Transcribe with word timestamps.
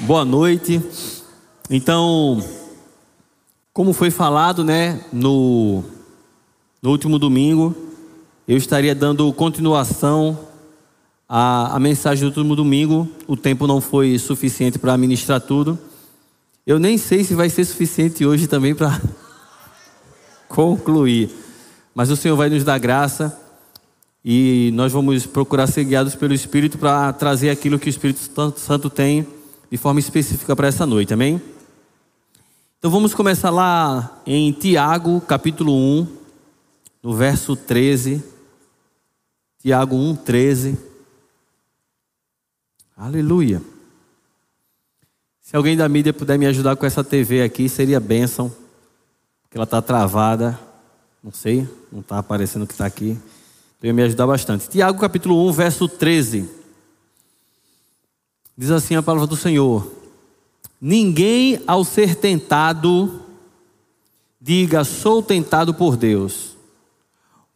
Boa 0.00 0.24
noite. 0.24 0.80
Então, 1.68 2.40
como 3.72 3.92
foi 3.92 4.12
falado, 4.12 4.62
né, 4.62 5.00
no, 5.12 5.82
no 6.80 6.90
último 6.90 7.18
domingo, 7.18 7.74
eu 8.46 8.56
estaria 8.56 8.94
dando 8.94 9.32
continuação 9.32 10.38
à, 11.28 11.74
à 11.74 11.80
mensagem 11.80 12.22
do 12.22 12.28
último 12.28 12.54
domingo. 12.54 13.08
O 13.26 13.36
tempo 13.36 13.66
não 13.66 13.80
foi 13.80 14.16
suficiente 14.20 14.78
para 14.78 14.96
ministrar 14.96 15.40
tudo. 15.40 15.76
Eu 16.64 16.78
nem 16.78 16.96
sei 16.96 17.24
se 17.24 17.34
vai 17.34 17.50
ser 17.50 17.64
suficiente 17.64 18.24
hoje 18.24 18.46
também 18.46 18.76
para 18.76 19.02
concluir. 20.48 21.28
Mas 21.92 22.08
o 22.08 22.16
Senhor 22.16 22.36
vai 22.36 22.48
nos 22.48 22.62
dar 22.62 22.78
graça 22.78 23.36
e 24.24 24.70
nós 24.74 24.92
vamos 24.92 25.26
procurar 25.26 25.66
ser 25.66 25.82
guiados 25.82 26.14
pelo 26.14 26.34
Espírito 26.34 26.78
para 26.78 27.12
trazer 27.12 27.50
aquilo 27.50 27.80
que 27.80 27.88
o 27.88 27.90
Espírito 27.90 28.20
Santo 28.56 28.88
tem 28.88 29.26
de 29.70 29.76
forma 29.76 30.00
específica 30.00 30.56
para 30.56 30.68
essa 30.68 30.86
noite, 30.86 31.12
amém? 31.12 31.40
Então 32.78 32.90
vamos 32.90 33.14
começar 33.14 33.50
lá 33.50 34.22
em 34.24 34.52
Tiago, 34.52 35.20
capítulo 35.20 35.74
1, 35.74 36.06
no 37.02 37.14
verso 37.14 37.54
13. 37.54 38.22
Tiago 39.58 39.96
1, 39.96 40.16
13. 40.16 40.78
Aleluia. 42.96 43.60
Se 45.40 45.56
alguém 45.56 45.76
da 45.76 45.88
mídia 45.88 46.12
puder 46.12 46.38
me 46.38 46.46
ajudar 46.46 46.76
com 46.76 46.86
essa 46.86 47.02
TV 47.02 47.42
aqui, 47.42 47.68
seria 47.68 47.98
bênção. 47.98 48.52
Porque 49.42 49.56
ela 49.56 49.64
está 49.64 49.82
travada. 49.82 50.58
Não 51.22 51.32
sei, 51.32 51.68
não 51.90 52.00
está 52.00 52.18
aparecendo 52.18 52.62
o 52.62 52.66
que 52.66 52.74
está 52.74 52.86
aqui. 52.86 53.18
Então 53.76 53.88
ia 53.88 53.92
me 53.92 54.02
ajudar 54.02 54.26
bastante. 54.26 54.68
Tiago 54.68 54.98
capítulo 54.98 55.48
1, 55.48 55.52
verso 55.52 55.88
13. 55.88 56.57
Diz 58.60 58.72
assim 58.72 58.96
a 58.96 59.02
palavra 59.04 59.28
do 59.28 59.36
Senhor: 59.36 59.88
Ninguém 60.80 61.60
ao 61.64 61.84
ser 61.84 62.16
tentado 62.16 63.22
diga 64.40 64.82
sou 64.82 65.22
tentado 65.22 65.72
por 65.72 65.96
Deus, 65.96 66.56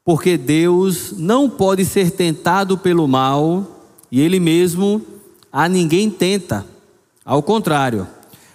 porque 0.04 0.38
Deus 0.38 1.12
não 1.18 1.50
pode 1.50 1.84
ser 1.84 2.12
tentado 2.12 2.78
pelo 2.78 3.08
mal 3.08 3.66
e 4.12 4.20
ele 4.20 4.38
mesmo 4.38 5.02
a 5.52 5.68
ninguém 5.68 6.08
tenta. 6.08 6.64
Ao 7.24 7.42
contrário, 7.42 8.06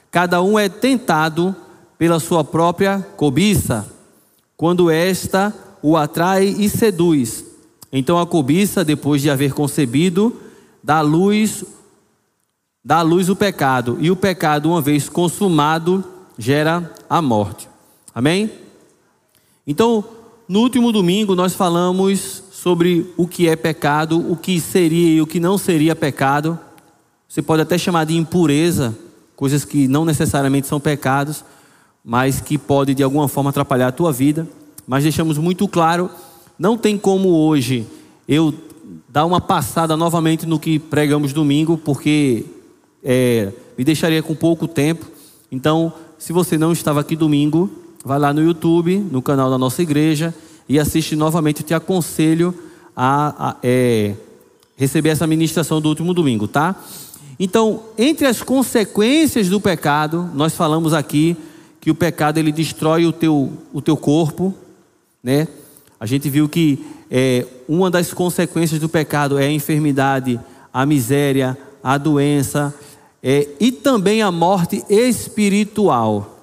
cada 0.09 0.41
um 0.41 0.57
é 0.57 0.69
tentado 0.69 1.53
pela 1.97 2.17
sua 2.17 2.45
própria 2.45 3.05
cobiça, 3.17 3.91
quando 4.55 4.89
esta 4.89 5.53
o 5.81 5.97
atrai 5.97 6.45
e 6.45 6.69
seduz. 6.69 7.43
Então 7.91 8.17
a 8.17 8.25
cobiça, 8.25 8.85
depois 8.85 9.21
de 9.21 9.29
haver 9.29 9.51
concebido, 9.51 10.33
dá 10.81 11.01
luz 11.01 11.65
dá 12.87 12.99
à 12.99 13.01
luz 13.01 13.27
o 13.27 13.35
pecado, 13.35 13.97
e 13.99 14.09
o 14.09 14.15
pecado, 14.15 14.69
uma 14.69 14.79
vez 14.79 15.09
consumado, 15.09 16.01
gera 16.37 16.89
a 17.09 17.21
morte. 17.21 17.67
Amém? 18.15 18.49
Então, 19.67 20.05
no 20.47 20.61
último 20.61 20.93
domingo, 20.93 21.35
nós 21.35 21.53
falamos 21.53 22.41
sobre 22.49 23.13
o 23.17 23.27
que 23.27 23.49
é 23.49 23.57
pecado, 23.57 24.31
o 24.31 24.37
que 24.37 24.57
seria 24.61 25.17
e 25.17 25.21
o 25.21 25.27
que 25.27 25.37
não 25.37 25.57
seria 25.57 25.97
pecado. 25.97 26.57
Você 27.27 27.41
pode 27.41 27.61
até 27.61 27.77
chamar 27.77 28.05
de 28.05 28.15
impureza, 28.15 28.97
coisas 29.35 29.65
que 29.65 29.85
não 29.85 30.05
necessariamente 30.05 30.65
são 30.65 30.79
pecados, 30.79 31.43
mas 32.05 32.39
que 32.39 32.57
pode 32.57 32.95
de 32.95 33.03
alguma 33.03 33.27
forma 33.27 33.49
atrapalhar 33.49 33.89
a 33.89 33.91
tua 33.91 34.13
vida. 34.13 34.47
Mas 34.87 35.03
deixamos 35.03 35.37
muito 35.37 35.67
claro, 35.67 36.09
não 36.57 36.77
tem 36.77 36.97
como 36.97 37.27
hoje 37.27 37.85
eu 38.29 38.53
dar 39.09 39.25
uma 39.25 39.41
passada 39.41 39.97
novamente 39.97 40.45
no 40.45 40.57
que 40.57 40.79
pregamos 40.79 41.33
domingo, 41.33 41.77
porque 41.77 42.45
é, 43.03 43.51
me 43.77 43.83
deixaria 43.83 44.21
com 44.23 44.35
pouco 44.35 44.67
tempo. 44.67 45.05
Então, 45.51 45.93
se 46.17 46.33
você 46.33 46.57
não 46.57 46.71
estava 46.71 46.99
aqui 46.99 47.15
domingo, 47.15 47.69
vai 48.03 48.19
lá 48.19 48.33
no 48.33 48.41
YouTube, 48.41 48.97
no 49.11 49.21
canal 49.21 49.49
da 49.49 49.57
nossa 49.57 49.81
igreja 49.81 50.33
e 50.67 50.79
assiste 50.79 51.15
novamente. 51.15 51.61
Eu 51.61 51.67
te 51.67 51.73
aconselho 51.73 52.53
a, 52.95 53.49
a 53.49 53.55
é, 53.63 54.13
receber 54.75 55.09
essa 55.09 55.27
ministração 55.27 55.79
do 55.79 55.89
último 55.89 56.13
domingo, 56.13 56.47
tá? 56.47 56.75
Então, 57.39 57.83
entre 57.97 58.25
as 58.25 58.41
consequências 58.41 59.47
do 59.47 59.61
pecado, 59.61 60.29
nós 60.33 60.55
falamos 60.55 60.93
aqui 60.93 61.37
que 61.79 61.91
o 61.91 61.95
pecado 61.95 62.39
ele 62.39 62.51
destrói 62.51 63.05
o 63.05 63.11
teu, 63.11 63.51
o 63.71 63.81
teu 63.81 63.95
corpo, 63.95 64.53
né? 65.23 65.47
A 65.99 66.05
gente 66.05 66.29
viu 66.29 66.49
que 66.49 66.83
é, 67.09 67.45
uma 67.67 67.89
das 67.89 68.13
consequências 68.13 68.79
do 68.79 68.89
pecado 68.89 69.37
é 69.37 69.45
a 69.45 69.51
enfermidade, 69.51 70.39
a 70.73 70.85
miséria, 70.85 71.57
a 71.83 71.97
doença, 71.97 72.73
é, 73.21 73.47
e 73.59 73.71
também 73.71 74.21
a 74.21 74.31
morte 74.31 74.83
espiritual, 74.89 76.37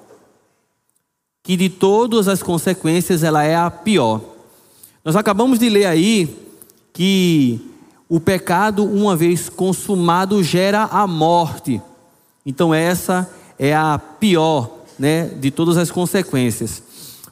que 1.43 1.55
de 1.55 1.69
todas 1.69 2.27
as 2.27 2.41
consequências 2.43 3.23
ela 3.23 3.43
é 3.43 3.55
a 3.55 3.69
pior. 3.69 4.21
Nós 5.03 5.15
acabamos 5.15 5.59
de 5.59 5.69
ler 5.69 5.85
aí 5.85 6.35
que 6.91 7.61
o 8.07 8.19
pecado, 8.19 8.83
uma 8.83 9.15
vez 9.15 9.49
consumado, 9.49 10.43
gera 10.43 10.83
a 10.83 11.05
morte. 11.07 11.81
Então 12.45 12.73
essa 12.73 13.29
é 13.57 13.75
a 13.75 13.99
pior, 13.99 14.79
né, 14.97 15.27
de 15.27 15.51
todas 15.51 15.77
as 15.77 15.91
consequências. 15.91 16.83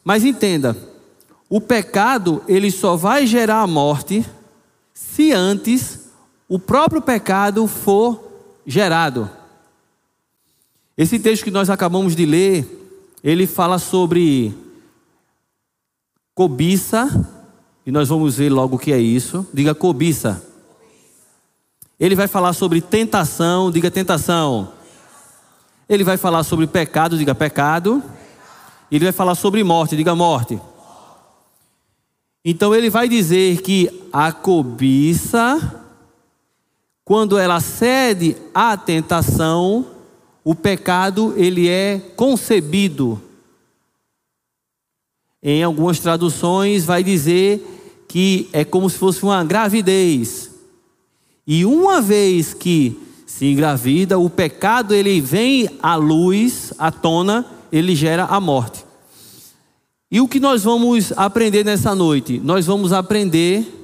Mas 0.03 0.23
entenda, 0.23 0.75
o 1.49 1.61
pecado 1.61 2.41
ele 2.47 2.71
só 2.71 2.95
vai 2.95 3.25
gerar 3.27 3.61
a 3.61 3.67
morte 3.67 4.25
se 4.93 5.31
antes 5.31 6.02
o 6.53 6.59
próprio 6.59 7.01
pecado 7.01 7.65
for 7.65 8.31
gerado. 8.63 9.27
Esse 10.95 11.17
texto 11.17 11.43
que 11.43 11.49
nós 11.49 11.67
acabamos 11.67 12.15
de 12.15 12.27
ler, 12.27 13.17
ele 13.23 13.47
fala 13.47 13.79
sobre 13.79 14.55
cobiça, 16.35 17.27
e 17.83 17.91
nós 17.91 18.07
vamos 18.07 18.37
ver 18.37 18.51
logo 18.51 18.75
o 18.75 18.79
que 18.79 18.93
é 18.93 18.99
isso. 18.99 19.47
Diga 19.51 19.73
cobiça. 19.73 20.45
Ele 21.99 22.13
vai 22.13 22.27
falar 22.27 22.53
sobre 22.53 22.81
tentação, 22.81 23.71
diga 23.71 23.89
tentação. 23.89 24.73
Ele 25.89 26.03
vai 26.03 26.17
falar 26.17 26.43
sobre 26.43 26.67
pecado, 26.67 27.17
diga 27.17 27.33
pecado. 27.33 28.03
Ele 28.91 29.05
vai 29.05 29.11
falar 29.11 29.33
sobre 29.33 29.63
morte, 29.63 29.95
diga 29.95 30.13
morte. 30.13 30.61
Então 32.45 32.75
ele 32.75 32.91
vai 32.91 33.09
dizer 33.09 33.59
que 33.63 34.07
a 34.13 34.31
cobiça 34.31 35.79
quando 37.05 37.37
ela 37.37 37.59
cede 37.59 38.35
à 38.53 38.77
tentação, 38.77 39.85
o 40.43 40.55
pecado 40.55 41.33
ele 41.37 41.67
é 41.67 41.99
concebido. 42.15 43.21
Em 45.41 45.61
algumas 45.61 45.99
traduções 45.99 46.85
vai 46.85 47.03
dizer 47.03 48.05
que 48.07 48.49
é 48.53 48.63
como 48.63 48.89
se 48.89 48.97
fosse 48.97 49.23
uma 49.23 49.43
gravidez. 49.43 50.49
E 51.45 51.65
uma 51.65 52.01
vez 52.01 52.53
que 52.53 52.97
se 53.25 53.47
engravida, 53.47 54.17
o 54.17 54.29
pecado 54.29 54.93
ele 54.93 55.19
vem 55.19 55.69
à 55.81 55.95
luz, 55.95 56.71
à 56.77 56.89
tona, 56.91 57.45
ele 57.71 57.95
gera 57.95 58.25
a 58.25 58.39
morte. 58.39 58.85
E 60.09 60.21
o 60.21 60.27
que 60.27 60.39
nós 60.39 60.63
vamos 60.63 61.11
aprender 61.17 61.65
nessa 61.65 61.93
noite? 61.93 62.39
Nós 62.41 62.65
vamos 62.65 62.93
aprender 62.93 63.82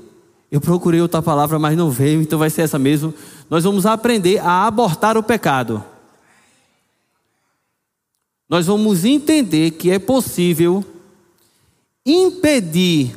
eu 0.51 0.59
procurei 0.59 0.99
outra 0.99 1.21
palavra, 1.21 1.59
mas 1.59 1.77
não 1.77 1.91
veio, 1.91 2.21
então 2.21 2.39
vai 2.39 2.49
ser 2.49 2.63
essa 2.63 2.79
mesmo. 2.79 3.13
Nós 3.49 3.63
vamos 3.63 3.85
aprender 3.85 4.39
a 4.39 4.65
abortar 4.65 5.15
o 5.17 5.23
pecado. 5.23 5.83
Nós 8.49 8.65
vamos 8.65 9.05
entender 9.05 9.71
que 9.71 9.91
é 9.91 9.99
possível 9.99 10.83
impedir 12.03 13.15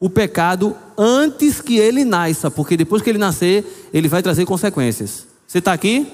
o 0.00 0.10
pecado 0.10 0.76
antes 0.96 1.60
que 1.60 1.78
ele 1.78 2.04
nasça, 2.04 2.50
porque 2.50 2.76
depois 2.76 3.02
que 3.02 3.10
ele 3.10 3.18
nascer, 3.18 3.88
ele 3.92 4.08
vai 4.08 4.20
trazer 4.20 4.44
consequências. 4.44 5.28
Você 5.46 5.58
está 5.58 5.72
aqui? 5.72 6.10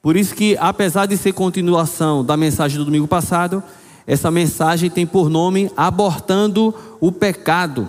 Por 0.00 0.16
isso 0.16 0.34
que, 0.34 0.56
apesar 0.58 1.04
de 1.04 1.18
ser 1.18 1.32
continuação 1.32 2.24
da 2.24 2.36
mensagem 2.36 2.78
do 2.78 2.84
domingo 2.84 3.06
passado, 3.06 3.62
essa 4.06 4.30
mensagem 4.30 4.88
tem 4.88 5.06
por 5.06 5.28
nome 5.28 5.70
Abortando 5.76 6.74
o 6.98 7.12
Pecado. 7.12 7.88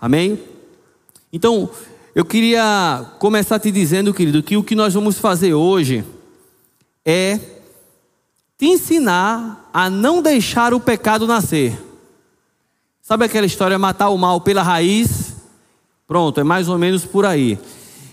Amém? 0.00 0.51
Então, 1.34 1.70
eu 2.14 2.26
queria 2.26 3.06
começar 3.18 3.58
te 3.58 3.70
dizendo, 3.70 4.12
querido, 4.12 4.42
que 4.42 4.54
o 4.54 4.62
que 4.62 4.74
nós 4.74 4.92
vamos 4.92 5.18
fazer 5.18 5.54
hoje 5.54 6.04
é 7.06 7.40
te 8.58 8.66
ensinar 8.66 9.70
a 9.72 9.88
não 9.88 10.20
deixar 10.20 10.74
o 10.74 10.80
pecado 10.80 11.26
nascer. 11.26 11.82
Sabe 13.00 13.24
aquela 13.24 13.46
história 13.46 13.78
matar 13.78 14.10
o 14.10 14.18
mal 14.18 14.42
pela 14.42 14.62
raiz? 14.62 15.36
Pronto, 16.06 16.38
é 16.38 16.44
mais 16.44 16.68
ou 16.68 16.76
menos 16.76 17.06
por 17.06 17.24
aí. 17.24 17.58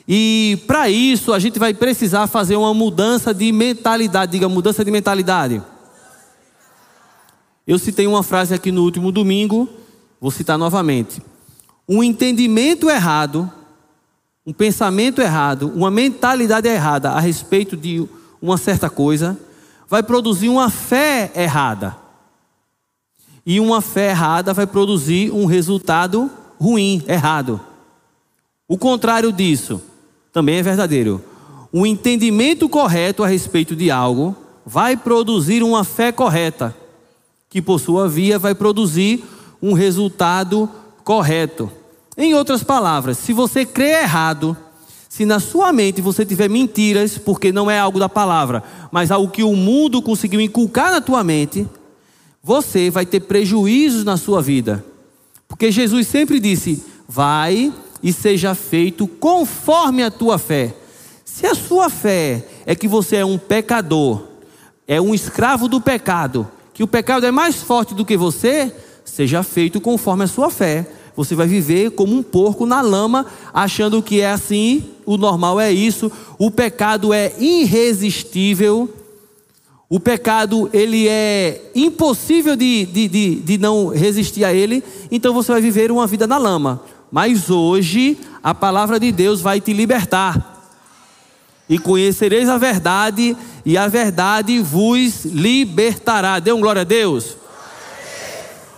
E 0.07 0.63
para 0.65 0.89
isso 0.89 1.33
a 1.33 1.39
gente 1.39 1.59
vai 1.59 1.73
precisar 1.73 2.25
fazer 2.25 2.55
uma 2.55 2.73
mudança 2.73 3.33
de 3.33 3.51
mentalidade. 3.51 4.31
Diga, 4.31 4.47
mudança 4.47 4.85
de 4.85 4.91
mentalidade. 4.91 5.61
Eu 7.67 7.77
citei 7.77 8.07
uma 8.07 8.23
frase 8.23 8.53
aqui 8.53 8.71
no 8.71 8.81
último 8.81 9.11
domingo, 9.11 9.67
vou 10.21 10.31
citar 10.31 10.57
novamente 10.57 11.21
um 11.91 12.03
entendimento 12.03 12.87
errado, 12.87 13.51
um 14.45 14.53
pensamento 14.53 15.19
errado, 15.21 15.73
uma 15.75 15.89
mentalidade 15.89 16.67
errada 16.67 17.09
a 17.09 17.19
respeito 17.19 17.75
de 17.75 18.07
uma 18.39 18.59
certa 18.59 18.91
coisa, 18.91 19.35
vai 19.87 20.03
produzir 20.03 20.49
uma 20.49 20.69
fé 20.69 21.31
errada. 21.35 21.97
E 23.43 23.59
uma 23.59 23.81
fé 23.81 24.11
errada 24.11 24.53
vai 24.53 24.67
produzir 24.67 25.31
um 25.31 25.45
resultado 25.45 26.29
ruim, 26.59 27.03
errado. 27.07 27.59
O 28.67 28.77
contrário 28.77 29.31
disso 29.31 29.81
também 30.31 30.57
é 30.57 30.61
verdadeiro. 30.61 31.23
O 31.71 31.87
entendimento 31.87 32.69
correto 32.69 33.23
a 33.23 33.27
respeito 33.27 33.75
de 33.75 33.89
algo 33.89 34.35
vai 34.63 34.95
produzir 34.95 35.63
uma 35.63 35.83
fé 35.83 36.11
correta, 36.11 36.75
que 37.49 37.63
por 37.63 37.79
sua 37.79 38.07
via 38.07 38.37
vai 38.37 38.53
produzir 38.53 39.23
um 39.59 39.73
resultado 39.73 40.69
correto. 41.03 41.78
Em 42.17 42.33
outras 42.33 42.63
palavras, 42.63 43.17
se 43.17 43.33
você 43.33 43.65
crê 43.65 44.01
errado, 44.01 44.55
se 45.07 45.25
na 45.25 45.39
sua 45.39 45.73
mente 45.73 46.01
você 46.01 46.25
tiver 46.25 46.49
mentiras, 46.49 47.17
porque 47.17 47.51
não 47.51 47.69
é 47.69 47.79
algo 47.79 47.99
da 47.99 48.07
palavra, 48.07 48.63
mas 48.91 49.11
algo 49.11 49.31
que 49.31 49.43
o 49.43 49.55
mundo 49.55 50.01
conseguiu 50.01 50.39
inculcar 50.39 50.91
na 50.91 51.01
tua 51.01 51.23
mente, 51.23 51.67
você 52.43 52.89
vai 52.89 53.05
ter 53.05 53.21
prejuízos 53.21 54.03
na 54.03 54.17
sua 54.17 54.41
vida. 54.41 54.83
Porque 55.47 55.71
Jesus 55.71 56.07
sempre 56.07 56.39
disse: 56.39 56.83
vai 57.07 57.73
e 58.01 58.13
seja 58.13 58.55
feito 58.55 59.07
conforme 59.07 60.03
a 60.03 60.11
tua 60.11 60.37
fé. 60.37 60.73
Se 61.25 61.45
a 61.45 61.55
sua 61.55 61.89
fé 61.89 62.45
é 62.65 62.75
que 62.75 62.87
você 62.87 63.17
é 63.17 63.25
um 63.25 63.37
pecador, 63.37 64.23
é 64.87 64.99
um 65.01 65.13
escravo 65.13 65.67
do 65.67 65.81
pecado, 65.81 66.47
que 66.73 66.83
o 66.83 66.87
pecado 66.87 67.25
é 67.25 67.31
mais 67.31 67.55
forte 67.61 67.93
do 67.93 68.05
que 68.05 68.15
você, 68.17 68.73
seja 69.03 69.43
feito 69.43 69.81
conforme 69.81 70.23
a 70.23 70.27
sua 70.27 70.49
fé. 70.49 70.87
Você 71.19 71.35
vai 71.35 71.47
viver 71.47 71.91
como 71.91 72.15
um 72.15 72.23
porco 72.23 72.65
na 72.65 72.79
lama, 72.79 73.25
achando 73.53 74.01
que 74.01 74.21
é 74.21 74.31
assim, 74.31 74.85
o 75.05 75.17
normal 75.17 75.59
é 75.59 75.69
isso. 75.69 76.09
O 76.37 76.49
pecado 76.49 77.13
é 77.13 77.33
irresistível. 77.37 78.89
O 79.89 79.99
pecado, 79.99 80.69
ele 80.71 81.09
é 81.09 81.71
impossível 81.75 82.55
de, 82.55 82.85
de, 82.85 83.09
de, 83.09 83.35
de 83.35 83.57
não 83.57 83.89
resistir 83.89 84.45
a 84.45 84.53
ele. 84.53 84.81
Então 85.11 85.33
você 85.33 85.51
vai 85.51 85.59
viver 85.59 85.91
uma 85.91 86.07
vida 86.07 86.25
na 86.25 86.37
lama. 86.37 86.81
Mas 87.11 87.49
hoje, 87.49 88.17
a 88.41 88.55
palavra 88.55 88.97
de 88.97 89.11
Deus 89.11 89.41
vai 89.41 89.59
te 89.59 89.73
libertar. 89.73 90.71
E 91.67 91.77
conhecereis 91.77 92.47
a 92.47 92.57
verdade, 92.57 93.35
e 93.65 93.77
a 93.77 93.89
verdade 93.89 94.57
vos 94.61 95.25
libertará. 95.25 96.39
Dê 96.39 96.53
um 96.53 96.61
glória 96.61 96.83
a 96.83 96.85
Deus. 96.85 97.35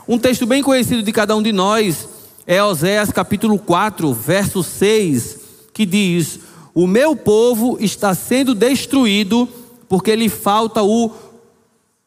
Um 0.08 0.18
texto 0.18 0.48
bem 0.48 0.64
conhecido 0.64 1.04
de 1.04 1.12
cada 1.12 1.36
um 1.36 1.44
de 1.44 1.52
nós 1.52 2.10
é 2.52 2.62
Oséias 2.62 3.10
capítulo 3.12 3.58
4, 3.58 4.12
verso 4.12 4.62
6, 4.62 5.40
que 5.74 5.86
diz: 5.86 6.38
O 6.74 6.86
meu 6.86 7.16
povo 7.16 7.78
está 7.80 8.14
sendo 8.14 8.54
destruído 8.54 9.48
porque 9.88 10.14
lhe 10.14 10.28
falta 10.28 10.84
o 10.84 11.12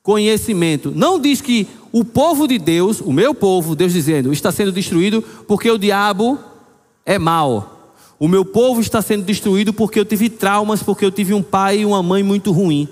conhecimento. 0.02 0.92
Não 0.94 1.18
diz 1.18 1.40
que 1.40 1.66
o 1.90 2.04
povo 2.04 2.46
de 2.46 2.58
Deus, 2.58 3.00
o 3.00 3.10
meu 3.10 3.34
povo, 3.34 3.74
Deus 3.74 3.94
dizendo, 3.94 4.34
está 4.34 4.52
sendo 4.52 4.70
destruído 4.70 5.24
porque 5.48 5.70
o 5.70 5.78
diabo 5.78 6.38
é 7.06 7.18
mau. 7.18 7.94
O 8.18 8.28
meu 8.28 8.44
povo 8.44 8.82
está 8.82 9.00
sendo 9.00 9.24
destruído 9.24 9.72
porque 9.72 9.98
eu 9.98 10.04
tive 10.04 10.28
traumas, 10.28 10.82
porque 10.82 11.06
eu 11.06 11.10
tive 11.10 11.32
um 11.32 11.42
pai 11.42 11.78
e 11.78 11.86
uma 11.86 12.02
mãe 12.02 12.22
muito 12.22 12.52
ruim. 12.52 12.86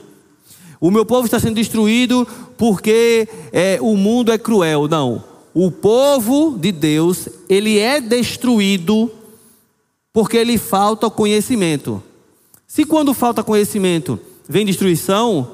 O 0.81 0.91
meu 0.91 1.05
povo 1.05 1.27
está 1.27 1.39
sendo 1.39 1.57
destruído 1.57 2.27
porque 2.57 3.29
é, 3.53 3.77
o 3.83 3.95
mundo 3.95 4.33
é 4.33 4.39
cruel. 4.39 4.89
Não. 4.89 5.32
O 5.55 5.71
povo 5.71 6.57
de 6.59 6.73
Deus, 6.73 7.29
ele 7.49 7.79
é 7.79 8.01
destruído 8.01 9.11
porque 10.13 10.43
lhe 10.43 10.59
falta 10.59 11.11
conhecimento. 11.11 12.03
Se 12.67 12.85
quando 12.85 13.13
falta 13.13 13.43
conhecimento 13.43 14.19
vem 14.49 14.65
destruição, 14.65 15.51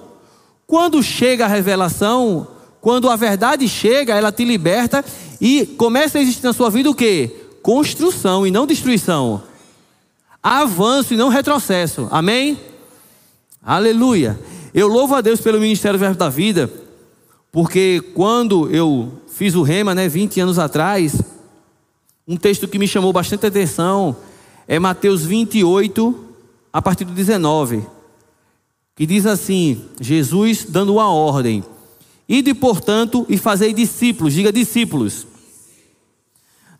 quando 0.67 1.03
chega 1.03 1.45
a 1.45 1.49
revelação, 1.49 2.47
quando 2.81 3.11
a 3.11 3.17
verdade 3.17 3.69
chega, 3.69 4.15
ela 4.15 4.31
te 4.31 4.45
liberta 4.45 5.05
e 5.41 5.67
começa 5.67 6.19
a 6.19 6.21
existir 6.21 6.45
na 6.45 6.53
sua 6.53 6.71
vida 6.71 6.91
o 6.91 6.95
que? 6.95 7.31
Construção 7.63 8.47
e 8.47 8.51
não 8.51 8.67
destruição. 8.67 9.43
Avanço 10.43 11.15
e 11.15 11.17
não 11.17 11.29
retrocesso. 11.29 12.07
Amém? 12.11 12.59
Aleluia. 13.63 14.39
Eu 14.73 14.87
louvo 14.87 15.15
a 15.15 15.21
Deus 15.21 15.41
pelo 15.41 15.61
Ministério 15.61 15.99
Verbo 15.99 16.17
da 16.17 16.29
Vida, 16.29 16.71
porque 17.51 18.01
quando 18.15 18.71
eu 18.71 19.13
fiz 19.39 19.55
o 19.55 19.63
Rema, 19.63 19.95
né, 19.95 20.09
20 20.09 20.41
anos 20.41 20.59
atrás, 20.59 21.23
um 22.27 22.37
texto 22.37 22.67
que 22.67 22.77
me 22.77 22.89
chamou 22.89 23.13
bastante 23.13 23.47
atenção 23.47 24.17
é 24.67 24.81
Mateus 24.81 25.25
28, 25.25 26.25
a 26.73 26.83
partir 26.83 27.05
do 27.05 27.13
19, 27.13 27.87
que 28.97 29.07
diz 29.07 29.27
assim: 29.27 29.81
Jesus 30.01 30.67
dando 30.69 30.95
uma 30.95 31.09
ordem: 31.09 31.63
Ide, 32.29 32.53
portanto, 32.53 33.25
e 33.29 33.39
fazei 33.39 33.73
discípulos, 33.73 34.35
diga 34.35 34.53
discípulos, 34.53 35.25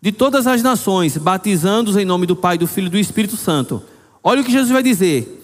de 0.01 0.11
todas 0.11 0.45
as 0.45 0.61
nações, 0.61 1.15
batizando-os 1.15 1.95
em 1.95 2.03
nome 2.03 2.25
do 2.25 2.35
Pai, 2.35 2.57
do 2.57 2.67
Filho 2.67 2.87
e 2.87 2.91
do 2.91 2.99
Espírito 2.99 3.37
Santo. 3.37 3.81
Olha 4.21 4.41
o 4.41 4.43
que 4.43 4.51
Jesus 4.51 4.69
vai 4.69 4.83
dizer: 4.83 5.41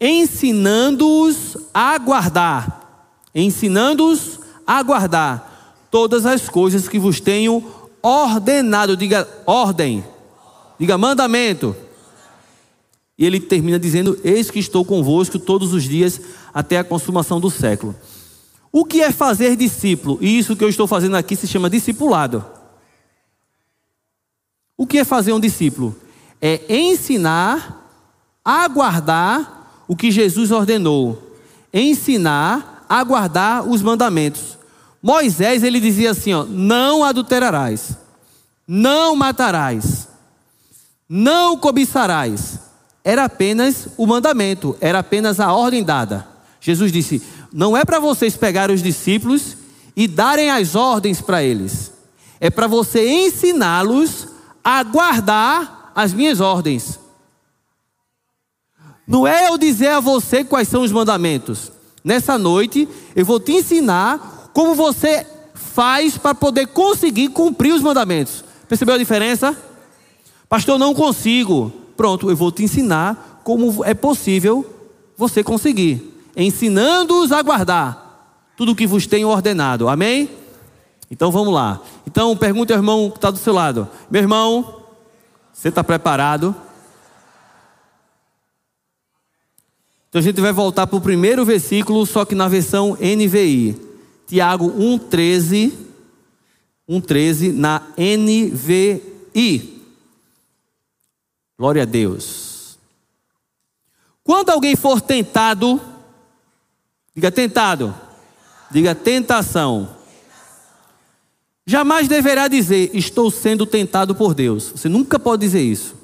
ensinando-os 0.00 1.56
a 1.72 1.96
guardar, 1.96 3.22
ensinando-os 3.32 4.40
a 4.66 4.82
guardar 4.82 5.55
todas 5.90 6.26
as 6.26 6.48
coisas 6.48 6.88
que 6.88 6.98
vos 6.98 7.20
tenho 7.20 7.64
ordenado, 8.02 8.96
diga 8.96 9.28
ordem, 9.46 10.04
diga 10.78 10.96
mandamento. 10.96 11.74
E 13.18 13.24
ele 13.24 13.40
termina 13.40 13.78
dizendo: 13.78 14.18
Eis 14.22 14.50
que 14.50 14.58
estou 14.58 14.84
convosco 14.84 15.38
todos 15.38 15.72
os 15.72 15.84
dias 15.84 16.20
até 16.52 16.78
a 16.78 16.84
consumação 16.84 17.40
do 17.40 17.50
século. 17.50 17.94
O 18.70 18.84
que 18.84 19.00
é 19.00 19.10
fazer 19.10 19.56
discípulo? 19.56 20.18
E 20.20 20.38
isso 20.38 20.54
que 20.54 20.62
eu 20.62 20.68
estou 20.68 20.86
fazendo 20.86 21.16
aqui 21.16 21.34
se 21.34 21.46
chama 21.46 21.70
discipulado. 21.70 22.44
O 24.76 24.86
que 24.86 24.98
é 24.98 25.04
fazer 25.04 25.32
um 25.32 25.40
discípulo? 25.40 25.96
É 26.40 26.60
ensinar 26.68 27.90
a 28.44 28.68
guardar 28.68 29.84
o 29.88 29.96
que 29.96 30.10
Jesus 30.10 30.50
ordenou: 30.50 31.32
ensinar 31.72 32.84
a 32.88 33.02
guardar 33.02 33.66
os 33.66 33.80
mandamentos. 33.80 34.55
Moisés 35.06 35.62
ele 35.62 35.78
dizia 35.78 36.10
assim, 36.10 36.34
ó, 36.34 36.42
não 36.42 37.04
adulterarás, 37.04 37.96
não 38.66 39.14
matarás, 39.14 40.08
não 41.08 41.56
cobiçarás. 41.56 42.58
Era 43.04 43.26
apenas 43.26 43.86
o 43.96 44.04
mandamento, 44.04 44.76
era 44.80 44.98
apenas 44.98 45.38
a 45.38 45.52
ordem 45.52 45.84
dada. 45.84 46.26
Jesus 46.60 46.90
disse: 46.90 47.22
não 47.52 47.76
é 47.76 47.84
para 47.84 48.00
vocês 48.00 48.36
pegarem 48.36 48.74
os 48.74 48.82
discípulos 48.82 49.56
e 49.94 50.08
darem 50.08 50.50
as 50.50 50.74
ordens 50.74 51.20
para 51.20 51.40
eles, 51.40 51.92
é 52.40 52.50
para 52.50 52.66
você 52.66 53.08
ensiná-los 53.08 54.26
a 54.64 54.82
guardar 54.82 55.92
as 55.94 56.12
minhas 56.12 56.40
ordens. 56.40 56.98
Não 59.06 59.24
é 59.24 59.50
eu 59.50 59.56
dizer 59.56 59.90
a 59.90 60.00
você 60.00 60.42
quais 60.42 60.66
são 60.66 60.82
os 60.82 60.90
mandamentos. 60.90 61.70
Nessa 62.02 62.36
noite, 62.36 62.88
eu 63.14 63.24
vou 63.24 63.38
te 63.38 63.52
ensinar 63.52 64.32
como 64.56 64.74
você 64.74 65.26
faz 65.52 66.16
para 66.16 66.34
poder 66.34 66.68
conseguir 66.68 67.28
cumprir 67.28 67.74
os 67.74 67.82
mandamentos. 67.82 68.42
Percebeu 68.66 68.94
a 68.94 68.98
diferença? 68.98 69.54
Pastor, 70.48 70.78
não 70.78 70.94
consigo. 70.94 71.70
Pronto, 71.94 72.30
eu 72.30 72.36
vou 72.36 72.50
te 72.50 72.64
ensinar 72.64 73.42
como 73.44 73.84
é 73.84 73.92
possível 73.92 74.64
você 75.14 75.44
conseguir. 75.44 76.22
Ensinando-os 76.34 77.32
a 77.32 77.42
guardar 77.42 78.48
tudo 78.56 78.72
o 78.72 78.74
que 78.74 78.86
vos 78.86 79.06
tenho 79.06 79.28
ordenado. 79.28 79.90
Amém? 79.90 80.30
Então 81.10 81.30
vamos 81.30 81.52
lá. 81.52 81.82
Então 82.06 82.34
pergunta 82.34 82.72
ao 82.72 82.78
irmão 82.78 83.10
que 83.10 83.18
está 83.18 83.30
do 83.30 83.36
seu 83.36 83.52
lado: 83.52 83.86
Meu 84.10 84.22
irmão, 84.22 84.84
você 85.52 85.68
está 85.68 85.84
preparado? 85.84 86.56
Então 90.08 90.18
a 90.18 90.22
gente 90.22 90.40
vai 90.40 90.50
voltar 90.50 90.86
para 90.86 90.96
o 90.96 91.00
primeiro 91.02 91.44
versículo, 91.44 92.06
só 92.06 92.24
que 92.24 92.34
na 92.34 92.48
versão 92.48 92.96
NVI. 92.98 93.85
Tiago 94.26 94.70
1,13. 94.72 95.72
1,13 96.88 97.52
na 97.52 97.82
NVI. 97.96 99.82
Glória 101.58 101.82
a 101.82 101.86
Deus. 101.86 102.78
Quando 104.22 104.50
alguém 104.50 104.76
for 104.76 105.00
tentado, 105.00 105.80
diga 107.14 107.30
tentado, 107.30 107.94
diga 108.70 108.94
tentação. 108.94 109.96
Jamais 111.64 112.06
deverá 112.06 112.46
dizer, 112.46 112.90
estou 112.94 113.30
sendo 113.30 113.66
tentado 113.66 114.14
por 114.14 114.34
Deus. 114.34 114.72
Você 114.74 114.88
nunca 114.88 115.18
pode 115.18 115.40
dizer 115.40 115.62
isso. 115.62 115.96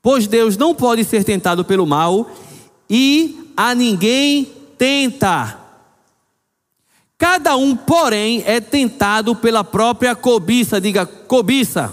Pois 0.00 0.26
Deus 0.26 0.56
não 0.56 0.74
pode 0.74 1.04
ser 1.04 1.24
tentado 1.24 1.64
pelo 1.64 1.86
mal 1.86 2.30
e 2.88 3.52
a 3.56 3.74
ninguém 3.74 4.52
tenta. 4.76 5.57
Cada 7.18 7.56
um, 7.56 7.74
porém, 7.74 8.44
é 8.46 8.60
tentado 8.60 9.34
pela 9.34 9.64
própria 9.64 10.14
cobiça, 10.14 10.80
diga 10.80 11.04
cobiça, 11.04 11.92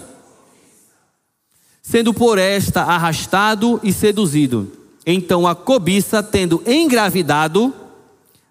sendo 1.82 2.14
por 2.14 2.38
esta 2.38 2.84
arrastado 2.84 3.80
e 3.82 3.92
seduzido. 3.92 4.72
então 5.04 5.48
a 5.48 5.56
cobiça, 5.56 6.22
tendo 6.22 6.62
engravidado, 6.68 7.74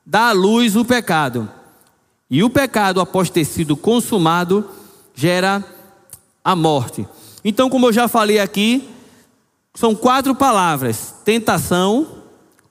dá 0.04 0.31
à 0.31 0.33
luz 0.33 0.75
o 0.75 0.85
pecado. 0.85 1.49
E 2.28 2.43
o 2.43 2.50
pecado, 2.50 3.00
após 3.00 3.31
ter 3.31 3.45
sido 3.45 3.76
consumado, 3.76 4.69
gera 5.14 5.64
a 6.43 6.57
morte. 6.57 7.07
Então, 7.45 7.71
como 7.71 7.87
eu 7.87 7.93
já 7.93 8.09
falei 8.09 8.40
aqui, 8.40 8.88
são 9.75 9.95
quatro 9.95 10.35
palavras: 10.35 11.14
tentação, 11.25 12.07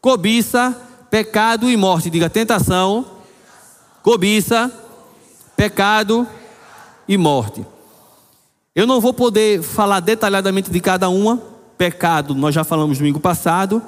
cobiça, 0.02 0.78
pecado 1.10 1.70
e 1.70 1.78
morte. 1.78 2.10
Diga 2.10 2.30
tentação, 2.30 3.06
cobiça, 4.04 4.72
pecado 5.56 6.28
e 7.08 7.18
morte. 7.18 7.66
Eu 8.76 8.86
não 8.86 9.00
vou 9.00 9.14
poder 9.14 9.64
falar 9.64 10.02
detalhadamente 10.02 10.70
de 10.70 10.80
cada 10.80 11.08
uma. 11.10 11.42
Pecado, 11.78 12.36
nós 12.36 12.54
já 12.54 12.64
falamos 12.64 12.98
domingo 12.98 13.20
passado. 13.20 13.82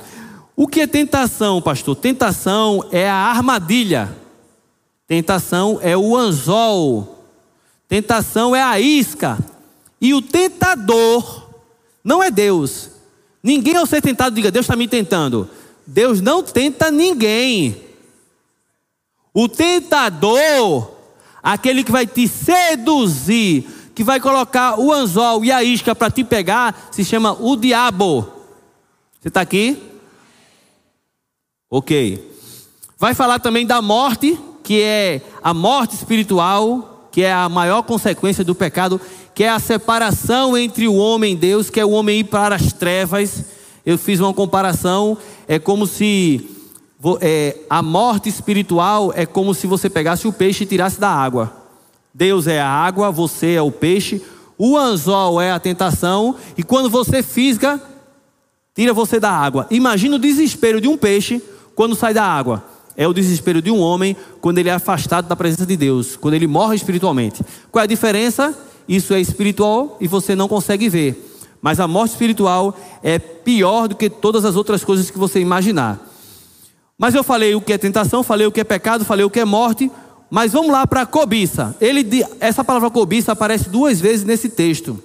O 0.56 0.68
que 0.68 0.82
é 0.82 0.88
tentação, 0.88 1.62
pastor? 1.62 1.96
Tentação 1.96 2.86
é 2.92 3.10
a 3.10 3.16
armadilha. 3.16 4.16
Tentação 5.08 5.80
é 5.82 5.98
o 5.98 6.16
anzol. 6.16 7.26
Tentação 7.88 8.56
é 8.56 8.64
a 8.64 8.80
isca. 8.80 9.38
E 10.00 10.14
o 10.14 10.22
tentador 10.22 11.50
não 12.04 12.24
é 12.24 12.32
Deus. 12.32 12.90
Ninguém 13.44 13.76
ao 13.76 13.86
ser 13.86 14.02
tentado 14.02 14.36
diga, 14.36 14.50
Deus 14.50 14.64
está 14.64 14.76
me 14.76 14.88
tentando. 14.88 15.50
Deus 15.86 16.22
não 16.22 16.42
tenta 16.42 16.90
ninguém. 16.90 17.85
O 19.38 19.50
tentador, 19.50 20.92
aquele 21.44 21.84
que 21.84 21.92
vai 21.92 22.08
te 22.08 22.26
seduzir, 22.26 23.92
que 23.94 24.02
vai 24.02 24.18
colocar 24.18 24.80
o 24.80 24.94
anzol 24.94 25.44
e 25.44 25.52
a 25.52 25.62
isca 25.62 25.94
para 25.94 26.10
te 26.10 26.24
pegar, 26.24 26.88
se 26.90 27.04
chama 27.04 27.34
o 27.34 27.58
diabo. 27.58 28.22
Você 29.20 29.28
está 29.28 29.42
aqui? 29.42 29.78
Ok. 31.70 32.32
Vai 32.98 33.14
falar 33.14 33.40
também 33.40 33.66
da 33.66 33.82
morte, 33.82 34.40
que 34.64 34.82
é 34.82 35.22
a 35.44 35.54
morte 35.54 35.96
espiritual, 35.96 37.10
que 37.12 37.22
é 37.22 37.34
a 37.34 37.50
maior 37.50 37.84
consequência 37.84 38.42
do 38.42 38.56
pecado, 38.56 39.02
que 39.34 39.44
é 39.44 39.50
a 39.50 39.60
separação 39.60 40.58
entre 40.58 40.88
o 40.88 40.96
homem 40.96 41.34
e 41.34 41.38
Deus, 41.38 41.70
que 41.70 41.82
é 41.82 41.84
o 41.84 41.92
homem 41.92 42.22
ir 42.22 42.24
para 42.24 42.56
as 42.56 42.72
trevas. 42.72 43.44
Eu 43.86 43.98
fiz 43.98 44.22
uma 44.22 44.34
comparação, 44.34 45.18
é 45.46 45.60
como 45.60 45.86
se 45.86 46.55
é, 47.22 47.58
a 47.70 47.82
morte 47.82 48.30
espiritual 48.30 49.12
é 49.16 49.26
como 49.26 49.54
se 49.54 49.68
você 49.68 49.90
pegasse 49.90 50.28
o 50.28 50.34
peixe 50.34 50.64
e 50.64 50.68
tirasse 50.68 51.00
da 51.00 51.10
água. 51.10 51.54
Deus 52.14 52.48
é 52.48 52.62
a 52.62 52.68
água, 52.68 53.12
você 53.12 53.54
é 53.54 53.62
o 53.62 53.72
peixe, 53.72 54.22
o 54.58 54.78
anzol 54.78 55.42
é 55.42 55.52
a 55.52 55.60
tentação, 55.60 56.36
e 56.58 56.64
quando 56.64 56.90
você 56.90 57.22
fisga, 57.22 57.82
tira 58.74 58.94
você 58.94 59.20
da 59.20 59.32
água. 59.32 59.68
Imagina 59.70 60.16
o 60.16 60.20
desespero 60.20 60.80
de 60.80 60.88
um 60.88 60.98
peixe 60.98 61.42
quando 61.76 61.96
sai 61.96 62.14
da 62.14 62.24
água. 62.24 62.64
É 62.98 63.08
o 63.08 63.14
desespero 63.14 63.62
de 63.62 63.70
um 63.70 63.80
homem 63.80 64.16
quando 64.40 64.58
ele 64.58 64.70
é 64.70 64.74
afastado 64.74 65.28
da 65.28 65.36
presença 65.36 65.66
de 65.66 65.76
Deus, 65.76 66.16
quando 66.16 66.34
ele 66.34 66.48
morre 66.48 66.76
espiritualmente. 66.76 67.44
Qual 67.70 67.82
é 67.82 67.84
a 67.84 67.88
diferença? 67.88 68.58
Isso 68.88 69.14
é 69.14 69.20
espiritual 69.20 69.98
e 70.00 70.08
você 70.08 70.36
não 70.36 70.48
consegue 70.48 70.88
ver. 70.88 71.22
Mas 71.62 71.80
a 71.80 71.88
morte 71.88 72.12
espiritual 72.12 72.78
é 73.04 73.20
pior 73.20 73.88
do 73.88 73.96
que 73.96 74.10
todas 74.10 74.46
as 74.46 74.56
outras 74.56 74.84
coisas 74.84 75.10
que 75.10 75.18
você 75.18 75.40
imaginar. 75.40 76.15
Mas 76.98 77.14
eu 77.14 77.24
falei 77.24 77.56
o 77.56 77.62
que 77.62 77.74
é 77.74 77.78
tentação, 77.78 78.24
falei 78.24 78.48
o 78.48 78.52
que 78.52 78.62
é 78.62 78.64
pecado, 78.64 79.04
falei 79.04 79.26
o 79.26 79.30
que 79.30 79.40
é 79.40 79.46
morte. 79.46 79.92
Mas 80.30 80.54
vamos 80.54 80.72
lá 80.72 80.88
para 80.88 81.06
cobiça. 81.06 81.76
Ele, 81.80 82.26
essa 82.40 82.64
palavra 82.64 82.90
cobiça 82.90 83.32
aparece 83.32 83.70
duas 83.70 84.00
vezes 84.00 84.26
nesse 84.26 84.50
texto. 84.50 85.02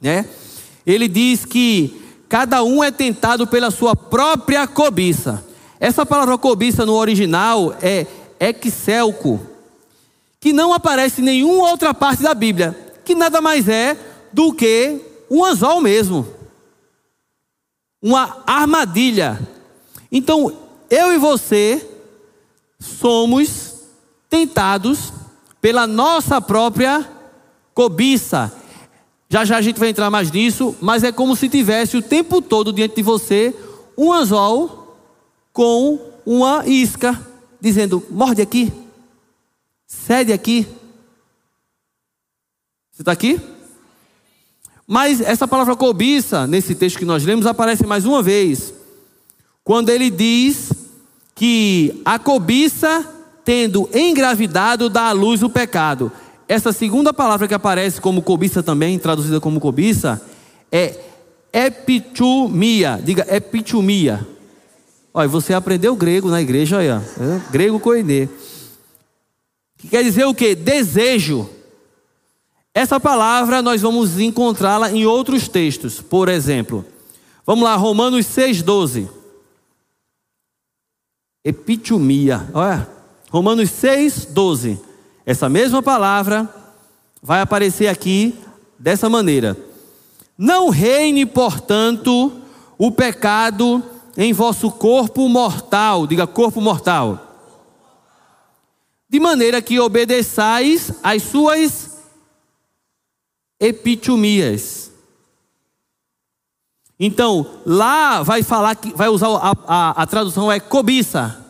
Né? 0.00 0.26
Ele 0.86 1.08
diz 1.08 1.44
que 1.44 2.00
cada 2.28 2.62
um 2.62 2.82
é 2.82 2.90
tentado 2.90 3.46
pela 3.46 3.70
sua 3.70 3.94
própria 3.94 4.66
cobiça. 4.66 5.44
Essa 5.78 6.06
palavra 6.06 6.38
cobiça 6.38 6.86
no 6.86 6.94
original 6.94 7.74
é 7.82 8.06
excelco, 8.40 9.40
que 10.40 10.52
não 10.52 10.72
aparece 10.72 11.20
em 11.20 11.24
nenhuma 11.24 11.70
outra 11.70 11.92
parte 11.92 12.22
da 12.22 12.34
Bíblia, 12.34 12.76
que 13.04 13.14
nada 13.14 13.40
mais 13.40 13.68
é 13.68 13.96
do 14.32 14.52
que 14.52 15.00
um 15.30 15.44
anzol 15.44 15.80
mesmo, 15.80 16.26
uma 18.02 18.42
armadilha. 18.46 19.38
Então, 20.10 20.65
eu 20.90 21.12
e 21.12 21.18
você 21.18 21.84
somos 22.78 23.74
tentados 24.28 25.12
pela 25.60 25.86
nossa 25.86 26.40
própria 26.40 27.08
cobiça. 27.74 28.52
Já 29.28 29.44
já 29.44 29.56
a 29.56 29.62
gente 29.62 29.80
vai 29.80 29.88
entrar 29.88 30.10
mais 30.10 30.30
nisso, 30.30 30.76
mas 30.80 31.02
é 31.02 31.10
como 31.10 31.34
se 31.34 31.48
tivesse 31.48 31.96
o 31.96 32.02
tempo 32.02 32.40
todo 32.40 32.72
diante 32.72 32.96
de 32.96 33.02
você 33.02 33.54
um 33.98 34.12
anzol 34.12 34.96
com 35.52 35.98
uma 36.24 36.66
isca, 36.66 37.18
dizendo: 37.60 38.02
morde 38.10 38.40
aqui, 38.40 38.72
cede 39.86 40.32
aqui. 40.32 40.66
Você 42.92 43.02
está 43.02 43.12
aqui? 43.12 43.40
Mas 44.86 45.20
essa 45.20 45.48
palavra 45.48 45.74
cobiça, 45.74 46.46
nesse 46.46 46.74
texto 46.74 46.98
que 46.98 47.04
nós 47.04 47.24
lemos, 47.24 47.44
aparece 47.44 47.84
mais 47.84 48.04
uma 48.04 48.22
vez, 48.22 48.72
quando 49.64 49.88
ele 49.88 50.08
diz 50.08 50.70
que 51.36 52.00
a 52.02 52.18
cobiça, 52.18 53.06
tendo 53.44 53.88
engravidado, 53.94 54.88
dá 54.88 55.08
à 55.08 55.12
luz 55.12 55.42
o 55.42 55.50
pecado. 55.50 56.10
Essa 56.48 56.72
segunda 56.72 57.12
palavra 57.12 57.46
que 57.46 57.52
aparece 57.52 58.00
como 58.00 58.22
cobiça 58.22 58.62
também, 58.62 58.98
traduzida 58.98 59.38
como 59.38 59.60
cobiça, 59.60 60.20
é 60.72 60.98
epitumia. 61.52 62.98
Diga 63.04 63.26
epitumia. 63.28 64.26
Olha, 65.12 65.28
você 65.28 65.52
aprendeu 65.52 65.94
grego 65.94 66.30
na 66.30 66.40
igreja, 66.40 66.78
olha. 66.78 67.04
É, 67.20 67.52
grego 67.52 67.78
koine. 67.78 68.30
Que 69.76 69.88
quer 69.88 70.02
dizer 70.02 70.24
o 70.24 70.34
que? 70.34 70.54
Desejo. 70.54 71.50
Essa 72.72 72.98
palavra 72.98 73.60
nós 73.60 73.82
vamos 73.82 74.18
encontrá-la 74.18 74.90
em 74.90 75.04
outros 75.04 75.48
textos. 75.48 76.00
Por 76.00 76.30
exemplo, 76.30 76.82
vamos 77.44 77.64
lá, 77.64 77.76
Romanos 77.76 78.24
6,12. 78.26 79.15
Epitumia. 81.46 82.50
Olha, 82.52 82.88
Romanos 83.30 83.70
6,12. 83.70 84.80
Essa 85.24 85.48
mesma 85.48 85.80
palavra 85.80 86.52
vai 87.22 87.40
aparecer 87.40 87.86
aqui 87.86 88.36
dessa 88.76 89.08
maneira. 89.08 89.56
Não 90.36 90.70
reine, 90.70 91.24
portanto, 91.24 92.32
o 92.76 92.90
pecado 92.90 93.80
em 94.16 94.32
vosso 94.32 94.72
corpo 94.72 95.28
mortal, 95.28 96.04
diga 96.04 96.26
corpo 96.26 96.60
mortal, 96.60 97.22
de 99.08 99.20
maneira 99.20 99.62
que 99.62 99.78
obedeçais 99.78 100.90
às 101.00 101.22
suas 101.22 101.96
epitumias. 103.60 104.85
Então, 106.98 107.46
lá 107.66 108.22
vai 108.22 108.42
falar 108.42 108.74
que 108.74 108.92
vai 108.94 109.08
usar 109.08 109.28
a, 109.28 109.52
a, 109.66 110.02
a 110.02 110.06
tradução 110.06 110.50
é 110.50 110.58
cobiça. 110.58 111.44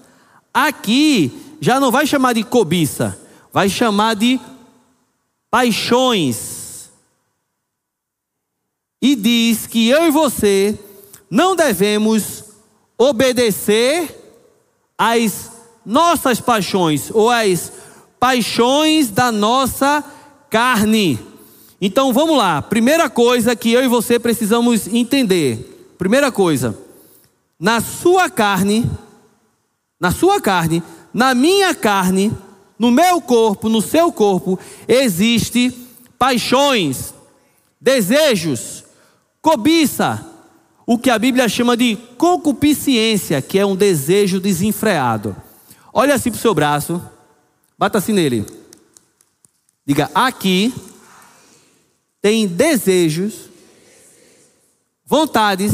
Aqui 0.53 1.57
já 1.61 1.79
não 1.79 1.91
vai 1.91 2.07
chamar 2.07 2.33
de 2.33 2.43
cobiça, 2.43 3.19
vai 3.53 3.69
chamar 3.69 4.15
de 4.15 4.41
paixões. 5.51 6.91
E 9.01 9.15
diz 9.15 9.67
que 9.67 9.89
eu 9.89 10.07
e 10.07 10.11
você 10.11 10.79
não 11.31 11.55
devemos 11.55 12.45
obedecer 12.99 14.15
às 14.99 15.53
nossas 15.85 16.41
paixões 16.41 17.11
ou 17.13 17.31
às 17.31 17.73
paixões 18.19 19.11
da 19.11 19.31
nossa 19.31 20.03
carne. 20.51 21.36
Então 21.81 22.13
vamos 22.13 22.39
lá, 22.39 22.63
primeira 22.63 23.11
coisa 23.11 23.55
que 23.55 23.71
eu 23.71 23.85
e 23.85 23.89
você 23.89 24.19
precisamos 24.19 24.87
entender. 24.87 25.95
Primeira 25.99 26.33
coisa, 26.33 26.79
na 27.59 27.81
sua 27.81 28.31
carne, 28.31 28.89
na 30.01 30.11
sua 30.11 30.41
carne, 30.41 30.83
na 31.13 31.35
minha 31.35 31.75
carne, 31.75 32.33
no 32.79 32.91
meu 32.91 33.21
corpo, 33.21 33.69
no 33.69 33.81
seu 33.81 34.13
corpo, 34.13 34.59
existe 34.87 35.71
paixões, 36.19 37.15
desejos, 37.81 38.85
cobiça, 39.41 40.25
o 40.87 40.99
que 40.99 41.11
a 41.11 41.19
Bíblia 41.19 41.49
chama 41.49 41.77
de 41.77 41.97
concupiscência, 42.17 43.43
que 43.43 43.59
é 43.59 43.67
um 43.67 43.77
desejo 43.77 44.39
desenfreado. 44.39 45.37
Olha 45.93 46.15
assim 46.15 46.31
para 46.31 46.39
o 46.39 46.41
seu 46.41 46.55
braço, 46.55 47.03
bata 47.79 47.99
assim 47.99 48.13
nele. 48.13 48.47
Diga: 49.85 50.11
aqui 50.15 50.73
tem 52.27 52.45
desejos, 52.45 53.49
vontades, 55.05 55.73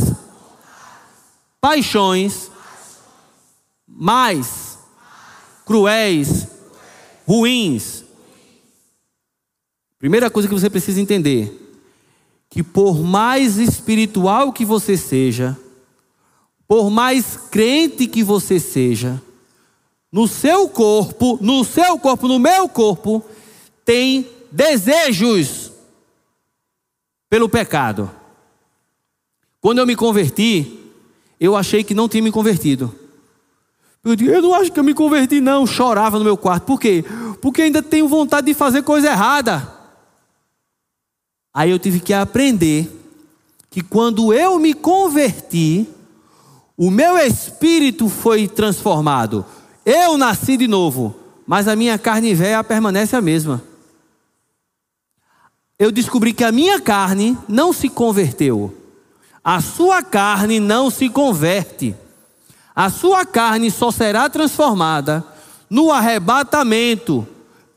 paixões 1.59 2.51
mais 3.89 4.77
cruéis, 5.65 6.47
ruins. 7.27 8.05
Primeira 9.99 10.29
coisa 10.29 10.47
que 10.47 10.53
você 10.53 10.69
precisa 10.69 11.01
entender: 11.01 11.75
que 12.51 12.63
por 12.63 13.01
mais 13.01 13.57
espiritual 13.57 14.53
que 14.53 14.67
você 14.67 14.95
seja, 14.95 15.59
por 16.69 16.91
mais 16.91 17.35
crente 17.51 18.07
que 18.07 18.23
você 18.23 18.61
seja, 18.61 19.23
no 20.13 20.29
seu 20.29 20.69
corpo, 20.69 21.39
no 21.41 21.65
seu 21.65 21.99
corpo, 21.99 22.29
no 22.29 22.39
meu 22.39 22.69
corpo, 22.69 23.25
tem 23.87 24.29
desejos 24.51 25.62
pelo 27.33 27.49
pecado. 27.49 28.11
Quando 29.59 29.79
eu 29.79 29.87
me 29.87 29.97
converti, 29.97 30.79
eu 31.41 31.57
achei 31.57 31.83
que 31.83 31.95
não 31.95 32.07
tinha 32.07 32.23
me 32.23 32.31
convertido. 32.31 32.95
Eu 34.05 34.15
disse, 34.15 34.31
eu 34.31 34.43
não 34.43 34.53
acho 34.53 34.71
que 34.71 34.79
eu 34.79 34.85
me 34.85 34.93
converti, 34.93 35.41
não. 35.41 35.67
Chorava 35.67 36.19
no 36.19 36.27
meu 36.27 36.37
quarto. 36.37 36.65
Por 36.65 36.79
quê? 36.79 37.03
Porque 37.41 37.63
ainda 37.63 37.83
tenho 37.83 38.07
vontade 38.07 38.49
de 38.49 38.53
fazer 38.53 38.83
coisa 38.83 39.09
errada. 39.09 39.67
Aí 41.55 41.71
eu 41.71 41.79
tive 41.79 42.01
que 42.01 42.13
aprender 42.13 43.01
que 43.71 43.81
quando 43.81 44.35
eu 44.35 44.59
me 44.59 44.75
converti, 44.75 45.89
o 46.77 46.91
meu 46.91 47.17
espírito 47.17 48.11
foi 48.11 48.47
transformado. 48.47 49.43
Eu 49.87 50.19
nasci 50.19 50.59
de 50.59 50.69
novo, 50.69 51.17
mas 51.47 51.67
a 51.67 51.75
minha 51.75 51.99
carne 51.99 52.35
velha 52.35 52.63
permanece 52.63 53.17
a 53.17 53.23
mesma. 53.23 53.72
Eu 55.83 55.91
descobri 55.91 56.33
que 56.33 56.45
a 56.45 56.53
minha 56.53 56.81
carne 56.81 57.37
não 57.49 57.73
se 57.73 57.89
converteu. 57.89 58.73
A 59.43 59.61
sua 59.61 60.01
carne 60.01 60.61
não 60.61 60.91
se 60.91 61.09
converte. 61.09 61.93
A 62.73 62.89
sua 62.89 63.27
carne 63.27 63.69
só 63.69 63.91
será 63.91 64.31
transformada 64.31 65.25
no 65.69 65.91
arrebatamento, 65.91 67.27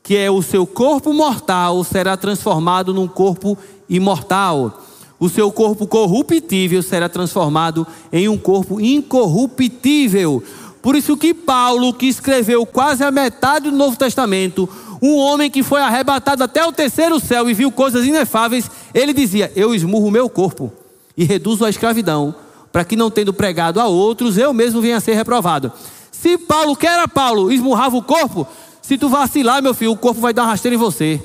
que 0.04 0.16
é 0.16 0.30
o 0.30 0.40
seu 0.40 0.64
corpo 0.64 1.12
mortal 1.12 1.82
será 1.82 2.16
transformado 2.16 2.94
num 2.94 3.08
corpo 3.08 3.58
imortal. 3.88 4.84
O 5.18 5.28
seu 5.28 5.50
corpo 5.50 5.84
corruptível 5.84 6.84
será 6.84 7.08
transformado 7.08 7.84
em 8.12 8.28
um 8.28 8.38
corpo 8.38 8.80
incorruptível. 8.80 10.44
Por 10.80 10.94
isso 10.94 11.16
que 11.16 11.34
Paulo, 11.34 11.92
que 11.92 12.06
escreveu 12.06 12.64
quase 12.64 13.02
a 13.02 13.10
metade 13.10 13.68
do 13.68 13.76
Novo 13.76 13.96
Testamento, 13.96 14.68
um 15.02 15.16
homem 15.16 15.50
que 15.50 15.62
foi 15.62 15.80
arrebatado 15.80 16.42
até 16.42 16.64
o 16.64 16.72
terceiro 16.72 17.20
céu 17.20 17.48
e 17.48 17.54
viu 17.54 17.70
coisas 17.70 18.04
inefáveis, 18.06 18.70
ele 18.94 19.12
dizia: 19.12 19.52
Eu 19.54 19.74
esmurro 19.74 20.08
o 20.08 20.10
meu 20.10 20.28
corpo 20.28 20.72
e 21.16 21.24
reduzo 21.24 21.64
a 21.64 21.70
escravidão, 21.70 22.34
para 22.72 22.84
que 22.84 22.96
não 22.96 23.10
tendo 23.10 23.32
pregado 23.32 23.80
a 23.80 23.86
outros, 23.86 24.36
eu 24.38 24.52
mesmo 24.52 24.80
venha 24.80 24.96
a 24.96 25.00
ser 25.00 25.14
reprovado. 25.14 25.72
Se 26.10 26.38
Paulo, 26.38 26.76
que 26.76 26.86
era 26.86 27.06
Paulo, 27.06 27.52
esmurrava 27.52 27.96
o 27.96 28.02
corpo, 28.02 28.46
se 28.80 28.96
tu 28.96 29.08
vacilar, 29.08 29.62
meu 29.62 29.74
filho, 29.74 29.92
o 29.92 29.96
corpo 29.96 30.20
vai 30.20 30.32
dar 30.32 30.42
uma 30.42 30.50
rasteira 30.50 30.74
em 30.74 30.78
você. 30.78 31.20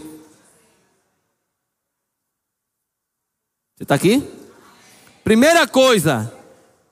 Você 3.77 3.83
está 3.83 3.95
aqui? 3.95 4.23
Primeira 5.23 5.67
coisa 5.67 6.31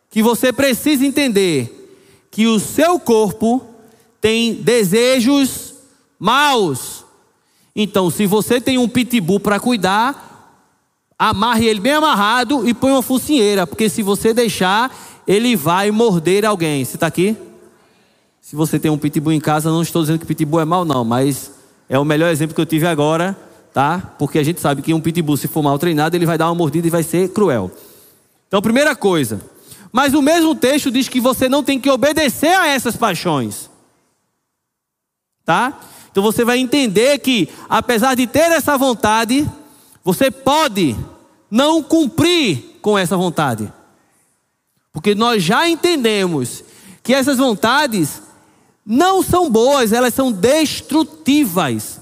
que 0.09 0.23
você 0.23 0.53
precisa 0.53 1.05
entender: 1.05 1.79
que 2.31 2.47
o 2.47 2.59
seu 2.59 2.99
corpo 2.99 3.65
tem 4.21 4.55
desejos 4.55 5.68
maus. 6.19 7.05
Então, 7.75 8.09
se 8.09 8.25
você 8.25 8.59
tem 8.59 8.77
um 8.77 8.89
pitbull 8.89 9.39
para 9.39 9.59
cuidar, 9.59 10.29
amarre 11.17 11.65
ele 11.65 11.79
bem 11.79 11.93
amarrado 11.93 12.67
e 12.67 12.73
põe 12.73 12.91
uma 12.91 13.01
focinheira, 13.01 13.65
porque 13.65 13.89
se 13.89 14.03
você 14.03 14.33
deixar, 14.33 14.93
ele 15.25 15.55
vai 15.55 15.91
morder 15.91 16.45
alguém. 16.45 16.83
Você 16.83 16.97
está 16.97 17.07
aqui? 17.07 17.37
Se 18.41 18.55
você 18.55 18.79
tem 18.79 18.89
um 18.89 18.97
pitbull 18.97 19.33
em 19.33 19.39
casa, 19.39 19.69
não 19.69 19.81
estou 19.81 20.01
dizendo 20.01 20.19
que 20.19 20.25
pitbull 20.25 20.59
é 20.59 20.65
mal, 20.65 20.83
não, 20.83 21.05
mas 21.05 21.51
é 21.87 21.97
o 21.99 22.03
melhor 22.05 22.29
exemplo 22.29 22.55
que 22.55 22.61
eu 22.61 22.65
tive 22.65 22.87
agora, 22.87 23.37
tá? 23.73 24.15
Porque 24.17 24.39
a 24.39 24.43
gente 24.43 24.59
sabe 24.59 24.81
que 24.81 24.93
um 24.93 24.99
pitbull, 24.99 25.37
se 25.37 25.47
for 25.47 25.61
mal 25.61 25.77
treinado, 25.77 26.15
ele 26.15 26.25
vai 26.25 26.37
dar 26.37 26.47
uma 26.47 26.55
mordida 26.55 26.87
e 26.87 26.89
vai 26.89 27.03
ser 27.03 27.29
cruel. 27.29 27.71
Então, 28.47 28.61
primeira 28.61 28.95
coisa. 28.95 29.39
Mas 29.91 30.13
o 30.13 30.21
mesmo 30.21 30.55
texto 30.55 30.91
diz 30.91 31.07
que 31.07 31.19
você 31.19 31.47
não 31.47 31.63
tem 31.63 31.79
que 31.79 31.89
obedecer 31.89 32.55
a 32.55 32.67
essas 32.67 32.95
paixões. 32.95 33.69
Tá? 35.45 35.79
Então 36.11 36.23
você 36.23 36.43
vai 36.43 36.57
entender 36.57 37.19
que, 37.19 37.49
apesar 37.69 38.15
de 38.15 38.25
ter 38.25 38.51
essa 38.51 38.77
vontade, 38.77 39.49
você 40.03 40.31
pode 40.31 40.95
não 41.49 41.81
cumprir 41.83 42.77
com 42.81 42.97
essa 42.97 43.15
vontade. 43.15 43.71
Porque 44.91 45.13
nós 45.13 45.43
já 45.43 45.69
entendemos 45.69 46.63
que 47.03 47.13
essas 47.13 47.37
vontades 47.37 48.21
não 48.85 49.21
são 49.21 49.49
boas, 49.49 49.93
elas 49.93 50.13
são 50.13 50.31
destrutivas. 50.31 51.99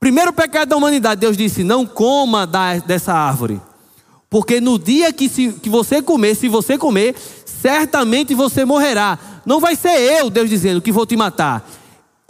Primeiro 0.00 0.32
pecado 0.32 0.70
da 0.70 0.76
humanidade, 0.76 1.20
Deus 1.20 1.36
disse: 1.36 1.62
não 1.62 1.86
coma 1.86 2.46
da, 2.46 2.78
dessa 2.78 3.12
árvore. 3.12 3.60
Porque 4.28 4.60
no 4.60 4.78
dia 4.78 5.12
que, 5.12 5.28
se, 5.28 5.52
que 5.52 5.68
você 5.68 6.00
comer, 6.02 6.34
se 6.34 6.48
você 6.48 6.76
comer, 6.78 7.14
certamente 7.44 8.34
você 8.34 8.64
morrerá. 8.64 9.18
Não 9.44 9.60
vai 9.60 9.76
ser 9.76 10.00
eu, 10.00 10.30
Deus 10.30 10.48
dizendo, 10.48 10.80
que 10.80 10.90
vou 10.90 11.04
te 11.04 11.16
matar 11.16 11.68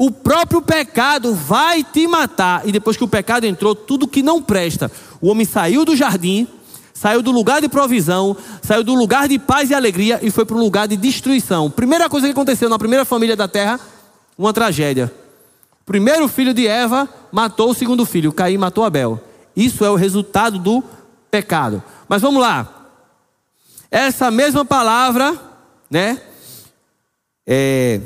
o 0.04 0.10
próprio 0.10 0.60
pecado 0.60 1.32
vai 1.32 1.84
te 1.84 2.08
matar. 2.08 2.66
E 2.66 2.72
depois 2.72 2.96
que 2.96 3.04
o 3.04 3.08
pecado 3.08 3.44
entrou, 3.44 3.72
tudo 3.72 4.08
que 4.08 4.20
não 4.20 4.42
presta. 4.42 4.90
O 5.20 5.28
homem 5.28 5.46
saiu 5.46 5.84
do 5.84 5.94
jardim, 5.94 6.48
saiu 6.92 7.22
do 7.22 7.30
lugar 7.30 7.60
de 7.60 7.68
provisão, 7.68 8.36
saiu 8.64 8.82
do 8.82 8.94
lugar 8.96 9.28
de 9.28 9.38
paz 9.38 9.70
e 9.70 9.74
alegria 9.74 10.18
e 10.20 10.28
foi 10.28 10.44
para 10.44 10.56
o 10.56 10.58
lugar 10.58 10.88
de 10.88 10.96
destruição. 10.96 11.70
Primeira 11.70 12.08
coisa 12.08 12.26
que 12.26 12.32
aconteceu 12.32 12.68
na 12.68 12.80
primeira 12.80 13.04
família 13.04 13.36
da 13.36 13.46
terra, 13.46 13.78
uma 14.36 14.52
tragédia. 14.52 15.08
Primeiro 15.86 16.26
filho 16.26 16.52
de 16.52 16.66
Eva 16.66 17.08
matou 17.30 17.70
o 17.70 17.74
segundo 17.74 18.04
filho, 18.04 18.32
Caim 18.32 18.58
matou 18.58 18.82
Abel. 18.82 19.22
Isso 19.54 19.84
é 19.84 19.90
o 19.90 19.94
resultado 19.94 20.58
do 20.58 20.82
pecado. 21.30 21.80
Mas 22.08 22.20
vamos 22.20 22.42
lá. 22.42 22.88
Essa 23.88 24.32
mesma 24.32 24.64
palavra, 24.64 25.40
né? 25.88 26.20
É, 27.46 28.00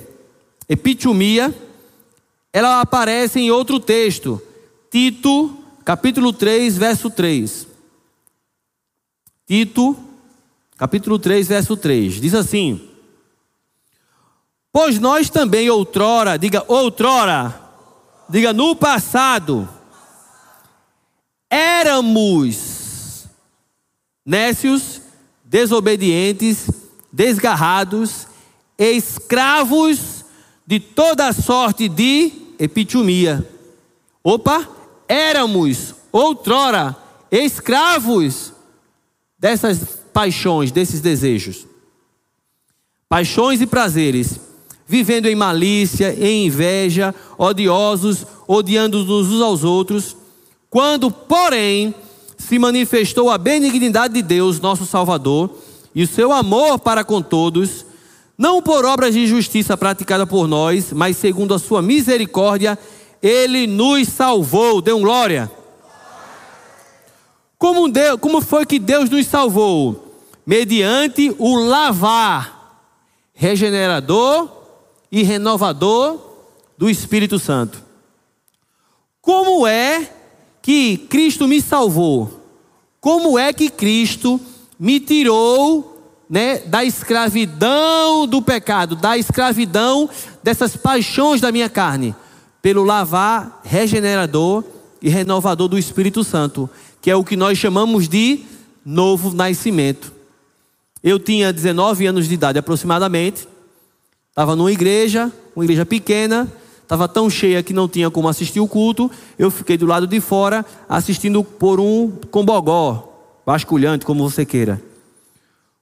epitumia 0.68 1.54
ela 2.56 2.80
aparece 2.80 3.38
em 3.38 3.50
outro 3.50 3.78
texto, 3.78 4.40
Tito, 4.90 5.58
capítulo 5.84 6.32
3, 6.32 6.78
verso 6.78 7.10
3. 7.10 7.66
Tito, 9.46 9.94
capítulo 10.78 11.18
3, 11.18 11.48
verso 11.48 11.76
3. 11.76 12.18
Diz 12.18 12.34
assim: 12.34 12.88
Pois 14.72 14.98
nós 14.98 15.28
também 15.28 15.68
outrora, 15.68 16.38
diga 16.38 16.64
outrora, 16.66 17.60
diga 18.26 18.54
no 18.54 18.74
passado, 18.74 19.68
éramos 21.50 23.26
nécios, 24.24 25.02
desobedientes, 25.44 26.70
desgarrados, 27.12 28.26
escravos 28.78 30.24
de 30.66 30.80
toda 30.80 31.34
sorte 31.34 31.86
de 31.86 32.45
epitumia. 32.58 33.46
Opa, 34.22 34.68
éramos 35.08 35.94
outrora 36.10 36.96
escravos 37.30 38.52
dessas 39.38 39.98
paixões, 40.12 40.72
desses 40.72 41.00
desejos. 41.00 41.66
Paixões 43.08 43.60
e 43.60 43.66
prazeres, 43.66 44.40
vivendo 44.86 45.26
em 45.26 45.34
malícia, 45.34 46.14
em 46.18 46.46
inveja, 46.46 47.14
odiosos, 47.38 48.26
odiando-nos 48.48 49.28
uns 49.28 49.40
aos 49.40 49.64
outros. 49.64 50.16
Quando, 50.68 51.10
porém, 51.10 51.94
se 52.36 52.58
manifestou 52.58 53.30
a 53.30 53.38
benignidade 53.38 54.14
de 54.14 54.22
Deus, 54.22 54.60
nosso 54.60 54.84
Salvador, 54.84 55.50
e 55.94 56.02
o 56.02 56.06
seu 56.06 56.32
amor 56.32 56.78
para 56.78 57.02
com 57.02 57.22
todos, 57.22 57.85
não 58.36 58.60
por 58.60 58.84
obras 58.84 59.14
de 59.14 59.26
justiça 59.26 59.76
praticada 59.76 60.26
por 60.26 60.46
nós, 60.46 60.92
mas 60.92 61.16
segundo 61.16 61.54
a 61.54 61.58
sua 61.58 61.80
misericórdia, 61.80 62.78
ele 63.22 63.66
nos 63.66 64.08
salvou. 64.08 64.82
Dê 64.82 64.92
um 64.92 65.00
glória. 65.00 65.50
Como, 67.58 67.88
Deus, 67.88 68.20
como 68.20 68.40
foi 68.42 68.66
que 68.66 68.78
Deus 68.78 69.08
nos 69.08 69.26
salvou? 69.26 70.14
Mediante 70.44 71.34
o 71.38 71.56
lavar 71.56 72.84
regenerador 73.32 74.48
e 75.10 75.22
renovador 75.22 76.18
do 76.76 76.90
Espírito 76.90 77.38
Santo. 77.38 77.82
Como 79.20 79.66
é 79.66 80.10
que 80.60 80.98
Cristo 80.98 81.48
me 81.48 81.60
salvou? 81.60 82.40
Como 83.00 83.38
é 83.38 83.52
que 83.52 83.70
Cristo 83.70 84.40
me 84.78 85.00
tirou 85.00 85.95
né, 86.28 86.58
da 86.58 86.84
escravidão 86.84 88.26
do 88.26 88.42
pecado, 88.42 88.96
da 88.96 89.16
escravidão 89.16 90.08
dessas 90.42 90.76
paixões 90.76 91.40
da 91.40 91.52
minha 91.52 91.68
carne, 91.68 92.14
pelo 92.60 92.84
lavar 92.84 93.60
regenerador 93.64 94.64
e 95.00 95.08
renovador 95.08 95.68
do 95.68 95.78
Espírito 95.78 96.24
Santo, 96.24 96.68
que 97.00 97.10
é 97.10 97.16
o 97.16 97.24
que 97.24 97.36
nós 97.36 97.56
chamamos 97.56 98.08
de 98.08 98.40
novo 98.84 99.32
nascimento. 99.32 100.12
Eu 101.02 101.18
tinha 101.18 101.52
19 101.52 102.06
anos 102.06 102.26
de 102.26 102.34
idade 102.34 102.58
aproximadamente, 102.58 103.46
estava 104.30 104.56
numa 104.56 104.72
igreja, 104.72 105.32
uma 105.54 105.64
igreja 105.64 105.86
pequena, 105.86 106.52
estava 106.82 107.06
tão 107.06 107.30
cheia 107.30 107.62
que 107.62 107.72
não 107.72 107.88
tinha 107.88 108.10
como 108.10 108.28
assistir 108.28 108.58
o 108.58 108.66
culto, 108.66 109.08
eu 109.38 109.50
fiquei 109.50 109.76
do 109.76 109.86
lado 109.86 110.06
de 110.06 110.20
fora 110.20 110.64
assistindo 110.88 111.44
por 111.44 111.78
um 111.78 112.10
combogó, 112.30 113.12
vasculhante, 113.44 114.04
como 114.04 114.28
você 114.28 114.44
queira. 114.44 114.82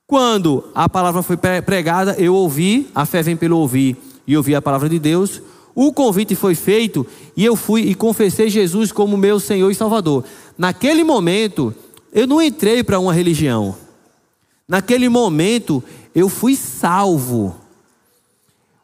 Quando 0.07 0.65
a 0.75 0.89
palavra 0.89 1.23
foi 1.23 1.37
pregada, 1.37 2.15
eu 2.19 2.35
ouvi, 2.35 2.89
a 2.95 3.07
fé 3.07 3.23
vem 3.23 3.37
pelo 3.37 3.57
ouvir, 3.57 3.97
e 4.27 4.37
ouvi 4.37 4.55
a 4.55 4.63
palavra 4.63 4.89
de 4.89 4.99
Deus. 4.99 5.41
O 5.75 5.93
convite 5.93 6.35
foi 6.35 6.55
feito 6.55 7.07
e 7.37 7.45
eu 7.45 7.57
fui 7.57 7.83
e 7.83 7.95
confessei 7.95 8.49
Jesus 8.49 8.93
como 8.93 9.17
meu 9.17 9.41
Senhor 9.41 9.71
e 9.71 9.75
Salvador. 9.75 10.25
Naquele 10.57 11.03
momento, 11.03 11.75
eu 12.13 12.27
não 12.27 12.41
entrei 12.41 12.85
para 12.85 12.99
uma 12.99 13.13
religião. 13.13 13.75
Naquele 14.69 15.09
momento, 15.09 15.83
eu 16.15 16.29
fui 16.29 16.55
salvo. 16.55 17.57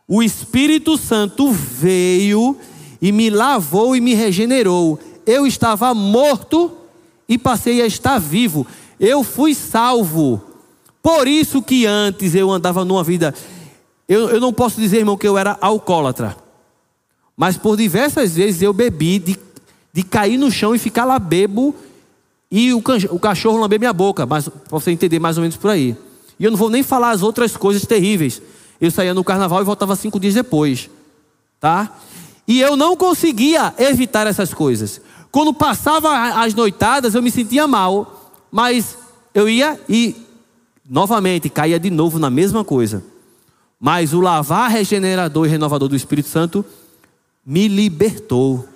O 0.09 0.23
Espírito 0.23 0.99
Santo 0.99 1.53
veio 1.53 2.57
e 3.01 3.13
me 3.13 3.31
lavou 3.31 3.95
e 3.95 4.01
me 4.01 4.15
regenerou. 4.15 4.99
Eu 5.25 5.47
estava 5.47 5.95
morto 5.95 6.73
e 7.29 7.39
passei 7.39 7.81
a 7.81 7.87
estar 7.87 8.19
vivo. 8.19 8.67
Eu 8.99 9.23
fui 9.23 9.55
salvo. 9.55 10.50
Por 11.03 11.27
isso 11.27 11.63
que 11.63 11.87
antes 11.87 12.35
eu 12.35 12.51
andava 12.51 12.85
numa 12.85 13.03
vida. 13.03 13.35
Eu, 14.09 14.29
eu 14.29 14.41
não 14.41 14.53
posso 14.53 14.81
dizer, 14.81 14.99
irmão, 14.99 15.17
que 15.17 15.27
eu 15.27 15.39
era 15.39 15.57
alcoólatra. 15.61 16.37
Mas 17.37 17.57
por 17.57 17.77
diversas 17.77 18.35
vezes 18.35 18.61
eu 18.61 18.73
bebi 18.73 19.19
de, 19.19 19.39
de 19.93 20.03
cair 20.03 20.37
no 20.37 20.51
chão 20.51 20.75
e 20.75 20.79
ficar 20.79 21.05
lá 21.05 21.19
bebo 21.19 21.75
e 22.51 22.73
o, 22.75 22.83
o 23.11 23.19
cachorro 23.19 23.59
lamber 23.59 23.79
minha 23.79 23.93
boca, 23.93 24.27
mas 24.27 24.49
para 24.49 24.61
você 24.69 24.91
entender 24.91 25.19
mais 25.19 25.39
ou 25.39 25.43
menos 25.43 25.57
por 25.57 25.71
aí. 25.71 25.97
E 26.39 26.45
eu 26.45 26.51
não 26.51 26.59
vou 26.59 26.69
nem 26.69 26.83
falar 26.83 27.11
as 27.11 27.23
outras 27.23 27.57
coisas 27.57 27.87
terríveis. 27.87 28.43
Eu 28.81 28.91
saía 28.91 29.15
no 29.15 29.23
carnaval 29.23 29.61
e 29.61 29.65
voltava 29.65 29.95
cinco 29.95 30.19
dias 30.19 30.35
depois, 30.35 30.91
tá? 31.61 31.97
E 32.49 32.61
eu 32.61 32.77
não 32.77 32.97
conseguia 32.97 33.73
evitar 33.79 34.27
essas 34.27 34.53
coisas. 34.53 35.01
Quando 35.31 35.55
passava 35.55 36.43
as 36.43 36.55
noitadas, 36.55 37.15
eu 37.15 37.23
me 37.23 37.31
sentia 37.31 37.69
mal, 37.69 38.33
mas 38.51 38.99
eu 39.33 39.49
ia 39.49 39.79
e 39.89 40.17
novamente 40.91 41.49
caía 41.49 41.79
de 41.79 41.89
novo 41.89 42.19
na 42.19 42.29
mesma 42.29 42.65
coisa. 42.65 43.05
Mas 43.79 44.13
o 44.13 44.21
lavar 44.21 44.69
regenerador 44.69 45.47
e 45.47 45.49
renovador 45.49 45.89
do 45.89 45.95
Espírito 45.95 46.29
Santo 46.29 46.67
me 47.47 47.69
libertou. 47.69 48.69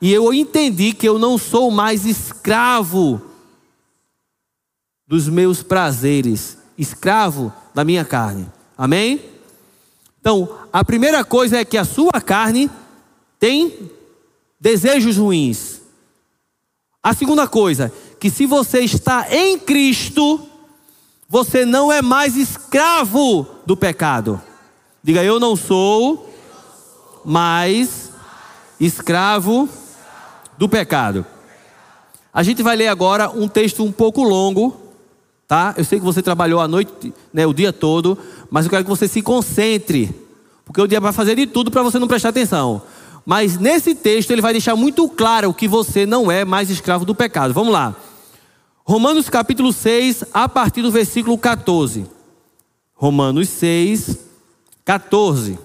E 0.00 0.12
eu 0.12 0.32
entendi 0.34 0.92
que 0.92 1.08
eu 1.08 1.18
não 1.18 1.38
sou 1.38 1.70
mais 1.70 2.04
escravo 2.04 3.22
dos 5.06 5.26
meus 5.26 5.62
prazeres, 5.62 6.58
escravo 6.76 7.50
da 7.74 7.82
minha 7.82 8.04
carne. 8.04 8.46
Amém? 8.76 9.24
Então, 10.20 10.58
a 10.70 10.84
primeira 10.84 11.24
coisa 11.24 11.56
é 11.56 11.64
que 11.64 11.78
a 11.78 11.84
sua 11.84 12.20
carne 12.20 12.70
tem 13.38 13.90
desejos 14.60 15.16
ruins. 15.16 15.80
A 17.02 17.14
segunda 17.14 17.48
coisa, 17.48 17.92
que 18.18 18.30
se 18.30 18.46
você 18.46 18.80
está 18.80 19.26
em 19.30 19.58
Cristo, 19.58 20.40
você 21.28 21.64
não 21.64 21.90
é 21.92 22.00
mais 22.00 22.36
escravo 22.36 23.46
do 23.64 23.76
pecado. 23.76 24.40
Diga, 25.02 25.22
eu 25.22 25.38
não 25.38 25.54
sou 25.56 26.32
mais 27.24 28.10
escravo 28.80 29.68
do 30.56 30.68
pecado. 30.68 31.26
A 32.32 32.42
gente 32.42 32.62
vai 32.62 32.76
ler 32.76 32.88
agora 32.88 33.30
um 33.30 33.48
texto 33.48 33.82
um 33.82 33.90
pouco 33.90 34.22
longo, 34.22 34.76
tá? 35.48 35.74
Eu 35.76 35.84
sei 35.84 35.98
que 35.98 36.04
você 36.04 36.22
trabalhou 36.22 36.60
a 36.60 36.68
noite, 36.68 37.12
né, 37.32 37.46
o 37.46 37.54
dia 37.54 37.72
todo, 37.72 38.18
mas 38.50 38.66
eu 38.66 38.70
quero 38.70 38.84
que 38.84 38.90
você 38.90 39.08
se 39.08 39.22
concentre, 39.22 40.14
porque 40.64 40.80
o 40.80 40.86
dia 40.86 41.00
vai 41.00 41.12
fazer 41.12 41.34
de 41.34 41.46
tudo 41.46 41.70
para 41.70 41.82
você 41.82 41.98
não 41.98 42.08
prestar 42.08 42.28
atenção. 42.28 42.82
Mas 43.26 43.58
nesse 43.58 43.92
texto 43.92 44.30
ele 44.30 44.40
vai 44.40 44.52
deixar 44.52 44.76
muito 44.76 45.08
claro 45.08 45.52
que 45.52 45.66
você 45.66 46.06
não 46.06 46.30
é 46.30 46.44
mais 46.44 46.70
escravo 46.70 47.04
do 47.04 47.12
pecado. 47.12 47.52
Vamos 47.52 47.72
lá. 47.72 47.92
Romanos 48.84 49.28
capítulo 49.28 49.72
6, 49.72 50.26
a 50.32 50.48
partir 50.48 50.80
do 50.80 50.92
versículo 50.92 51.36
14. 51.36 52.06
Romanos 52.94 53.48
6, 53.48 54.16
14. 54.84 55.58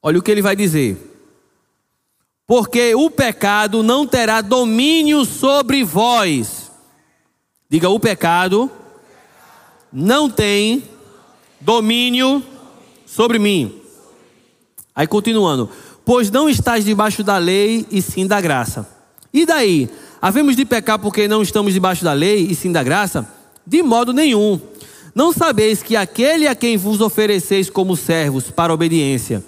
Olha 0.00 0.20
o 0.20 0.22
que 0.22 0.30
ele 0.30 0.40
vai 0.40 0.54
dizer. 0.54 0.96
Porque 2.46 2.94
o 2.94 3.10
pecado 3.10 3.82
não 3.82 4.06
terá 4.06 4.40
domínio 4.40 5.24
sobre 5.24 5.82
vós. 5.82 6.70
Diga, 7.68 7.88
o 7.90 7.98
pecado 7.98 8.70
não 9.92 10.30
tem 10.30 10.88
domínio 11.60 12.40
sobre 13.16 13.38
mim. 13.38 13.72
Aí 14.94 15.06
continuando. 15.06 15.70
Pois 16.04 16.30
não 16.30 16.50
estás 16.50 16.84
debaixo 16.84 17.24
da 17.24 17.38
lei 17.38 17.86
e 17.90 18.02
sim 18.02 18.26
da 18.26 18.42
graça. 18.42 18.86
E 19.32 19.46
daí? 19.46 19.88
Havemos 20.20 20.54
de 20.54 20.66
pecar 20.66 20.98
porque 20.98 21.26
não 21.26 21.40
estamos 21.40 21.72
debaixo 21.72 22.04
da 22.04 22.12
lei 22.12 22.46
e 22.50 22.54
sim 22.54 22.70
da 22.70 22.82
graça? 22.82 23.26
De 23.66 23.82
modo 23.82 24.12
nenhum. 24.12 24.60
Não 25.14 25.32
sabeis 25.32 25.82
que 25.82 25.96
aquele 25.96 26.46
a 26.46 26.54
quem 26.54 26.76
vos 26.76 27.00
ofereceis 27.00 27.70
como 27.70 27.96
servos 27.96 28.50
para 28.50 28.74
obediência, 28.74 29.42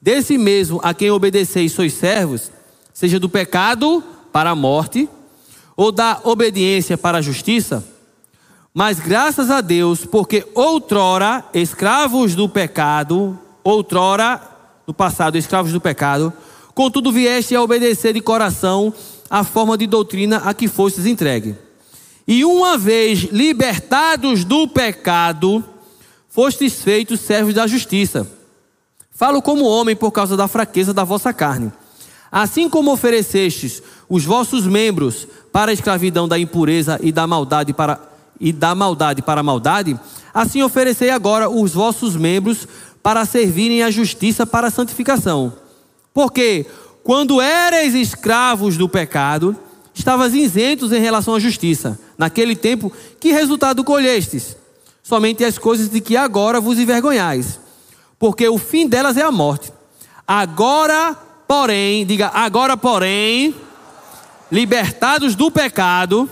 Desse 0.00 0.36
mesmo 0.36 0.80
a 0.82 0.92
quem 0.92 1.12
obedeceis 1.12 1.70
sois 1.70 1.92
servos, 1.92 2.50
seja 2.92 3.20
do 3.20 3.28
pecado 3.28 4.02
para 4.32 4.50
a 4.50 4.56
morte, 4.56 5.08
ou 5.76 5.92
da 5.92 6.18
obediência 6.24 6.98
para 6.98 7.18
a 7.18 7.22
justiça. 7.22 7.84
Mas 8.74 8.98
graças 8.98 9.50
a 9.50 9.60
Deus, 9.60 10.06
porque 10.06 10.46
outrora 10.54 11.44
escravos 11.52 12.34
do 12.34 12.48
pecado, 12.48 13.38
outrora, 13.62 14.40
no 14.86 14.94
passado, 14.94 15.36
escravos 15.36 15.72
do 15.72 15.80
pecado, 15.80 16.32
contudo 16.74 17.12
vieste 17.12 17.54
a 17.54 17.62
obedecer 17.62 18.14
de 18.14 18.22
coração 18.22 18.92
a 19.28 19.44
forma 19.44 19.76
de 19.76 19.86
doutrina 19.86 20.38
a 20.38 20.54
que 20.54 20.68
fostes 20.68 21.04
entregue. 21.04 21.54
E 22.26 22.46
uma 22.46 22.78
vez 22.78 23.24
libertados 23.24 24.42
do 24.42 24.66
pecado, 24.66 25.62
fostes 26.30 26.82
feitos 26.82 27.20
servos 27.20 27.52
da 27.52 27.66
justiça. 27.66 28.26
Falo 29.10 29.42
como 29.42 29.66
homem 29.66 29.94
por 29.94 30.12
causa 30.12 30.34
da 30.34 30.48
fraqueza 30.48 30.94
da 30.94 31.04
vossa 31.04 31.30
carne. 31.32 31.70
Assim 32.30 32.70
como 32.70 32.90
oferecestes 32.90 33.82
os 34.08 34.24
vossos 34.24 34.66
membros 34.66 35.28
para 35.52 35.70
a 35.70 35.74
escravidão 35.74 36.26
da 36.26 36.38
impureza 36.38 36.98
e 37.02 37.12
da 37.12 37.26
maldade 37.26 37.74
para 37.74 38.11
e 38.42 38.52
da 38.52 38.74
maldade 38.74 39.22
para 39.22 39.40
a 39.40 39.42
maldade, 39.42 39.98
assim 40.34 40.62
oferecei 40.62 41.08
agora 41.08 41.48
os 41.48 41.72
vossos 41.72 42.14
membros 42.14 42.68
para 43.02 43.24
servirem 43.24 43.82
à 43.82 43.90
justiça 43.90 44.44
para 44.44 44.66
a 44.66 44.70
santificação. 44.70 45.54
Porque 46.12 46.66
quando 47.02 47.40
erais 47.40 47.94
escravos 47.94 48.76
do 48.76 48.86
pecado, 48.86 49.56
estavas 49.94 50.34
isentos 50.34 50.92
em 50.92 51.00
relação 51.00 51.34
à 51.34 51.40
justiça. 51.40 51.98
Naquele 52.18 52.54
tempo, 52.54 52.92
que 53.18 53.32
resultado 53.32 53.82
colhestes? 53.82 54.56
Somente 55.02 55.42
as 55.42 55.56
coisas 55.56 55.88
de 55.88 56.00
que 56.02 56.16
agora 56.16 56.60
vos 56.60 56.78
envergonhais 56.78 57.62
porque 58.22 58.48
o 58.48 58.56
fim 58.56 58.86
delas 58.86 59.16
é 59.16 59.22
a 59.22 59.32
morte. 59.32 59.72
Agora, 60.24 61.12
porém, 61.48 62.06
diga, 62.06 62.28
agora, 62.32 62.76
porém, 62.76 63.52
libertados 64.48 65.34
do 65.34 65.50
pecado. 65.50 66.30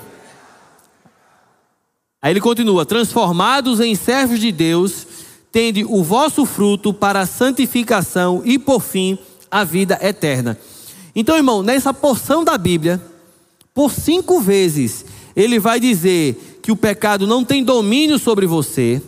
Aí 2.22 2.32
ele 2.32 2.40
continua: 2.40 2.86
transformados 2.86 3.80
em 3.80 3.94
servos 3.94 4.40
de 4.40 4.52
Deus, 4.52 5.06
tende 5.52 5.84
o 5.84 6.02
vosso 6.02 6.44
fruto 6.44 6.92
para 6.92 7.20
a 7.20 7.26
santificação 7.26 8.42
e, 8.44 8.58
por 8.58 8.80
fim, 8.80 9.18
a 9.50 9.64
vida 9.64 9.98
eterna. 10.02 10.58
Então, 11.14 11.36
irmão, 11.36 11.62
nessa 11.62 11.92
porção 11.92 12.44
da 12.44 12.56
Bíblia, 12.56 13.00
por 13.74 13.90
cinco 13.90 14.40
vezes, 14.40 15.04
ele 15.34 15.58
vai 15.58 15.80
dizer 15.80 16.60
que 16.62 16.70
o 16.70 16.76
pecado 16.76 17.26
não 17.26 17.44
tem 17.44 17.64
domínio 17.64 18.18
sobre 18.18 18.46
você 18.46 19.02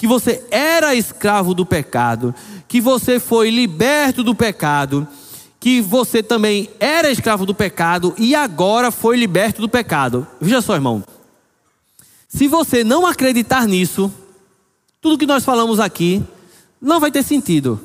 que 0.00 0.06
você 0.06 0.42
era 0.50 0.94
escravo 0.94 1.52
do 1.52 1.66
pecado, 1.66 2.34
que 2.66 2.80
você 2.80 3.20
foi 3.20 3.50
liberto 3.50 4.24
do 4.24 4.34
pecado, 4.34 5.06
que 5.60 5.82
você 5.82 6.22
também 6.22 6.70
era 6.80 7.10
escravo 7.10 7.44
do 7.44 7.54
pecado 7.54 8.14
e 8.16 8.34
agora 8.34 8.90
foi 8.90 9.18
liberto 9.18 9.60
do 9.60 9.68
pecado. 9.68 10.26
Veja 10.40 10.62
só, 10.62 10.74
irmão. 10.74 11.04
Se 12.32 12.46
você 12.46 12.84
não 12.84 13.04
acreditar 13.04 13.66
nisso, 13.66 14.10
tudo 15.00 15.18
que 15.18 15.26
nós 15.26 15.44
falamos 15.44 15.80
aqui 15.80 16.22
não 16.80 17.00
vai 17.00 17.10
ter 17.10 17.24
sentido. 17.24 17.80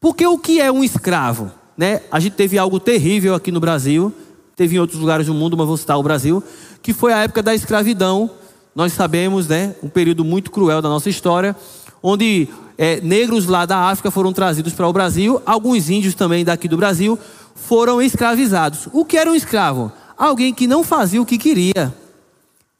Porque 0.00 0.26
o 0.26 0.38
que 0.38 0.62
é 0.62 0.72
um 0.72 0.82
escravo? 0.82 1.52
Né? 1.76 2.00
A 2.10 2.18
gente 2.18 2.36
teve 2.36 2.56
algo 2.56 2.80
terrível 2.80 3.34
aqui 3.34 3.52
no 3.52 3.60
Brasil, 3.60 4.10
teve 4.56 4.76
em 4.76 4.78
outros 4.78 4.98
lugares 4.98 5.26
do 5.26 5.34
mundo, 5.34 5.58
mas 5.58 5.66
vou 5.66 5.76
citar 5.76 5.98
o 5.98 6.02
Brasil, 6.02 6.42
que 6.82 6.94
foi 6.94 7.12
a 7.12 7.18
época 7.18 7.42
da 7.42 7.54
escravidão 7.54 8.30
nós 8.74 8.92
sabemos, 8.92 9.48
né, 9.48 9.74
um 9.82 9.88
período 9.88 10.24
muito 10.24 10.52
cruel 10.52 10.80
da 10.80 10.88
nossa 10.88 11.10
história, 11.10 11.54
onde 12.02 12.48
é, 12.78 13.00
negros 13.00 13.46
lá 13.46 13.66
da 13.66 13.90
África 13.90 14.10
foram 14.10 14.32
trazidos 14.32 14.72
para 14.72 14.86
o 14.86 14.92
Brasil, 14.92 15.42
alguns 15.44 15.90
índios 15.90 16.14
também 16.14 16.44
daqui 16.44 16.68
do 16.68 16.76
Brasil 16.76 17.18
foram 17.56 18.00
escravizados. 18.00 18.88
O 18.92 19.04
que 19.04 19.18
era 19.18 19.30
um 19.30 19.34
escravo? 19.34 19.92
Alguém 20.16 20.54
que 20.54 20.66
não 20.66 20.84
fazia 20.84 21.20
o 21.20 21.26
que 21.26 21.36
queria. 21.36 21.92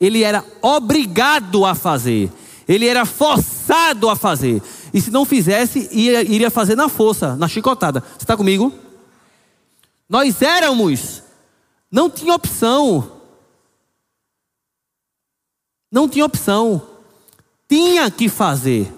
Ele 0.00 0.22
era 0.22 0.44
obrigado 0.62 1.64
a 1.64 1.74
fazer. 1.74 2.30
Ele 2.66 2.86
era 2.86 3.04
forçado 3.04 4.08
a 4.08 4.14
fazer. 4.16 4.62
E 4.92 5.00
se 5.00 5.10
não 5.10 5.24
fizesse, 5.24 5.88
iria, 5.90 6.22
iria 6.22 6.50
fazer 6.50 6.76
na 6.76 6.88
força, 6.88 7.34
na 7.36 7.48
chicotada. 7.48 8.00
Você 8.00 8.24
está 8.24 8.36
comigo? 8.36 8.72
Nós 10.08 10.40
éramos 10.40 11.22
Não 11.90 12.08
tinha 12.10 12.34
opção. 12.34 13.12
Não 15.90 16.08
tinha 16.08 16.24
opção. 16.24 16.82
Tinha 17.68 18.10
que 18.10 18.28
fazer. 18.28 18.92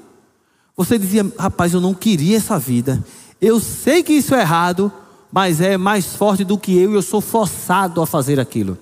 Você 0.77 0.99
dizia, 0.99 1.31
rapaz, 1.39 1.73
eu 1.73 1.81
não 1.81 1.95
queria 1.95 2.37
essa 2.37 2.59
vida. 2.59 3.05
Eu 3.41 3.61
sei 3.61 4.03
que 4.03 4.13
isso 4.13 4.35
é 4.35 4.41
errado, 4.41 4.93
mas 5.33 5.61
é 5.61 5.77
mais 5.77 6.17
forte 6.17 6.45
do 6.45 6.59
que 6.59 6.77
eu 6.77 6.93
e 6.93 6.95
eu 6.95 7.03
sou 7.03 7.21
forçado 7.21 8.03
a 8.03 8.07
fazer 8.07 8.41
aquilo. 8.41 8.77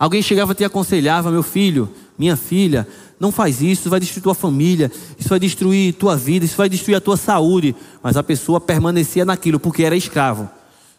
Alguém 0.00 0.22
chegava 0.22 0.52
e 0.52 0.54
te 0.54 0.64
aconselhava, 0.64 1.30
meu 1.30 1.42
filho, 1.42 1.86
minha 2.18 2.34
filha, 2.34 2.88
não 3.20 3.30
faz 3.30 3.60
isso, 3.60 3.82
isso 3.82 3.90
vai 3.90 4.00
destruir 4.00 4.22
tua 4.22 4.34
família, 4.34 4.90
isso 5.18 5.28
vai 5.28 5.38
destruir 5.38 5.92
tua 5.92 6.16
vida, 6.16 6.46
isso 6.46 6.56
vai 6.56 6.70
destruir 6.70 6.94
a 6.94 7.00
tua 7.02 7.18
saúde. 7.18 7.76
Mas 8.02 8.16
a 8.16 8.22
pessoa 8.22 8.58
permanecia 8.58 9.26
naquilo 9.26 9.60
porque 9.60 9.82
era 9.82 9.94
escravo. 9.94 10.48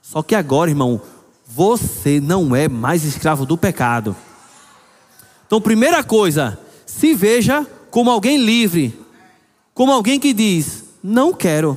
Só 0.04 0.22
que 0.22 0.36
agora, 0.36 0.70
irmão, 0.70 1.02
você 1.48 2.22
não 2.22 2.56
é 2.56 2.68
mais 2.70 3.04
escravo 3.04 3.44
do 3.44 3.58
pecado. 3.58 4.16
Então, 5.48 5.60
primeira 5.60 6.04
coisa, 6.04 6.60
se 6.86 7.16
veja 7.16 7.66
como 7.90 8.12
alguém 8.12 8.38
livre, 8.38 8.96
como 9.74 9.92
alguém 9.92 10.20
que 10.20 10.32
diz: 10.32 10.84
não 11.04 11.34
quero, 11.34 11.76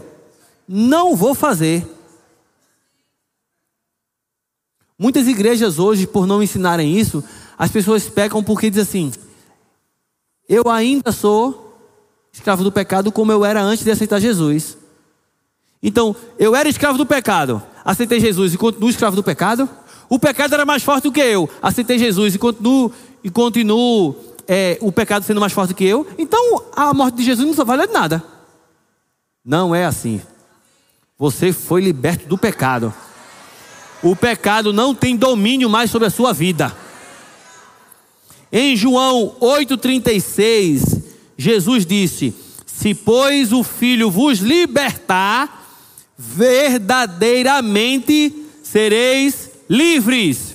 não 0.68 1.16
vou 1.16 1.34
fazer. 1.34 1.90
Muitas 4.98 5.26
igrejas 5.26 5.78
hoje, 5.78 6.06
por 6.06 6.26
não 6.26 6.42
ensinarem 6.42 6.96
isso, 6.96 7.22
as 7.58 7.70
pessoas 7.70 8.08
pecam 8.08 8.42
porque 8.42 8.70
dizem 8.70 9.08
assim: 9.08 9.24
eu 10.48 10.70
ainda 10.70 11.10
sou 11.10 11.78
escravo 12.32 12.62
do 12.62 12.70
pecado 12.70 13.10
como 13.10 13.32
eu 13.32 13.44
era 13.44 13.62
antes 13.62 13.84
de 13.84 13.90
aceitar 13.90 14.20
Jesus. 14.20 14.76
Então, 15.82 16.14
eu 16.38 16.54
era 16.54 16.68
escravo 16.68 16.98
do 16.98 17.06
pecado, 17.06 17.62
aceitei 17.84 18.20
Jesus 18.20 18.54
e 18.54 18.58
continuo 18.58 18.88
escravo 18.88 19.16
do 19.16 19.22
pecado. 19.22 19.68
O 20.08 20.18
pecado 20.18 20.54
era 20.54 20.66
mais 20.66 20.82
forte 20.82 21.04
do 21.04 21.12
que 21.12 21.20
eu, 21.20 21.48
aceitei 21.62 21.98
Jesus 21.98 22.34
e 22.34 22.38
continuo, 22.38 22.92
e 23.22 23.30
continuo 23.30 24.14
é, 24.46 24.78
o 24.80 24.92
pecado 24.92 25.24
sendo 25.24 25.40
mais 25.40 25.52
forte 25.52 25.70
do 25.70 25.76
que 25.76 25.84
eu. 25.84 26.06
Então, 26.18 26.62
a 26.74 26.92
morte 26.92 27.16
de 27.16 27.24
Jesus 27.24 27.56
não 27.56 27.64
vale 27.64 27.86
nada. 27.86 28.22
Não 29.44 29.74
é 29.74 29.84
assim. 29.84 30.20
Você 31.18 31.52
foi 31.52 31.80
liberto 31.82 32.26
do 32.26 32.36
pecado. 32.36 32.92
O 34.04 34.14
pecado 34.14 34.70
não 34.70 34.94
tem 34.94 35.16
domínio 35.16 35.70
mais 35.70 35.90
sobre 35.90 36.06
a 36.06 36.10
sua 36.10 36.34
vida. 36.34 36.76
Em 38.52 38.76
João 38.76 39.34
8,36, 39.40 41.02
Jesus 41.38 41.86
disse: 41.86 42.34
Se, 42.66 42.94
pois, 42.94 43.50
o 43.50 43.64
Filho 43.64 44.10
vos 44.10 44.40
libertar, 44.40 45.66
verdadeiramente 46.18 48.44
sereis 48.62 49.48
livres. 49.70 50.54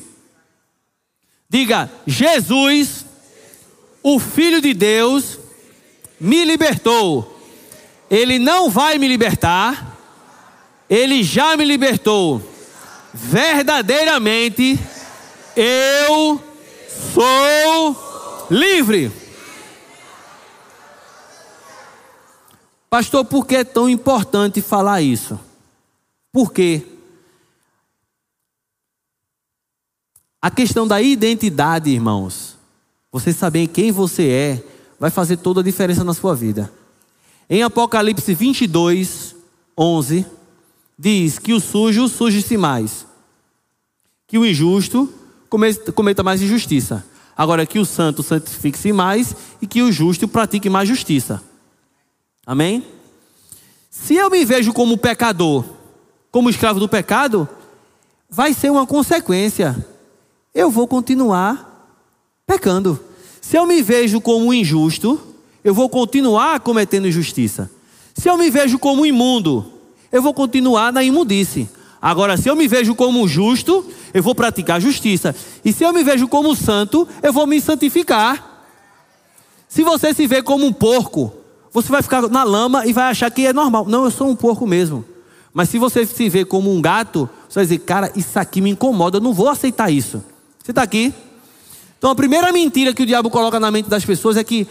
Diga: 1.49 1.91
Jesus, 2.05 3.03
o 4.03 4.19
Filho 4.19 4.61
de 4.61 4.75
Deus, 4.75 5.39
me 6.19 6.45
libertou. 6.45 7.35
Ele 8.11 8.37
não 8.37 8.69
vai 8.69 8.99
me 8.99 9.07
libertar, 9.07 9.97
ele 10.87 11.23
já 11.23 11.57
me 11.57 11.65
libertou 11.65 12.48
verdadeiramente 13.13 14.79
eu 15.55 16.41
sou 17.13 18.47
livre. 18.49 19.11
Pastor, 22.89 23.23
por 23.25 23.45
que 23.45 23.57
é 23.57 23.63
tão 23.63 23.87
importante 23.87 24.61
falar 24.61 25.01
isso? 25.01 25.39
Porque 26.31 26.83
a 30.41 30.49
questão 30.49 30.87
da 30.87 31.01
identidade, 31.01 31.89
irmãos, 31.89 32.57
você 33.11 33.31
saber 33.33 33.67
quem 33.67 33.91
você 33.91 34.29
é, 34.29 34.63
vai 34.99 35.11
fazer 35.11 35.37
toda 35.37 35.61
a 35.61 35.63
diferença 35.63 36.03
na 36.03 36.13
sua 36.13 36.35
vida. 36.35 36.71
Em 37.49 37.63
Apocalipse 37.63 38.33
22, 38.33 39.35
11 39.77 40.38
diz 40.99 41.39
que 41.39 41.53
o 41.53 41.61
sujo 41.61 42.09
suje-se 42.09 42.57
mais, 42.57 43.07
que 44.27 44.37
o 44.37 44.45
injusto 44.45 45.11
cometa 45.95 46.21
mais 46.21 46.41
injustiça. 46.41 47.05
Agora, 47.37 47.65
que 47.65 47.79
o 47.79 47.85
santo 47.85 48.21
santifique-se 48.21 48.91
mais 48.91 49.33
e 49.61 49.65
que 49.65 49.81
o 49.81 49.93
justo 49.93 50.27
pratique 50.27 50.69
mais 50.69 50.89
justiça. 50.89 51.41
Amém? 52.45 52.83
Se 53.89 54.15
eu 54.15 54.29
me 54.29 54.43
vejo 54.43 54.73
como 54.73 54.97
pecador, 54.97 55.63
como 56.29 56.49
escravo 56.49 56.81
do 56.81 56.89
pecado, 56.89 57.47
vai 58.29 58.53
ser 58.53 58.69
uma 58.69 58.85
consequência. 58.85 59.87
Eu 60.53 60.69
vou 60.69 60.85
continuar 60.85 61.97
pecando. 62.45 62.99
Se 63.39 63.55
eu 63.55 63.65
me 63.65 63.81
vejo 63.81 64.19
como 64.19 64.53
injusto, 64.53 65.19
eu 65.63 65.73
vou 65.73 65.87
continuar 65.87 66.59
cometendo 66.59 67.07
injustiça. 67.07 67.71
Se 68.13 68.29
eu 68.29 68.37
me 68.37 68.49
vejo 68.49 68.77
como 68.77 69.05
imundo, 69.05 69.78
eu 70.11 70.21
vou 70.21 70.33
continuar 70.33 70.91
na 70.91 71.03
imundice. 71.03 71.69
Agora, 72.01 72.37
se 72.37 72.47
eu 72.47 72.55
me 72.55 72.67
vejo 72.67 72.95
como 72.95 73.27
justo, 73.27 73.85
eu 74.13 74.23
vou 74.23 74.33
praticar 74.33 74.79
justiça. 74.79 75.35
E 75.63 75.73
se 75.73 75.83
eu 75.83 75.91
me 75.91 76.03
vejo 76.03 76.27
como 76.27 76.55
santo, 76.55 77.07
eu 77.21 77.33
vou 77.33 77.45
me 77.45 77.59
santificar. 77.59 78.63
Se 79.67 79.83
você 79.83 80.13
se 80.13 80.25
vê 80.25 80.41
como 80.41 80.65
um 80.65 80.73
porco, 80.73 81.33
você 81.71 81.89
vai 81.89 82.01
ficar 82.01 82.27
na 82.29 82.43
lama 82.43 82.85
e 82.85 82.93
vai 82.93 83.05
achar 83.05 83.29
que 83.29 83.45
é 83.45 83.53
normal. 83.53 83.85
Não, 83.85 84.05
eu 84.05 84.11
sou 84.11 84.29
um 84.29 84.35
porco 84.35 84.65
mesmo. 84.65 85.05
Mas 85.53 85.69
se 85.69 85.77
você 85.77 86.05
se 86.05 86.29
vê 86.29 86.45
como 86.45 86.73
um 86.73 86.81
gato, 86.81 87.29
você 87.47 87.55
vai 87.55 87.65
dizer, 87.65 87.79
cara, 87.79 88.11
isso 88.15 88.39
aqui 88.39 88.61
me 88.61 88.69
incomoda, 88.69 89.17
eu 89.17 89.21
não 89.21 89.33
vou 89.33 89.49
aceitar 89.49 89.91
isso. 89.91 90.23
Você 90.63 90.71
está 90.71 90.83
aqui? 90.83 91.13
Então 91.97 92.09
a 92.09 92.15
primeira 92.15 92.51
mentira 92.53 92.93
que 92.93 93.03
o 93.03 93.05
diabo 93.05 93.29
coloca 93.29 93.59
na 93.59 93.69
mente 93.69 93.89
das 93.89 94.05
pessoas 94.05 94.37
é 94.37 94.43
que 94.43 94.67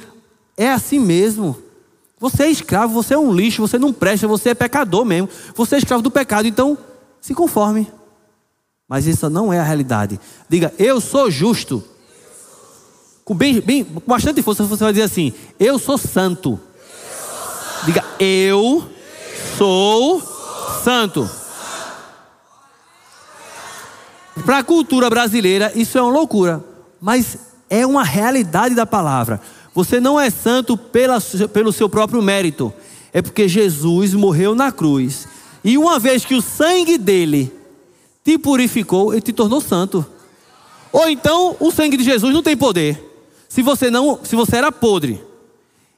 é 0.56 0.70
assim 0.70 0.98
mesmo. 0.98 1.56
Você 2.20 2.44
é 2.44 2.50
escravo, 2.50 2.92
você 2.92 3.14
é 3.14 3.18
um 3.18 3.32
lixo, 3.32 3.62
você 3.62 3.78
não 3.78 3.92
presta, 3.92 4.26
você 4.26 4.50
é 4.50 4.54
pecador 4.54 5.04
mesmo. 5.04 5.28
Você 5.54 5.76
é 5.76 5.78
escravo 5.78 6.02
do 6.02 6.10
pecado, 6.10 6.48
então 6.48 6.76
se 7.20 7.34
conforme. 7.34 7.90
Mas 8.88 9.06
isso 9.06 9.28
não 9.28 9.52
é 9.52 9.60
a 9.60 9.62
realidade. 9.62 10.18
Diga, 10.48 10.72
eu 10.78 11.00
sou 11.00 11.30
justo. 11.30 11.84
Com, 13.24 13.34
bem, 13.34 13.60
bem, 13.60 13.84
com 13.84 14.00
bastante 14.06 14.42
força 14.42 14.64
você 14.64 14.82
vai 14.82 14.92
dizer 14.92 15.04
assim: 15.04 15.32
Eu 15.60 15.78
sou 15.78 15.98
santo. 15.98 16.58
Diga, 17.84 18.02
eu 18.18 18.88
sou 19.56 20.22
santo. 20.82 21.28
Para 24.44 24.58
a 24.58 24.64
cultura 24.64 25.10
brasileira, 25.10 25.70
isso 25.74 25.98
é 25.98 26.02
uma 26.02 26.10
loucura. 26.10 26.64
Mas 27.00 27.38
é 27.68 27.86
uma 27.86 28.02
realidade 28.02 28.74
da 28.74 28.86
palavra. 28.86 29.40
Você 29.78 30.00
não 30.00 30.18
é 30.18 30.28
santo 30.28 30.76
pela, 30.76 31.20
pelo 31.52 31.72
seu 31.72 31.88
próprio 31.88 32.20
mérito, 32.20 32.72
é 33.12 33.22
porque 33.22 33.46
Jesus 33.46 34.12
morreu 34.12 34.52
na 34.52 34.72
cruz. 34.72 35.28
E 35.62 35.78
uma 35.78 36.00
vez 36.00 36.24
que 36.24 36.34
o 36.34 36.42
sangue 36.42 36.98
dele 36.98 37.52
te 38.24 38.36
purificou, 38.36 39.12
ele 39.12 39.20
te 39.20 39.32
tornou 39.32 39.60
santo. 39.60 40.04
Ou 40.92 41.08
então 41.08 41.54
o 41.60 41.70
sangue 41.70 41.96
de 41.96 42.02
Jesus 42.02 42.34
não 42.34 42.42
tem 42.42 42.56
poder. 42.56 43.00
Se 43.48 43.62
você 43.62 43.88
não, 43.88 44.18
se 44.24 44.34
você 44.34 44.56
era 44.56 44.72
podre 44.72 45.22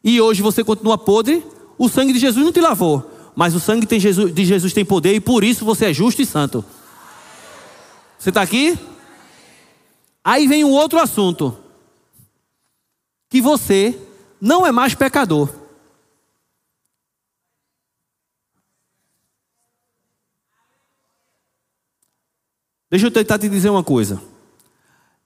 e 0.04 0.20
hoje 0.20 0.42
você 0.42 0.62
continua 0.62 0.98
podre, 0.98 1.42
o 1.78 1.88
sangue 1.88 2.12
de 2.12 2.18
Jesus 2.18 2.44
não 2.44 2.52
te 2.52 2.60
lavou, 2.60 3.10
mas 3.34 3.54
o 3.54 3.60
sangue 3.60 3.86
de 3.86 3.98
Jesus, 3.98 4.34
de 4.34 4.44
Jesus 4.44 4.74
tem 4.74 4.84
poder 4.84 5.14
e 5.14 5.20
por 5.20 5.42
isso 5.42 5.64
você 5.64 5.86
é 5.86 5.94
justo 5.94 6.20
e 6.20 6.26
santo. 6.26 6.62
Você 8.18 8.28
está 8.28 8.42
aqui? 8.42 8.78
Aí 10.22 10.46
vem 10.46 10.64
um 10.64 10.70
outro 10.70 10.98
assunto 10.98 11.56
que 13.30 13.40
você 13.40 13.96
não 14.40 14.66
é 14.66 14.72
mais 14.72 14.94
pecador. 14.94 15.48
Deixa 22.90 23.06
eu 23.06 23.10
tentar 23.10 23.38
te 23.38 23.48
dizer 23.48 23.70
uma 23.70 23.84
coisa. 23.84 24.20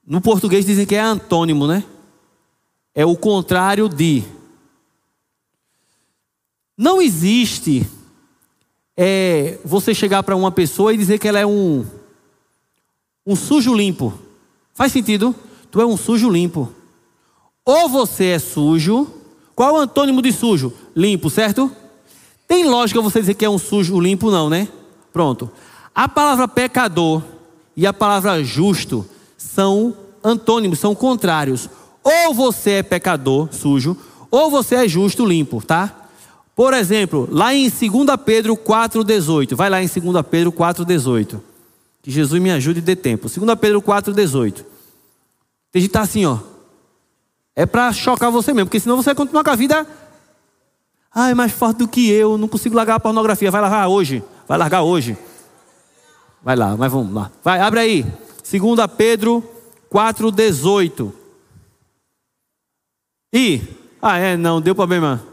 No 0.07 0.21
português 0.21 0.67
dizem 0.67 0.85
que 0.85 0.95
é 0.95 1.01
antônimo, 1.01 1.67
né? 1.67 1.83
É 2.95 3.07
o 3.07 3.17
contrário 3.17 3.89
de. 3.89 4.23
Não 6.77 7.01
existe 7.01 7.89
é, 8.95 9.59
você 9.65 9.95
chegar 9.95 10.23
para 10.23 10.37
uma 10.37 10.53
pessoa 10.53 10.93
e 10.93 10.99
dizer 10.99 11.19
que 11.19 11.27
ela 11.27 11.39
é 11.39 11.47
um, 11.47 11.87
um 13.25 13.35
sujo 13.35 13.73
limpo. 13.75 14.13
Faz 14.75 14.93
sentido? 14.93 15.35
Tu 15.71 15.81
é 15.81 15.87
um 15.87 15.97
sujo 15.97 16.29
limpo. 16.29 16.71
Ou 17.65 17.89
você 17.89 18.27
é 18.27 18.39
sujo. 18.39 19.09
Qual 19.55 19.71
é 19.71 19.73
o 19.73 19.83
antônimo 19.83 20.21
de 20.21 20.33
sujo? 20.33 20.73
Limpo, 20.95 21.31
certo? 21.31 21.71
Tem 22.47 22.69
lógica 22.69 23.01
você 23.01 23.21
dizer 23.21 23.35
que 23.35 23.45
é 23.45 23.51
um 23.51 23.59
sujo 23.59 23.99
limpo, 23.99 24.31
não, 24.31 24.51
né? 24.51 24.69
Pronto. 25.13 25.51
A 25.95 26.09
palavra 26.09 26.47
pecador 26.49 27.23
e 27.77 27.87
a 27.87 27.93
palavra 27.93 28.43
justo 28.43 29.07
são 29.37 29.97
antônimos, 30.23 30.79
são 30.79 30.95
contrários. 30.95 31.69
Ou 32.03 32.35
você 32.35 32.73
é 32.73 32.83
pecador, 32.83 33.49
sujo, 33.53 33.97
ou 34.31 34.51
você 34.51 34.75
é 34.75 34.89
justo, 34.89 35.25
limpo, 35.25 35.63
tá? 35.65 36.09
Por 36.55 36.75
exemplo, 36.75 37.29
lá 37.31 37.55
em 37.55 37.69
2 37.69 37.81
Pedro 38.25 38.57
4,18. 38.57 39.55
Vai 39.55 39.71
lá 39.71 39.83
em 39.83 39.89
2 39.89 40.27
Pedro 40.31 40.53
4,18. 40.53 41.41
Que 42.03 42.11
Jesus 42.11 42.41
me 42.41 42.51
ajude 42.51 42.81
e 42.81 42.83
dê 42.83 42.95
tempo. 42.95 43.29
2 43.29 43.59
Pedro 43.59 43.81
4,18. 43.81 44.65
Tem 45.73 45.81
gente 45.81 45.89
que 45.89 45.95
tá 45.95 46.03
assim, 46.03 46.27
ó. 46.27 46.39
É 47.57 47.65
para 47.65 47.93
chocar 47.93 48.31
você 48.31 48.53
mesmo, 48.53 48.67
porque 48.67 48.81
senão 48.81 48.97
você 48.97 49.07
vai 49.07 49.15
continuar 49.15 49.45
com 49.45 49.51
a 49.51 49.57
vida. 49.57 49.87
Ah, 51.13 51.31
é 51.31 51.35
mais 51.35 51.53
forte 51.53 51.79
do 51.79 51.89
que 51.89 52.11
eu, 52.11 52.37
não 52.37 52.49
consigo 52.49 52.75
largar 52.75 52.97
a 52.97 53.01
pornografia. 53.01 53.51
Vai 53.51 53.61
largar 53.61 53.89
hoje. 53.89 54.23
Vai 54.49 54.59
largar 54.59 54.83
hoje. 54.83 55.17
Vai 56.43 56.57
lá, 56.57 56.77
mas 56.77 56.91
vamos 56.91 57.15
lá. 57.15 57.31
Vai, 57.43 57.61
abre 57.61 57.81
aí. 57.81 58.03
2 58.03 58.87
Pedro 58.97 59.43
4,18. 59.91 61.13
E. 63.33 63.63
Ah, 64.03 64.19
é, 64.19 64.37
não, 64.37 64.61
deu 64.61 64.75
problema. 64.75 65.25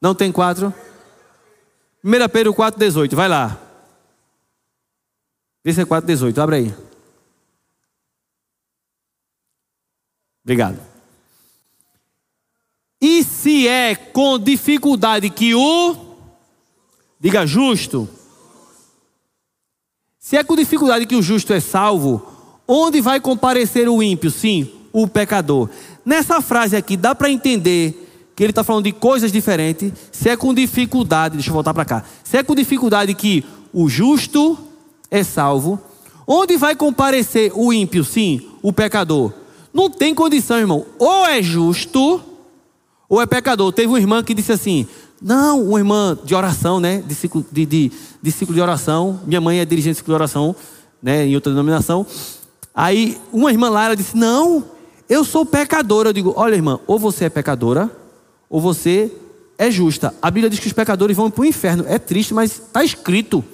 Não 0.00 0.14
tem 0.14 0.32
4? 0.32 0.72
1 2.04 2.28
Pedro 2.32 2.54
4,18, 2.54 3.14
vai 3.14 3.28
lá. 3.28 3.56
Vê 5.64 5.72
se 5.72 5.80
é 5.80 5.84
4,18, 5.84 6.38
abre 6.38 6.56
aí. 6.56 6.74
Obrigado. 10.44 10.78
E 13.00 13.24
se 13.24 13.66
é 13.66 13.94
com 13.94 14.38
dificuldade 14.38 15.28
que 15.28 15.54
o, 15.54 15.96
diga 17.18 17.44
justo, 17.46 18.08
se 20.18 20.36
é 20.36 20.44
com 20.44 20.54
dificuldade 20.54 21.04
que 21.04 21.16
o 21.16 21.22
justo 21.22 21.52
é 21.52 21.58
salvo, 21.58 22.24
onde 22.66 23.00
vai 23.00 23.20
comparecer 23.20 23.88
o 23.88 24.02
ímpio? 24.02 24.30
Sim, 24.30 24.70
o 24.92 25.08
pecador. 25.08 25.68
Nessa 26.04 26.40
frase 26.40 26.76
aqui, 26.76 26.96
dá 26.96 27.14
para 27.14 27.30
entender 27.30 28.32
que 28.36 28.42
ele 28.42 28.50
está 28.50 28.62
falando 28.62 28.84
de 28.84 28.92
coisas 28.92 29.32
diferentes. 29.32 29.92
Se 30.10 30.28
é 30.28 30.36
com 30.36 30.54
dificuldade, 30.54 31.34
deixa 31.34 31.50
eu 31.50 31.54
voltar 31.54 31.74
para 31.74 31.84
cá. 31.84 32.04
Se 32.22 32.36
é 32.36 32.42
com 32.42 32.54
dificuldade 32.54 33.14
que 33.14 33.44
o 33.72 33.88
justo 33.88 34.56
é 35.10 35.22
salvo, 35.22 35.80
onde 36.26 36.56
vai 36.56 36.76
comparecer 36.76 37.52
o 37.54 37.72
ímpio?Sim, 37.72 38.48
o 38.62 38.72
pecador. 38.72 39.32
Não 39.72 39.88
tem 39.88 40.14
condição, 40.14 40.58
irmão. 40.58 40.84
Ou 40.98 41.26
é 41.26 41.42
justo, 41.42 42.20
ou 43.08 43.20
é 43.20 43.26
pecador. 43.26 43.72
Teve 43.72 43.88
uma 43.88 43.98
irmã 43.98 44.22
que 44.22 44.34
disse 44.34 44.52
assim: 44.52 44.86
Não, 45.20 45.62
uma 45.68 45.78
irmã 45.78 46.18
de 46.24 46.34
oração, 46.34 46.78
né? 46.78 47.02
De 47.06 47.14
ciclo 47.14 47.44
de, 47.50 47.64
de, 47.64 47.92
de 48.20 48.32
ciclo 48.32 48.54
de 48.54 48.60
oração. 48.60 49.20
Minha 49.26 49.40
mãe 49.40 49.60
é 49.60 49.64
dirigente 49.64 49.94
de 49.94 49.98
ciclo 49.98 50.12
de 50.12 50.16
oração, 50.16 50.54
né? 51.02 51.26
Em 51.26 51.34
outra 51.34 51.52
denominação. 51.52 52.06
Aí, 52.74 53.18
uma 53.32 53.50
irmã 53.50 53.68
lá, 53.70 53.86
ela 53.86 53.96
disse: 53.96 54.16
Não, 54.16 54.64
eu 55.08 55.24
sou 55.24 55.46
pecadora. 55.46 56.10
Eu 56.10 56.12
digo: 56.12 56.32
Olha, 56.36 56.54
irmã, 56.54 56.78
ou 56.86 56.98
você 56.98 57.26
é 57.26 57.30
pecadora, 57.30 57.90
ou 58.48 58.60
você 58.60 59.10
é 59.58 59.70
justa. 59.70 60.14
A 60.20 60.30
Bíblia 60.30 60.50
diz 60.50 60.58
que 60.58 60.66
os 60.66 60.72
pecadores 60.72 61.16
vão 61.16 61.30
para 61.30 61.42
o 61.42 61.44
inferno. 61.44 61.84
É 61.86 61.98
triste, 61.98 62.34
mas 62.34 62.52
está 62.52 62.82
escrito. 62.82 63.44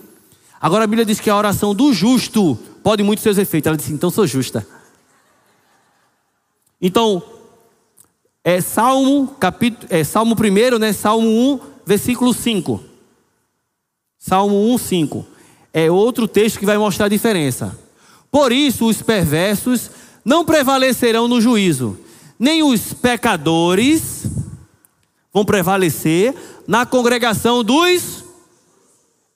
Agora 0.61 0.85
a 0.85 0.87
Bíblia 0.87 1.05
diz 1.05 1.21
que 1.21 1.31
a 1.31 1.37
oração 1.37 1.75
do 1.75 1.93
justo 1.93 2.59
pode 2.83 3.03
muito 3.03 3.23
seus 3.23 3.39
efeitos. 3.39 3.69
Ela 3.69 3.77
disse: 3.77 3.93
Então 3.93 4.11
sou 4.11 4.27
justa. 4.27 4.67
Então, 6.81 7.23
é 8.45 8.61
Salmo, 8.61 9.29
capítulo, 9.41 9.87
é 9.91 10.05
Salmo 10.05 10.35
1, 10.35 10.79
né? 10.79 10.93
Salmo 10.93 11.29
1, 11.29 11.61
versículo 11.85 12.33
5. 12.33 12.81
Salmo 14.19 14.73
1, 14.75 14.79
5. 14.79 15.27
É 15.73 15.91
outro 15.91 16.29
texto 16.29 16.59
que 16.59 16.67
vai 16.67 16.79
mostrar 16.79 17.07
a 17.07 17.11
diferença. 17.11 17.77
Por 18.31 18.53
isso 18.53 18.87
os 18.87 19.03
perversos 19.03 19.91
não 20.25 20.45
prevalecerão 20.45 21.27
no 21.27 21.41
juízo, 21.41 21.99
nem 22.39 22.63
os 22.63 22.93
pecadores 22.93 24.27
vão 25.33 25.45
prevalecer 25.45 26.35
na 26.67 26.85
congregação 26.85 27.65
dos. 27.65 28.25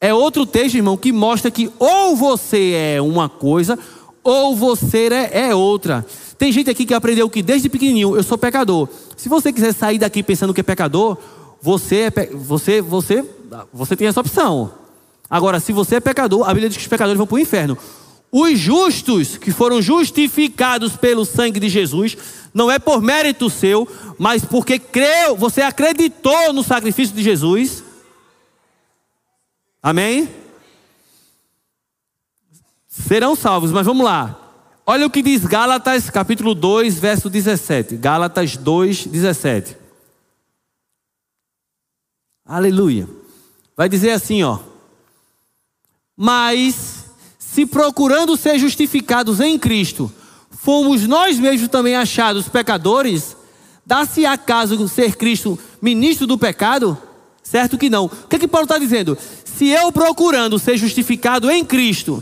É 0.01 0.13
outro 0.13 0.45
texto, 0.45 0.75
irmão, 0.75 0.97
que 0.97 1.13
mostra 1.13 1.51
que 1.51 1.71
ou 1.79 2.17
você 2.17 2.73
é 2.73 3.01
uma 3.01 3.29
coisa, 3.29 3.79
ou 4.23 4.55
você 4.55 5.09
é, 5.09 5.49
é 5.49 5.55
outra. 5.55 6.05
Tem 6.43 6.51
gente 6.51 6.69
aqui 6.69 6.85
que 6.85 6.93
aprendeu 6.93 7.31
que 7.31 7.41
desde 7.41 7.69
pequenininho 7.69 8.17
eu 8.17 8.23
sou 8.25 8.37
pecador. 8.37 8.89
Se 9.17 9.29
você 9.29 9.53
quiser 9.53 9.73
sair 9.73 9.97
daqui 9.97 10.25
pensando 10.25 10.53
que 10.53 10.59
é 10.59 10.65
pecador, 10.65 11.17
você 11.61 12.11
é 12.13 12.27
você 12.35 12.83
você 12.83 13.25
você 13.73 13.95
tem 13.95 14.09
essa 14.09 14.21
opção. 14.21 14.75
Agora, 15.31 15.61
se 15.61 15.73
você 15.73 15.95
é 15.95 16.01
pecador, 16.01 16.43
a 16.43 16.49
Bíblia 16.49 16.69
diz 16.69 16.79
que 16.79 16.83
os 16.83 16.89
pecadores 16.89 17.17
vão 17.17 17.29
para 17.29 17.37
o 17.37 17.39
inferno. 17.39 17.79
Os 18.33 18.59
justos 18.59 19.37
que 19.37 19.53
foram 19.53 19.81
justificados 19.81 20.97
pelo 20.97 21.25
sangue 21.25 21.61
de 21.61 21.69
Jesus, 21.69 22.19
não 22.53 22.69
é 22.69 22.81
por 22.81 23.01
mérito 23.01 23.49
seu, 23.49 23.87
mas 24.19 24.45
porque 24.45 24.81
creu, 24.81 25.37
você 25.37 25.63
acreditou 25.63 26.53
no 26.53 26.65
sacrifício 26.65 27.15
de 27.15 27.23
Jesus. 27.23 27.85
Amém? 29.81 30.29
Serão 32.89 33.37
salvos, 33.37 33.71
mas 33.71 33.87
vamos 33.87 34.05
lá. 34.05 34.42
Olha 34.85 35.07
o 35.07 35.11
que 35.11 35.23
diz 35.23 35.47
Gálatas, 35.47 36.11
capítulo 36.11 36.55
2, 36.57 36.99
verso 36.99 37.31
17. 37.31 37.97
Gálatas 37.97 38.57
2, 38.57 39.07
17. 39.07 39.77
Aleluia. 42.45 43.09
Vai 43.77 43.89
dizer 43.89 44.11
assim, 44.11 44.43
ó. 44.43 44.59
Mas, 46.17 47.05
se 47.39 47.65
procurando 47.65 48.37
ser 48.37 48.59
justificados 48.59 49.39
em 49.39 49.57
Cristo, 49.57 50.13
fomos 50.51 51.07
nós 51.07 51.39
mesmos 51.39 51.69
também 51.69 51.95
achados 51.95 52.49
pecadores, 52.49 53.37
dá-se 53.87 54.27
acaso 54.27 54.89
ser 54.89 55.15
Cristo 55.15 55.57
ministro 55.81 56.27
do 56.27 56.37
pecado? 56.37 56.99
Certo 57.41 57.79
que 57.79 57.89
não. 57.89 58.07
O 58.07 58.29
que, 58.29 58.35
é 58.35 58.39
que 58.41 58.49
Paulo 58.49 58.65
está 58.65 58.79
dizendo? 58.79 59.17
Se 59.45 59.69
eu 59.69 59.93
procurando 59.93 60.59
ser 60.59 60.77
justificado 60.77 61.49
em 61.49 61.65
Cristo, 61.65 62.21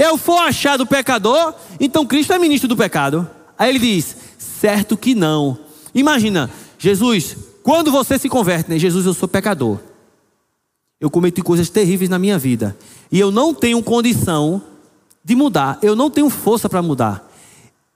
eu 0.00 0.16
for 0.16 0.38
achado 0.38 0.86
pecador, 0.86 1.52
então 1.78 2.06
Cristo 2.06 2.32
é 2.32 2.38
ministro 2.38 2.66
do 2.66 2.74
pecado. 2.74 3.28
Aí 3.58 3.68
ele 3.68 3.78
diz: 3.78 4.16
certo 4.38 4.96
que 4.96 5.14
não. 5.14 5.58
Imagina, 5.94 6.50
Jesus, 6.78 7.36
quando 7.62 7.92
você 7.92 8.18
se 8.18 8.26
converte, 8.26 8.70
né? 8.70 8.78
Jesus, 8.78 9.04
eu 9.04 9.12
sou 9.12 9.28
pecador. 9.28 9.78
Eu 10.98 11.10
cometi 11.10 11.42
coisas 11.42 11.68
terríveis 11.68 12.08
na 12.08 12.18
minha 12.18 12.38
vida. 12.38 12.74
E 13.12 13.20
eu 13.20 13.30
não 13.30 13.52
tenho 13.52 13.82
condição 13.82 14.62
de 15.22 15.36
mudar. 15.36 15.78
Eu 15.82 15.94
não 15.94 16.08
tenho 16.08 16.30
força 16.30 16.66
para 16.66 16.80
mudar. 16.80 17.30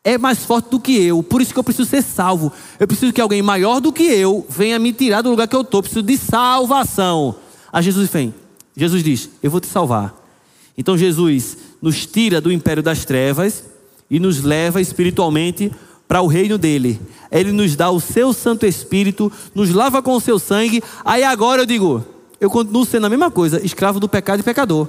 É 0.02 0.18
mais 0.18 0.44
forte 0.44 0.68
do 0.68 0.78
que 0.78 1.02
eu. 1.02 1.22
Por 1.22 1.40
isso 1.40 1.54
que 1.54 1.58
eu 1.58 1.64
preciso 1.64 1.88
ser 1.88 2.02
salvo. 2.02 2.52
Eu 2.78 2.86
preciso 2.86 3.14
que 3.14 3.20
alguém 3.20 3.40
maior 3.40 3.80
do 3.80 3.90
que 3.90 4.02
eu 4.02 4.46
venha 4.46 4.78
me 4.78 4.92
tirar 4.92 5.22
do 5.22 5.30
lugar 5.30 5.48
que 5.48 5.56
eu 5.56 5.62
estou. 5.62 5.82
Preciso 5.82 6.02
de 6.02 6.18
salvação. 6.18 7.36
A 7.72 7.80
Jesus 7.80 8.10
vem. 8.10 8.34
Jesus 8.76 9.02
diz: 9.02 9.30
Eu 9.42 9.50
vou 9.50 9.60
te 9.60 9.66
salvar. 9.66 10.14
Então 10.76 10.98
Jesus 10.98 11.56
nos 11.84 12.06
tira 12.06 12.40
do 12.40 12.50
império 12.50 12.82
das 12.82 13.04
trevas 13.04 13.62
e 14.10 14.18
nos 14.18 14.42
leva 14.42 14.80
espiritualmente 14.80 15.70
para 16.08 16.22
o 16.22 16.26
reino 16.26 16.56
dele. 16.56 16.98
Ele 17.30 17.52
nos 17.52 17.76
dá 17.76 17.90
o 17.90 18.00
seu 18.00 18.32
Santo 18.32 18.64
Espírito, 18.64 19.30
nos 19.54 19.70
lava 19.70 20.00
com 20.00 20.14
o 20.14 20.20
seu 20.20 20.38
sangue. 20.38 20.82
Aí 21.04 21.22
agora 21.22 21.60
eu 21.62 21.66
digo, 21.66 22.02
eu 22.40 22.48
continuo 22.48 22.86
sendo 22.86 23.04
a 23.04 23.10
mesma 23.10 23.30
coisa, 23.30 23.60
escravo 23.62 24.00
do 24.00 24.08
pecado 24.08 24.40
e 24.40 24.42
pecador. 24.42 24.88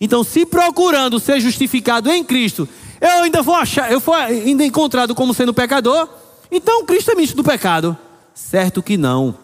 Então, 0.00 0.24
se 0.24 0.44
procurando 0.44 1.20
ser 1.20 1.38
justificado 1.38 2.10
em 2.10 2.24
Cristo, 2.24 2.68
eu 3.00 3.22
ainda 3.22 3.40
vou 3.40 3.54
achar, 3.54 3.92
eu 3.92 4.00
for 4.00 4.14
ainda 4.14 4.64
encontrado 4.64 5.14
como 5.14 5.32
sendo 5.32 5.54
pecador, 5.54 6.08
então 6.50 6.84
Cristo 6.84 7.12
é 7.12 7.14
ministro 7.14 7.36
do 7.36 7.44
pecado. 7.44 7.96
Certo 8.34 8.82
que 8.82 8.96
não. 8.96 9.36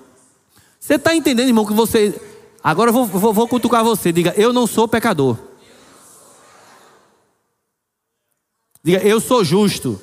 Você 0.80 0.94
está 0.94 1.14
entendendo, 1.14 1.46
irmão, 1.46 1.64
que 1.64 1.72
você. 1.72 2.20
Agora 2.64 2.88
eu 2.88 2.94
vou, 2.94 3.06
vou, 3.06 3.32
vou 3.32 3.46
cutucar 3.46 3.84
você. 3.84 4.10
Diga, 4.10 4.34
eu 4.36 4.52
não 4.52 4.66
sou 4.66 4.88
pecador. 4.88 5.36
Diga, 8.82 8.98
eu 8.98 9.20
sou 9.20 9.44
justo. 9.44 10.00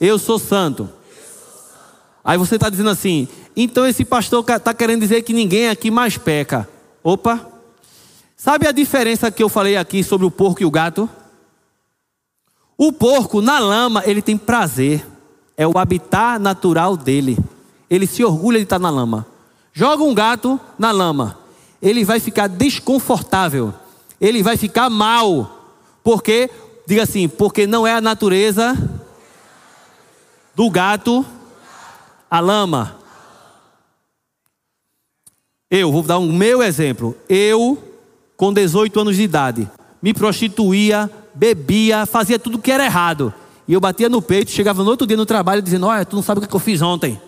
Eu 0.00 0.18
sou 0.18 0.38
santo. 0.38 0.88
Aí 2.24 2.36
você 2.38 2.56
está 2.56 2.68
dizendo 2.68 2.90
assim, 2.90 3.26
então 3.56 3.86
esse 3.86 4.04
pastor 4.04 4.44
está 4.48 4.72
querendo 4.74 5.00
dizer 5.00 5.22
que 5.22 5.32
ninguém 5.32 5.68
aqui 5.68 5.90
mais 5.90 6.16
peca. 6.16 6.68
Opa! 7.02 7.46
Sabe 8.36 8.68
a 8.68 8.72
diferença 8.72 9.30
que 9.30 9.42
eu 9.42 9.48
falei 9.48 9.76
aqui 9.76 10.04
sobre 10.04 10.26
o 10.26 10.30
porco 10.30 10.62
e 10.62 10.64
o 10.64 10.70
gato? 10.70 11.08
O 12.76 12.92
porco, 12.92 13.42
na 13.42 13.58
lama, 13.58 14.04
ele 14.06 14.22
tem 14.22 14.36
prazer. 14.36 15.04
É 15.56 15.66
o 15.66 15.76
habitat 15.76 16.38
natural 16.38 16.96
dele. 16.96 17.36
Ele 17.90 18.06
se 18.06 18.22
orgulha 18.22 18.58
de 18.58 18.64
estar 18.64 18.78
na 18.78 18.90
lama. 18.90 19.26
Joga 19.72 20.04
um 20.04 20.14
gato 20.14 20.60
na 20.78 20.92
lama. 20.92 21.36
Ele 21.82 22.04
vai 22.04 22.20
ficar 22.20 22.46
desconfortável. 22.46 23.74
Ele 24.20 24.40
vai 24.40 24.56
ficar 24.56 24.88
mal. 24.88 25.74
Porque 26.04 26.48
Diga 26.88 27.02
assim, 27.02 27.28
porque 27.28 27.66
não 27.66 27.86
é 27.86 27.92
a 27.92 28.00
natureza 28.00 28.74
do 30.54 30.70
gato 30.70 31.22
a 32.30 32.40
lama. 32.40 32.96
Eu 35.70 35.92
vou 35.92 36.02
dar 36.02 36.18
um 36.18 36.32
meu 36.32 36.62
exemplo. 36.62 37.14
Eu, 37.28 37.76
com 38.38 38.54
18 38.54 39.00
anos 39.00 39.16
de 39.16 39.22
idade, 39.22 39.70
me 40.00 40.14
prostituía, 40.14 41.10
bebia, 41.34 42.06
fazia 42.06 42.38
tudo 42.38 42.58
que 42.58 42.72
era 42.72 42.86
errado. 42.86 43.34
E 43.68 43.74
eu 43.74 43.80
batia 43.80 44.08
no 44.08 44.22
peito, 44.22 44.50
chegava 44.50 44.82
no 44.82 44.88
outro 44.88 45.06
dia 45.06 45.14
no 45.14 45.26
trabalho 45.26 45.60
dizendo: 45.60 45.84
Olha, 45.84 46.06
tu 46.06 46.16
não 46.16 46.22
sabe 46.22 46.42
o 46.42 46.48
que 46.48 46.56
eu 46.56 46.58
fiz 46.58 46.80
ontem. 46.80 47.20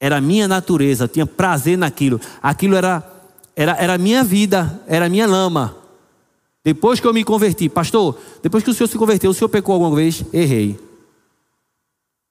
Era 0.00 0.20
minha 0.20 0.48
natureza, 0.48 1.04
eu 1.04 1.08
tinha 1.08 1.26
prazer 1.26 1.78
naquilo. 1.78 2.20
Aquilo 2.42 2.74
era 2.74 3.08
era, 3.54 3.76
era 3.78 3.96
minha 3.96 4.24
vida, 4.24 4.82
era 4.88 5.08
minha 5.08 5.28
lama. 5.28 5.80
Depois 6.64 7.00
que 7.00 7.06
eu 7.06 7.12
me 7.12 7.24
converti, 7.24 7.68
pastor, 7.68 8.16
depois 8.40 8.62
que 8.62 8.70
o 8.70 8.74
senhor 8.74 8.88
se 8.88 8.96
converteu, 8.96 9.30
o 9.30 9.34
senhor 9.34 9.48
pecou 9.48 9.72
alguma 9.72 9.96
vez? 9.96 10.24
Errei. 10.32 10.78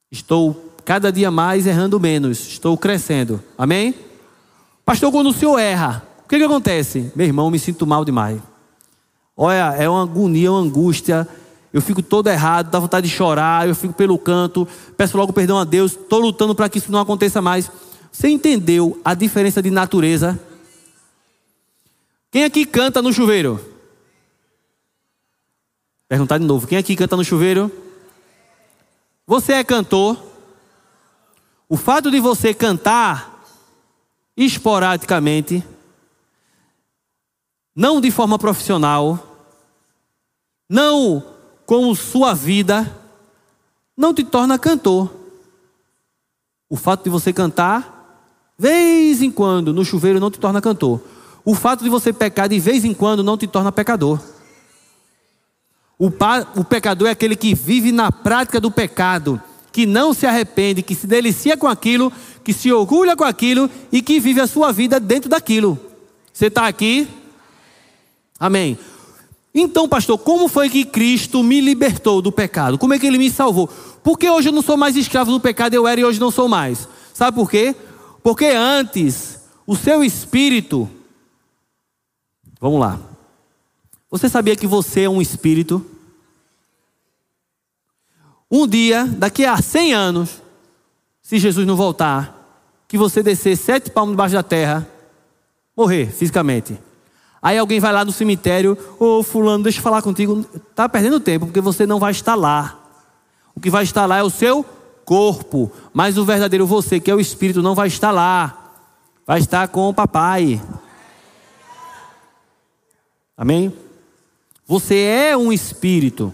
Estou 0.10 0.74
cada 0.86 1.12
dia 1.12 1.30
mais 1.30 1.68
errando 1.68 2.00
menos, 2.00 2.48
estou 2.48 2.78
crescendo. 2.78 3.42
Amém? 3.58 3.94
Pastor, 4.86 5.12
quando 5.12 5.28
o 5.28 5.34
senhor 5.34 5.58
erra, 5.58 6.06
o 6.26 6.30
que, 6.30 6.38
que 6.38 6.44
acontece? 6.44 7.12
Meu 7.16 7.26
irmão, 7.28 7.52
me 7.52 7.60
sinto 7.60 7.86
mal 7.86 8.06
demais. 8.06 8.42
Olha, 9.36 9.76
é 9.78 9.90
uma 9.90 10.04
agonia, 10.04 10.52
uma 10.52 10.62
angústia. 10.62 11.28
Eu 11.74 11.82
fico 11.82 12.02
todo 12.02 12.28
errado, 12.28 12.70
dá 12.70 12.80
vontade 12.80 13.08
de 13.08 13.14
chorar, 13.14 13.68
eu 13.68 13.76
fico 13.76 13.94
pelo 13.94 14.18
canto, 14.18 14.68
peço 14.98 15.18
logo 15.18 15.32
perdão 15.32 15.58
a 15.58 15.64
Deus, 15.64 15.94
estou 15.94 16.20
lutando 16.20 16.54
para 16.54 16.68
que 16.68 16.78
isso 16.78 16.92
não 16.92 17.00
aconteça 17.00 17.42
mais. 17.42 17.72
Você 18.12 18.28
entendeu 18.28 19.00
a 19.06 19.14
diferença 19.14 19.62
de 19.62 19.72
natureza? 19.72 20.38
Quem 22.30 22.44
aqui 22.44 22.66
canta 22.66 23.02
no 23.02 23.14
chuveiro? 23.14 23.60
Perguntar 26.12 26.40
de 26.40 26.46
novo: 26.46 26.68
quem 26.68 26.78
aqui 26.78 26.94
canta 26.94 27.16
no 27.16 27.24
chuveiro? 27.24 27.72
Você 29.26 29.54
é 29.54 29.64
cantor? 29.64 30.22
O 31.70 31.78
fato 31.78 32.12
de 32.12 32.20
você 32.20 32.54
cantar 32.54 33.42
esporadicamente, 34.36 35.66
não 37.74 38.02
de 38.02 38.12
forma 38.12 38.38
profissional, 38.38 39.38
não 40.70 41.24
com 41.66 41.96
sua 41.96 42.34
vida, 42.34 42.94
não 43.96 44.14
te 44.14 44.26
torna 44.26 44.60
cantor. 44.60 45.10
O 46.70 46.76
fato 46.76 47.06
de 47.06 47.10
você 47.10 47.32
cantar, 47.32 48.28
vez 48.60 49.22
em 49.22 49.32
quando, 49.32 49.74
no 49.74 49.86
chuveiro, 49.86 50.20
não 50.20 50.30
te 50.30 50.42
torna 50.42 50.60
cantor. 50.60 51.00
O 51.46 51.56
fato 51.56 51.86
de 51.86 51.90
você 51.90 52.12
pecar 52.12 52.50
de 52.50 52.60
vez 52.60 52.84
em 52.84 52.94
quando 52.94 53.24
não 53.24 53.38
te 53.38 53.48
torna 53.48 53.72
pecador. 53.72 54.20
O, 56.02 56.12
o 56.60 56.64
pecador 56.64 57.10
é 57.10 57.12
aquele 57.12 57.36
que 57.36 57.54
vive 57.54 57.92
na 57.92 58.12
prática 58.12 58.60
do 58.60 58.72
pecado 58.72 59.40
que 59.72 59.86
não 59.86 60.16
se 60.16 60.26
arrepende, 60.26 60.82
que 60.82 60.96
se 60.96 61.06
delicia 61.06 61.56
com 61.56 61.68
aquilo, 61.68 62.12
que 62.44 62.54
se 62.54 62.74
orgulha 62.74 63.16
com 63.16 63.24
aquilo 63.24 63.70
e 63.92 64.02
que 64.02 64.20
vive 64.20 64.42
a 64.42 64.48
sua 64.48 64.72
vida 64.72 65.00
dentro 65.00 65.30
daquilo. 65.30 65.78
Você 66.34 66.48
está 66.48 66.66
aqui? 66.66 67.08
Amém. 68.40 68.80
Então, 69.54 69.88
pastor, 69.88 70.18
como 70.18 70.48
foi 70.48 70.72
que 70.72 70.84
Cristo 70.86 71.44
me 71.44 71.62
libertou 71.62 72.20
do 72.20 72.32
pecado? 72.32 72.80
Como 72.80 72.96
é 72.96 72.98
que 72.98 73.06
ele 73.06 73.20
me 73.20 73.30
salvou? 73.30 73.70
Porque 74.04 74.28
hoje 74.28 74.50
eu 74.50 74.54
não 74.54 74.64
sou 74.64 74.76
mais 74.76 74.96
escravo 74.96 75.30
do 75.30 75.40
pecado, 75.40 75.76
eu 75.76 75.88
era 75.88 76.02
e 76.02 76.04
hoje 76.04 76.20
não 76.20 76.32
sou 76.32 76.48
mais. 76.48 76.90
Sabe 77.14 77.36
por 77.36 77.48
quê? 77.48 77.76
Porque 78.24 78.46
antes 78.46 79.40
o 79.68 79.76
seu 79.76 80.04
espírito. 80.04 80.90
Vamos 82.60 82.80
lá. 82.80 83.00
Você 84.10 84.28
sabia 84.28 84.56
que 84.56 84.66
você 84.66 85.02
é 85.02 85.10
um 85.10 85.22
espírito? 85.22 85.91
Um 88.52 88.68
dia, 88.68 89.06
daqui 89.06 89.46
a 89.46 89.56
100 89.62 89.94
anos, 89.94 90.42
se 91.22 91.40
Jesus 91.40 91.66
não 91.66 91.78
voltar, 91.78 92.38
que 92.86 92.98
você 92.98 93.24
descer 93.24 93.56
sete 93.56 93.90
palmos 93.90 94.14
debaixo 94.14 94.36
da 94.36 94.44
terra, 94.44 94.86
morrer 95.78 96.12
fisicamente. 96.12 96.78
Aí 97.42 97.58
alguém 97.58 97.80
vai 97.80 97.94
lá 97.94 98.04
no 98.04 98.12
cemitério, 98.12 98.78
ô 99.00 99.20
oh, 99.20 99.24
fulano, 99.24 99.64
deixa 99.64 99.80
eu 99.80 99.84
falar 99.84 100.02
contigo. 100.02 100.46
Está 100.54 100.90
perdendo 100.90 101.20
tempo, 101.20 101.46
porque 101.46 101.62
você 101.62 101.86
não 101.88 102.00
vai 102.00 102.12
estar 102.12 102.36
lá. 102.36 102.78
O 103.56 103.62
que 103.62 103.70
vai 103.70 103.84
estar 103.84 104.06
lá 104.06 104.18
é 104.18 104.24
o 104.24 104.30
seu 104.30 104.66
corpo. 105.06 105.72
Mas 105.94 106.18
o 106.18 106.26
verdadeiro 106.26 106.68
você, 106.68 107.00
que 107.00 107.10
é 107.10 107.16
o 107.16 107.20
Espírito, 107.22 107.62
não 107.62 107.74
vai 107.74 107.88
estar 107.88 108.12
lá. 108.12 108.74
Vai 109.26 109.40
estar 109.40 109.70
com 109.70 109.88
o 109.88 109.94
papai. 109.94 110.62
Amém? 113.38 113.74
Você 114.68 115.00
é 115.00 115.38
um 115.38 115.52
espírito. 115.52 116.34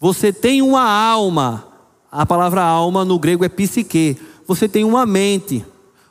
Você 0.00 0.32
tem 0.32 0.62
uma 0.62 0.82
alma. 0.82 1.68
A 2.10 2.24
palavra 2.24 2.62
alma 2.62 3.04
no 3.04 3.18
grego 3.18 3.44
é 3.44 3.48
psique. 3.50 4.16
Você 4.46 4.66
tem 4.66 4.82
uma 4.82 5.04
mente. 5.04 5.64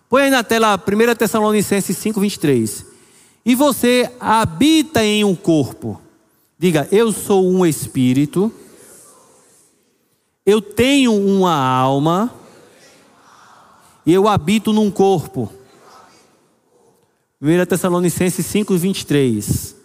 Põe 0.07 0.23
aí 0.23 0.29
na 0.29 0.43
tela 0.43 0.75
1 0.75 1.15
Tessalonicenses 1.15 1.97
5, 1.97 2.21
23. 2.21 2.85
E 3.43 3.55
você 3.55 4.09
habita 4.19 5.03
em 5.03 5.23
um 5.23 5.35
corpo. 5.35 5.99
Diga, 6.57 6.87
eu 6.91 7.11
sou 7.11 7.49
um 7.49 7.65
espírito. 7.65 8.53
Eu 10.45 10.61
tenho 10.61 11.13
uma 11.13 11.55
alma. 11.55 12.31
E 14.05 14.13
eu 14.13 14.27
habito 14.27 14.71
num 14.71 14.91
corpo. 14.91 15.51
1 17.41 17.65
Tessalonicenses 17.65 18.45
5, 18.45 18.77
23. 18.77 19.75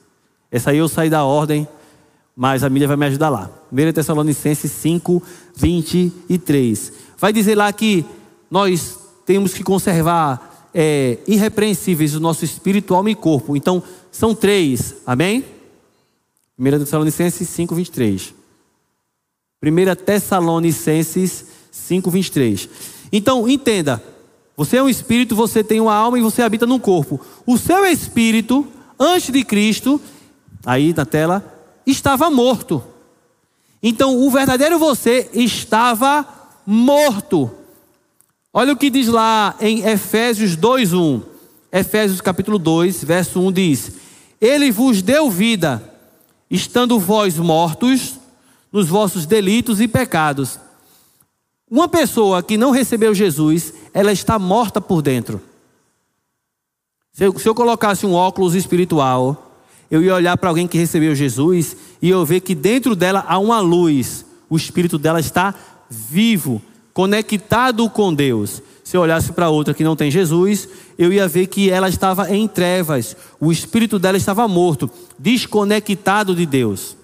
Essa 0.50 0.70
aí 0.70 0.78
eu 0.78 0.88
saí 0.88 1.09
da 1.09 1.24
ordem 1.24 1.66
mas 2.37 2.64
a 2.64 2.70
Mília 2.70 2.89
vai 2.89 2.97
me 2.97 3.07
ajudar 3.07 3.28
lá. 3.28 3.51
1 3.72 3.93
Tessalonicenses 3.93 4.70
5, 4.72 5.22
23. 5.55 6.93
Vai 7.18 7.32
dizer 7.32 7.55
lá 7.55 7.72
que 7.72 8.05
nós 8.51 8.99
temos 9.24 9.55
que 9.55 9.62
conservar 9.62 10.68
é, 10.74 11.18
irrepreensíveis 11.26 12.14
o 12.14 12.20
nosso 12.20 12.45
espírito, 12.45 12.95
alma 12.95 13.11
e 13.11 13.14
corpo. 13.14 13.57
Então, 13.57 13.82
são 14.11 14.35
três, 14.35 14.97
amém? 15.07 15.45
1 16.59 16.78
Tessalonicenses 16.80 17.49
5, 17.49 17.74
23. 17.74 18.35
1 19.62 20.05
Tessalonicenses 20.05 21.47
5, 21.70 22.11
23. 22.11 22.68
Então, 23.12 23.49
entenda: 23.49 24.03
você 24.57 24.76
é 24.76 24.82
um 24.82 24.89
espírito, 24.89 25.37
você 25.37 25.62
tem 25.62 25.80
uma 25.80 25.95
alma 25.95 26.18
e 26.18 26.22
você 26.22 26.43
habita 26.43 26.66
num 26.66 26.78
corpo. 26.78 27.20
O 27.47 27.57
seu 27.57 27.85
espírito, 27.87 28.66
antes 28.99 29.32
de 29.32 29.45
Cristo, 29.45 30.01
aí 30.64 30.93
na 30.93 31.05
tela, 31.05 31.53
estava 31.87 32.30
morto. 32.30 32.82
Então, 33.82 34.16
o 34.18 34.30
verdadeiro 34.30 34.78
você 34.78 35.30
estava 35.35 36.26
morto. 36.66 37.51
Olha 38.53 38.72
o 38.72 38.76
que 38.76 38.89
diz 38.89 39.09
lá 39.09 39.55
em 39.61 39.80
Efésios 39.87 40.57
2:1. 40.57 41.22
Efésios 41.72 42.20
capítulo 42.20 42.59
2, 42.59 43.03
verso 43.05 43.41
1 43.41 43.53
diz: 43.53 43.93
Ele 44.41 44.70
vos 44.70 45.03
deu 45.03 45.30
vida, 45.30 45.82
estando 46.51 46.99
vós 47.01 47.37
mortos 47.37 48.14
nos 48.72 48.89
vossos 48.89 49.26
delitos 49.26 49.80
e 49.80 49.89
pecados. 49.89 50.59
Uma 51.70 51.89
pessoa 51.89 52.43
que 52.43 52.57
não 52.57 52.70
recebeu 52.70 53.12
Jesus, 53.14 53.74
ela 53.93 54.12
está 54.12 54.39
morta 54.39 54.80
por 54.80 55.03
dentro. 55.03 55.41
Se 57.12 57.24
eu, 57.24 57.39
se 57.39 57.49
eu 57.49 57.55
colocasse 57.55 58.07
um 58.07 58.14
óculos 58.14 58.55
espiritual 58.55 59.53
eu 59.91 60.03
ia 60.03 60.14
olhar 60.14 60.37
para 60.37 60.49
alguém 60.49 60.66
que 60.66 60.78
recebeu 60.78 61.14
Jesus 61.14 61.76
e 62.01 62.11
eu 62.11 62.24
ver 62.24 62.41
que 62.41 62.55
dentro 62.55 62.95
dela 62.97 63.24
há 63.26 63.39
uma 63.39 63.61
luz. 63.61 64.24
O 64.49 64.57
espírito 64.57 64.99
dela 64.99 65.20
está 65.20 65.55
vivo, 65.89 66.61
conectado 66.93 67.89
com 67.91 68.12
Deus. 68.12 68.62
Se 68.82 68.97
eu 68.97 69.01
olhasse 69.01 69.32
para 69.32 69.49
outra 69.49 69.72
que 69.72 69.82
não 69.82 69.97
tem 69.97 70.11
Jesus, 70.11 70.68
eu 70.99 71.12
ia 71.12 71.26
ver 71.26 71.47
que 71.47 71.70
ela 71.70 71.89
estava 71.89 72.35
em 72.35 72.47
trevas. 72.47 73.16
O 73.41 73.51
espírito 73.51 73.99
dela 73.99 74.16
estava 74.16 74.47
morto, 74.47 74.91
desconectado 75.18 76.35
de 76.35 76.45
Deus. 76.45 76.97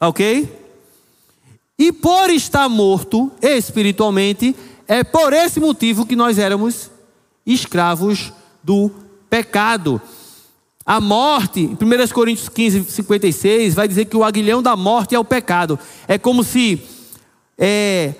Ok? 0.00 0.48
E 1.78 1.92
por 1.92 2.30
estar 2.30 2.68
morto 2.68 3.30
espiritualmente, 3.42 4.54
é 4.86 5.02
por 5.02 5.32
esse 5.32 5.58
motivo 5.58 6.06
que 6.06 6.16
nós 6.16 6.38
éramos 6.38 6.90
escravos 7.44 8.32
do 8.62 8.90
pecado. 9.28 10.00
A 10.86 11.00
morte, 11.00 11.62
em 11.62 11.72
1 11.72 12.08
Coríntios 12.14 12.48
15, 12.48 12.84
56, 12.84 13.74
vai 13.74 13.88
dizer 13.88 14.04
que 14.04 14.16
o 14.16 14.22
aguilhão 14.22 14.62
da 14.62 14.76
morte 14.76 15.16
é 15.16 15.18
o 15.18 15.24
pecado. 15.24 15.76
É 16.06 16.16
como 16.16 16.44
se 16.44 16.80
é, 17.58 18.14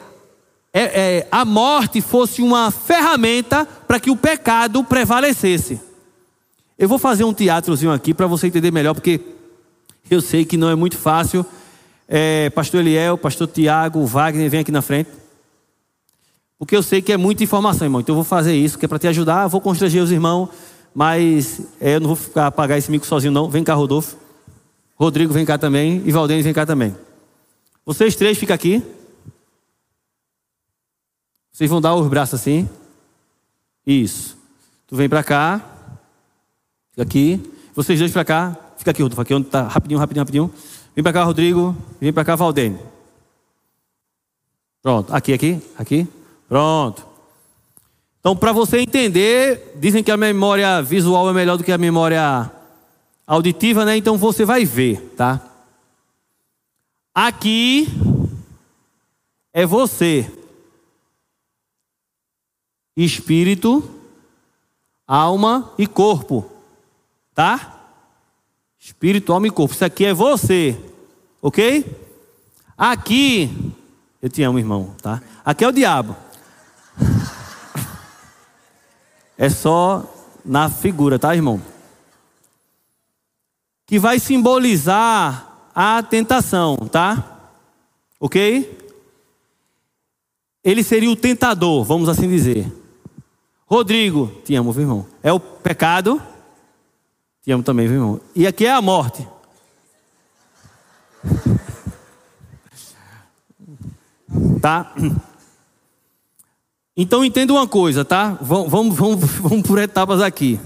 é, 0.73 0.83
é, 0.83 1.29
a 1.31 1.45
morte 1.45 2.01
fosse 2.01 2.43
uma 2.43 2.73
ferramenta 2.73 3.65
para 3.65 4.01
que 4.01 4.11
o 4.11 4.17
pecado 4.17 4.83
prevalecesse. 4.83 5.81
Eu 6.77 6.89
vou 6.89 6.99
fazer 6.99 7.23
um 7.23 7.33
teatrozinho 7.33 7.93
aqui 7.93 8.13
para 8.13 8.27
você 8.27 8.49
entender 8.49 8.73
melhor, 8.73 8.95
porque 8.95 9.21
eu 10.11 10.21
sei 10.21 10.45
que 10.45 10.57
não 10.57 10.69
é 10.69 10.75
muito 10.75 10.99
fácil. 10.99 11.47
É, 12.09 12.51
pastor 12.51 12.81
Eliel, 12.81 13.17
pastor 13.17 13.47
Tiago, 13.47 14.05
Wagner, 14.05 14.51
vem 14.51 14.61
aqui 14.61 14.73
na 14.73 14.83
frente. 14.83 15.11
Porque 16.59 16.75
eu 16.75 16.83
sei 16.83 17.01
que 17.01 17.13
é 17.13 17.17
muita 17.17 17.45
informação, 17.45 17.87
irmão. 17.87 18.01
Então 18.01 18.13
eu 18.13 18.17
vou 18.17 18.25
fazer 18.25 18.57
isso, 18.57 18.77
que 18.77 18.85
é 18.85 18.89
para 18.89 18.99
te 18.99 19.07
ajudar. 19.07 19.47
vou 19.47 19.61
constranger 19.61 20.03
os 20.03 20.11
irmãos 20.11 20.49
mas 20.99 21.61
é, 21.79 21.97
eu 21.97 22.01
não 22.01 22.07
vou 22.07 22.17
ficar 22.17 22.47
apagar 22.47 22.79
esse 22.79 22.91
mico 22.91 23.05
sozinho, 23.05 23.31
não. 23.31 23.51
Vem 23.51 23.63
cá, 23.63 23.75
Rodolfo. 23.75 24.17
Rodrigo, 24.99 25.31
vem 25.31 25.45
cá 25.45 25.59
também. 25.59 26.03
E 26.07 26.11
Valdênis, 26.11 26.43
vem 26.43 26.55
cá 26.55 26.65
também. 26.65 26.97
Vocês 27.85 28.17
três 28.17 28.39
ficam 28.39 28.55
aqui. 28.55 28.83
Vocês 31.53 31.69
vão 31.69 31.83
dar 31.83 31.95
os 31.95 32.09
braços 32.09 32.41
assim. 32.41 32.67
Isso. 33.87 34.39
Tu 34.87 34.97
vem 34.97 35.07
para 35.07 35.23
cá. 35.23 35.61
Fica 36.93 37.03
aqui. 37.03 37.53
Vocês 37.75 37.99
dois 37.99 38.11
para 38.11 38.25
cá. 38.25 38.57
Fica 38.79 38.91
aqui, 38.91 39.03
Rodolfo. 39.03 39.21
Aqui 39.21 39.35
onde 39.35 39.49
tá. 39.49 39.65
Rapidinho, 39.65 40.01
rapidinho, 40.01 40.23
rapidinho. 40.23 40.55
Vem 40.95 41.03
para 41.03 41.13
cá, 41.13 41.25
Rodrigo. 41.25 41.77
Vem 42.01 42.11
para 42.11 42.25
cá, 42.25 42.37
Valdênis. 42.37 42.81
Pronto. 44.81 45.15
Aqui, 45.15 45.35
aqui, 45.35 45.61
aqui. 45.77 46.09
Pronto. 46.49 47.06
Então, 48.27 48.35
para 48.35 48.51
você 48.51 48.81
entender, 48.81 49.75
dizem 49.77 50.03
que 50.03 50.11
a 50.11 50.17
memória 50.17 50.83
visual 50.83 51.31
é 51.31 51.33
melhor 51.33 51.57
do 51.57 51.63
que 51.63 51.71
a 51.71 51.79
memória 51.79 52.51
auditiva, 53.25 53.85
né? 53.85 53.97
Então 53.97 54.19
você 54.19 54.45
vai 54.45 54.65
ver, 54.65 55.15
tá? 55.17 55.41
Aqui 57.15 57.87
é 59.53 59.65
você, 59.65 60.29
espírito, 62.97 63.89
alma 65.07 65.73
e 65.79 65.87
corpo, 65.87 66.51
tá? 67.33 67.79
Espírito, 68.77 69.33
alma 69.33 69.47
e 69.47 69.53
corpo. 69.53 69.73
Isso 69.73 69.85
aqui 69.85 70.05
é 70.05 70.13
você, 70.13 70.77
ok? 71.41 71.85
Aqui, 72.77 73.73
eu 74.21 74.29
te 74.29 74.43
amo, 74.43 74.59
irmão, 74.59 74.97
tá? 75.01 75.23
Aqui 75.45 75.63
é 75.63 75.69
o 75.69 75.73
diabo. 75.73 76.17
É 79.39 79.49
só 79.49 80.05
na 80.45 80.71
figura, 80.71 81.19
tá, 81.19 81.35
irmão? 81.35 81.61
Que 83.87 83.99
vai 83.99 84.19
simbolizar 84.19 85.71
a 85.75 86.03
tentação, 86.03 86.77
tá? 86.77 87.51
Ok? 88.19 88.79
Ele 90.65 90.83
seria 90.83 91.11
o 91.11 91.17
tentador, 91.17 91.85
vamos 91.85 92.09
assim 92.09 92.29
dizer. 92.29 92.73
Rodrigo, 93.67 94.29
te 94.45 94.55
amo, 94.55 94.73
viu, 94.73 94.83
irmão? 94.83 95.07
É 95.23 95.33
o 95.33 95.39
pecado. 95.39 96.21
Te 97.43 97.53
amo 97.53 97.63
também, 97.63 97.87
viu, 97.87 97.97
irmão? 97.97 98.21
E 98.35 98.47
aqui 98.47 98.67
é 98.67 98.73
a 98.73 98.83
morte. 98.83 99.27
Tá? 104.61 104.93
Então 106.97 107.25
entenda 107.25 107.53
uma 107.53 107.69
coisa, 107.69 108.05
tá? 108.05 108.39
Vamos, 108.41 108.71
vamos, 108.71 108.97
vamos, 108.97 109.25
vamos 109.39 109.67
por 109.67 109.79
etapas 109.79 110.23
aqui. 110.23 110.59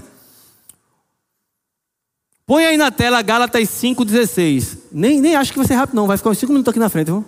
Põe 2.45 2.65
aí 2.65 2.77
na 2.77 2.89
tela 2.89 3.21
Gálatas 3.21 3.67
5,16. 3.67 4.77
Nem, 4.91 5.19
nem 5.19 5.35
acho 5.35 5.51
que 5.51 5.57
vai 5.57 5.67
ser 5.67 5.75
rápido, 5.75 5.95
não. 5.95 6.07
Vai 6.07 6.17
ficar 6.17 6.29
uns 6.29 6.37
5 6.37 6.51
minutos 6.51 6.69
aqui 6.69 6.79
na 6.79 6.89
frente. 6.89 7.07
Viu? 7.07 7.25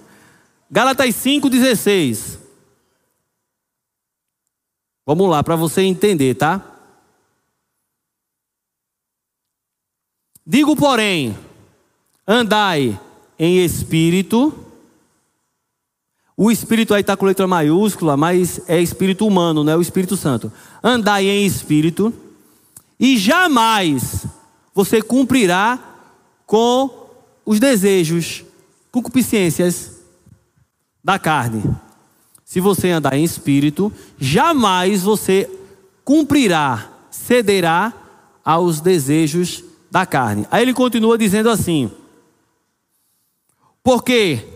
Gálatas 0.71 1.09
5,16. 1.15 2.39
Vamos 5.05 5.29
lá, 5.29 5.43
para 5.43 5.57
você 5.57 5.81
entender, 5.81 6.35
tá? 6.35 6.61
Digo, 10.45 10.75
porém, 10.75 11.37
andai 12.27 12.99
em 13.37 13.63
espírito. 13.63 14.72
O 16.35 16.51
espírito 16.51 16.93
aí 16.93 17.01
está 17.01 17.15
com 17.15 17.25
letra 17.25 17.47
maiúscula, 17.47 18.17
mas 18.17 18.61
é 18.67 18.81
espírito 18.81 19.27
humano, 19.27 19.63
não 19.63 19.73
é 19.73 19.77
o 19.77 19.81
Espírito 19.81 20.17
Santo. 20.17 20.51
Andai 20.81 21.27
em 21.27 21.45
espírito 21.45 22.11
e 22.99 23.17
jamais 23.17 24.25
você 24.73 25.01
cumprirá 25.01 25.79
com 26.45 26.89
os 27.45 27.59
desejos, 27.59 28.43
concupiscências 28.91 29.99
da 31.03 31.19
carne. 31.19 31.63
Se 32.45 32.59
você 32.59 32.89
andar 32.89 33.15
em 33.15 33.23
espírito, 33.23 33.91
jamais 34.17 35.03
você 35.03 35.49
cumprirá, 36.03 36.89
cederá 37.11 37.93
aos 38.43 38.79
desejos 38.81 39.63
da 39.91 40.05
carne. 40.05 40.47
Aí 40.49 40.61
ele 40.61 40.73
continua 40.73 41.17
dizendo 41.17 41.49
assim: 41.49 41.91
Porque 43.83 44.52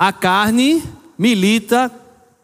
a 0.00 0.12
carne 0.12 0.82
milita, 1.16 1.92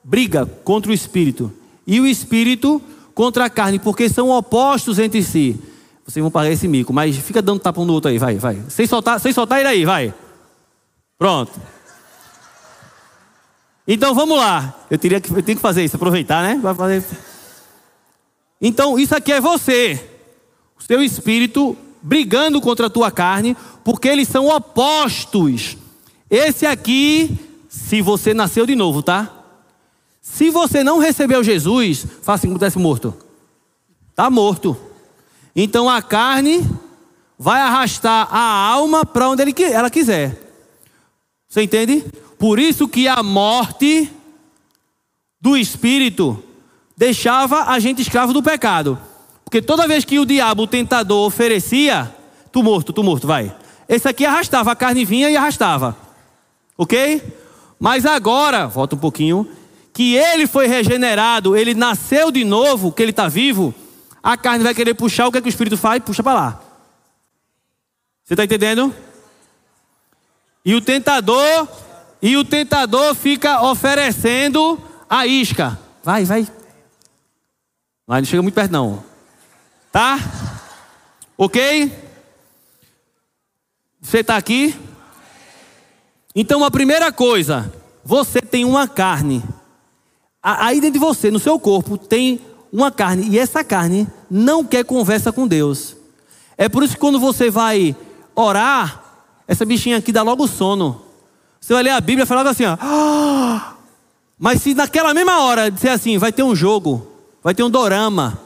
briga 0.05 0.47
contra 0.63 0.93
o 0.93 0.95
espírito, 0.95 1.53
e 1.85 1.99
o 1.99 2.07
espírito 2.07 2.81
contra 3.15 3.47
a 3.47 3.51
carne, 3.51 3.81
porque 3.81 4.09
são 4.09 4.31
opostos 4.31 5.01
entre 5.01 5.25
si 5.25 5.59
vocês 6.07 6.23
vão 6.23 6.31
pagar 6.31 6.53
esse 6.53 6.69
mico, 6.69 6.93
mas 6.93 7.17
fica 7.17 7.43
dando 7.43 7.59
tapa 7.59 7.81
um 7.81 7.85
no 7.85 7.93
outro 7.93 8.09
aí, 8.09 8.17
vai, 8.17 8.37
vai. 8.37 8.63
Sem 8.69 8.87
soltar, 8.87 9.19
sem 9.19 9.33
soltar 9.33 9.59
ele 9.59 9.69
aí, 9.69 9.85
vai. 9.85 10.15
Pronto. 11.19 11.61
Então 13.89 14.15
vamos 14.15 14.39
lá. 14.39 14.73
Eu, 14.89 14.99
teria 14.99 15.21
que, 15.21 15.29
eu 15.29 15.43
tenho 15.43 15.57
que 15.57 15.63
fazer 15.63 15.85
isso, 15.85 15.97
aproveitar, 15.97 16.45
né? 16.45 16.61
Vai 16.63 16.75
fazer. 16.75 17.05
Então, 18.61 18.97
isso 18.97 19.17
aqui 19.17 19.33
é 19.33 19.41
você. 19.41 20.01
O 20.79 20.83
seu 20.83 21.03
espírito 21.03 21.77
brigando 22.01 22.61
contra 22.61 22.87
a 22.87 22.91
tua 22.91 23.11
carne, 23.11 23.57
porque 23.83 24.07
eles 24.07 24.29
são 24.29 24.47
opostos. 24.47 25.77
Esse 26.31 26.67
aqui, 26.67 27.37
se 27.77 28.01
você 28.01 28.33
nasceu 28.33 28.67
de 28.67 28.75
novo, 28.75 29.03
tá? 29.03 29.31
Se 30.21 30.51
você 30.51 30.83
não 30.83 30.99
recebeu 30.99 31.45
Jesus, 31.45 32.07
faça 32.23 32.33
assim 32.33 32.49
como 32.49 32.59
tivesse 32.59 32.79
morto. 32.79 33.15
Está 34.11 34.29
morto. 34.29 34.77
Então 35.55 35.89
a 35.89 36.03
carne 36.03 36.69
vai 37.39 37.61
arrastar 37.61 38.27
a 38.35 38.41
alma 38.41 39.05
para 39.05 39.29
onde 39.29 39.43
ela 39.63 39.91
quiser. 39.91 40.37
Você 41.47 41.63
entende? 41.63 42.05
Por 42.39 42.59
isso 42.59 42.89
que 42.89 43.07
a 43.07 43.23
morte 43.23 44.11
do 45.41 45.57
espírito 45.57 46.43
deixava 46.97 47.65
a 47.71 47.79
gente 47.79 48.03
escravo 48.03 48.33
do 48.33 48.43
pecado. 48.43 48.99
Porque 49.45 49.63
toda 49.63 49.87
vez 49.87 50.05
que 50.05 50.19
o 50.19 50.27
diabo, 50.27 50.65
o 50.65 50.67
tentador, 50.67 51.25
oferecia, 51.27 52.13
tu 52.51 52.63
morto, 52.63 52.93
tu 52.93 53.05
morto, 53.05 53.27
vai. 53.27 53.55
Esse 53.89 54.09
aqui 54.09 54.25
arrastava, 54.25 54.73
a 54.73 54.77
carne 54.77 55.05
vinha 55.05 55.31
e 55.31 55.37
arrastava. 55.37 55.97
Ok? 56.77 57.23
Mas 57.79 58.07
agora, 58.07 58.67
volta 58.67 58.97
um 58.97 58.99
pouquinho, 58.99 59.49
que 59.93 60.15
ele 60.15 60.47
foi 60.47 60.67
regenerado, 60.67 61.57
ele 61.57 61.75
nasceu 61.75 62.31
de 62.31 62.45
novo, 62.45 62.93
que 62.93 63.03
ele 63.03 63.11
está 63.11 63.29
vivo 63.29 63.75
a 64.27 64.37
carne 64.37 64.65
vai 64.65 64.75
querer 64.75 64.93
puxar, 64.95 65.29
o 65.29 65.31
que, 65.31 65.39
é 65.39 65.41
que 65.41 65.47
o 65.47 65.49
espírito 65.49 65.77
faz? 65.77 66.03
Puxa 66.03 66.21
para 66.21 66.35
lá. 66.35 66.61
Você 68.25 68.35
está 68.35 68.43
entendendo? 68.43 68.93
E 70.65 70.75
o 70.75 70.81
tentador, 70.81 71.69
e 72.21 72.37
o 72.37 72.45
tentador 72.45 73.15
fica 73.15 73.63
oferecendo 73.63 74.83
a 75.09 75.29
isca. 75.29 75.79
Vai, 76.03 76.25
vai. 76.25 76.45
Mas 78.05 78.19
não 78.19 78.25
chega 78.25 78.43
muito 78.43 78.57
perto 78.57 78.73
não. 78.73 79.05
Tá? 79.93 80.19
Ok? 81.39 81.93
Você 84.01 84.19
está 84.19 84.37
aqui? 84.37 84.75
Então 86.39 86.63
a 86.63 86.71
primeira 86.71 87.11
coisa, 87.11 87.73
você 88.05 88.43
tem 88.43 88.67
uma 88.67 88.87
carne. 88.87 89.43
Aí 90.43 90.83
dentro 90.83 90.93
de 90.93 90.99
você, 90.99 91.31
no 91.31 91.39
seu 91.39 91.59
corpo, 91.59 91.97
tem 91.97 92.43
uma 92.71 92.91
carne, 92.91 93.27
e 93.31 93.39
essa 93.39 93.65
carne 93.65 94.07
não 94.31 94.63
quer 94.63 94.85
conversa 94.85 95.33
com 95.33 95.49
Deus. 95.49 95.97
É 96.59 96.69
por 96.69 96.83
isso 96.83 96.93
que 96.93 97.01
quando 97.01 97.19
você 97.19 97.49
vai 97.49 97.97
orar, 98.35 99.03
essa 99.49 99.65
bichinha 99.65 99.97
aqui 99.97 100.13
dá 100.13 100.23
logo 100.23 100.47
sono. 100.47 101.01
Você 101.59 101.73
vai 101.73 101.85
ler 101.85 101.91
a 101.91 102.01
Bíblia 102.03 102.25
e 102.25 102.27
fala 102.27 102.49
assim, 102.51 102.67
ó. 102.67 102.77
Ah! 102.79 103.75
Mas 104.39 104.61
se 104.61 104.75
naquela 104.75 105.15
mesma 105.15 105.41
hora 105.41 105.71
disser 105.71 105.91
assim, 105.91 106.19
vai 106.19 106.33
ter 106.33 106.43
um 106.43 106.55
jogo, 106.55 107.07
vai 107.43 107.55
ter 107.55 107.63
um 107.63 107.71
dorama, 107.71 108.39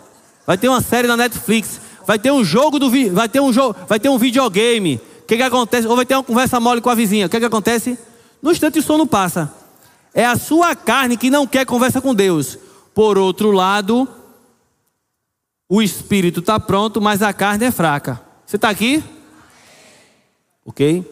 vai 0.47 0.57
ter 0.57 0.68
uma 0.68 0.80
série 0.80 1.09
na 1.09 1.16
Netflix, 1.16 1.80
vai 2.07 2.20
ter 2.20 2.30
um 2.30 2.45
jogo 2.45 2.78
do 2.78 2.88
vai 3.12 3.28
ter 3.28 3.41
um 3.41 3.53
jogo, 3.53 3.76
vai 3.88 3.99
ter 3.99 4.09
um 4.09 4.16
videogame. 4.16 5.01
Que 5.31 5.37
que 5.37 5.45
acontece? 5.45 5.87
Ou 5.87 5.95
vai 5.95 6.05
ter 6.05 6.16
uma 6.16 6.24
conversa 6.24 6.59
mole 6.59 6.81
com 6.81 6.91
a 6.91 6.95
vizinha. 6.97 7.26
O 7.26 7.28
que 7.28 7.39
que 7.39 7.47
acontece? 7.47 7.97
No 8.43 8.51
instante 8.51 8.81
o 8.81 8.83
sono 8.83 9.07
passa. 9.07 9.55
É 10.12 10.26
a 10.26 10.37
sua 10.37 10.74
carne 10.74 11.16
que 11.16 11.31
não 11.31 11.47
quer 11.47 11.64
conversa 11.64 12.01
com 12.01 12.12
Deus. 12.12 12.59
Por 12.93 13.16
outro 13.16 13.53
lado, 13.53 14.09
o 15.68 15.81
espírito 15.81 16.41
está 16.41 16.59
pronto, 16.59 17.01
mas 17.01 17.22
a 17.22 17.33
carne 17.33 17.66
é 17.66 17.70
fraca. 17.70 18.20
Você 18.45 18.57
está 18.57 18.70
aqui? 18.70 19.05
Ok? 20.64 21.05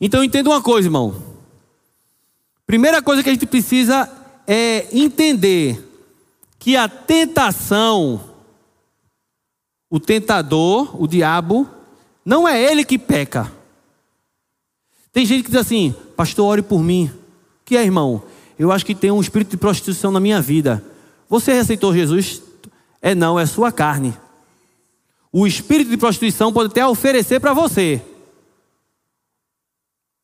Então 0.00 0.22
entenda 0.22 0.48
uma 0.48 0.62
coisa, 0.62 0.86
irmão. 0.86 1.20
Primeira 2.64 3.02
coisa 3.02 3.24
que 3.24 3.28
a 3.28 3.32
gente 3.32 3.46
precisa 3.46 4.08
é 4.46 4.86
entender 4.92 5.84
que 6.60 6.76
a 6.76 6.88
tentação, 6.88 8.20
o 9.90 9.98
tentador, 9.98 11.02
o 11.02 11.08
diabo, 11.08 11.68
não 12.24 12.46
é 12.46 12.62
ele 12.62 12.84
que 12.84 12.98
peca. 12.98 13.52
Tem 15.12 15.26
gente 15.26 15.44
que 15.44 15.50
diz 15.50 15.60
assim, 15.60 15.94
pastor, 16.16 16.46
ore 16.46 16.62
por 16.62 16.82
mim. 16.82 17.10
Que 17.64 17.76
é, 17.76 17.84
irmão? 17.84 18.22
Eu 18.58 18.70
acho 18.72 18.86
que 18.86 18.94
tem 18.94 19.10
um 19.10 19.20
espírito 19.20 19.50
de 19.50 19.56
prostituição 19.56 20.10
na 20.10 20.20
minha 20.20 20.40
vida. 20.40 20.84
Você 21.28 21.52
aceitou 21.52 21.94
Jesus? 21.94 22.42
É 23.00 23.14
não, 23.14 23.38
é 23.38 23.44
sua 23.44 23.72
carne. 23.72 24.16
O 25.32 25.46
espírito 25.46 25.90
de 25.90 25.96
prostituição 25.96 26.52
pode 26.52 26.70
até 26.70 26.86
oferecer 26.86 27.40
para 27.40 27.52
você 27.52 28.02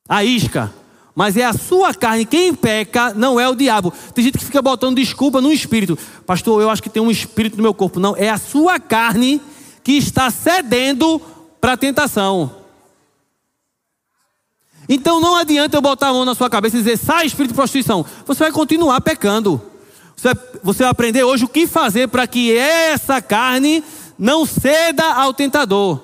a 0.09 0.25
isca, 0.25 0.73
mas 1.15 1.37
é 1.37 1.45
a 1.45 1.53
sua 1.53 1.93
carne. 1.93 2.25
Quem 2.25 2.55
peca 2.55 3.13
não 3.13 3.39
é 3.39 3.49
o 3.49 3.55
diabo. 3.55 3.93
Tem 4.15 4.25
gente 4.25 4.39
que 4.39 4.45
fica 4.45 4.63
botando 4.63 4.97
desculpa 4.97 5.41
no 5.41 5.53
espírito. 5.53 5.99
Pastor, 6.25 6.63
eu 6.63 6.71
acho 6.71 6.83
que 6.83 6.89
tem 6.89 7.03
um 7.03 7.11
espírito 7.11 7.57
no 7.57 7.63
meu 7.63 7.75
corpo. 7.75 7.99
Não, 7.99 8.17
é 8.17 8.31
a 8.31 8.39
sua 8.39 8.79
carne 8.79 9.41
que 9.83 9.93
está 9.93 10.31
cedendo 10.31 11.21
para 11.61 11.73
a 11.73 11.77
tentação. 11.77 12.55
Então 14.89 15.21
não 15.21 15.37
adianta 15.37 15.77
eu 15.77 15.83
botar 15.83 16.09
a 16.09 16.13
mão 16.13 16.25
na 16.25 16.35
sua 16.35 16.49
cabeça 16.49 16.77
e 16.77 16.81
dizer, 16.81 16.97
sai 16.97 17.27
espírito 17.27 17.51
de 17.51 17.57
prostituição. 17.57 18.05
Você 18.27 18.45
vai 18.45 18.53
continuar 18.53 19.01
pecando. 19.03 19.61
Você 20.17 20.35
vai, 20.35 20.45
você 20.63 20.83
vai 20.85 20.91
aprender 20.91 21.25
hoje 21.25 21.45
o 21.45 21.49
que 21.49 21.67
fazer 21.67 22.09
para 22.09 22.27
que 22.27 22.57
essa 22.57 23.21
carne 23.21 23.85
não 24.19 24.47
ceda 24.47 25.05
ao 25.05 25.35
tentador. 25.35 26.01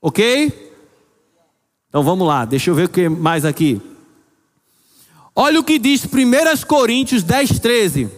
Ok? 0.00 0.72
Então 1.88 2.02
vamos 2.02 2.26
lá, 2.26 2.44
deixa 2.44 2.70
eu 2.70 2.74
ver 2.74 2.84
o 2.84 2.88
que 2.88 3.08
mais 3.08 3.44
aqui. 3.44 3.80
Olha 5.34 5.58
o 5.58 5.64
que 5.64 5.78
diz 5.78 6.04
1 6.04 6.66
Coríntios 6.66 7.24
10, 7.24 7.58
13. 7.58 8.10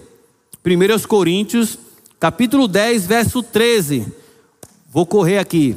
1 0.65 1.07
Coríntios, 1.09 1.79
capítulo 2.21 2.69
10, 2.69 3.07
verso 3.07 3.43
13. 3.43 4.07
Vou 4.91 5.07
correr 5.07 5.39
aqui. 5.39 5.77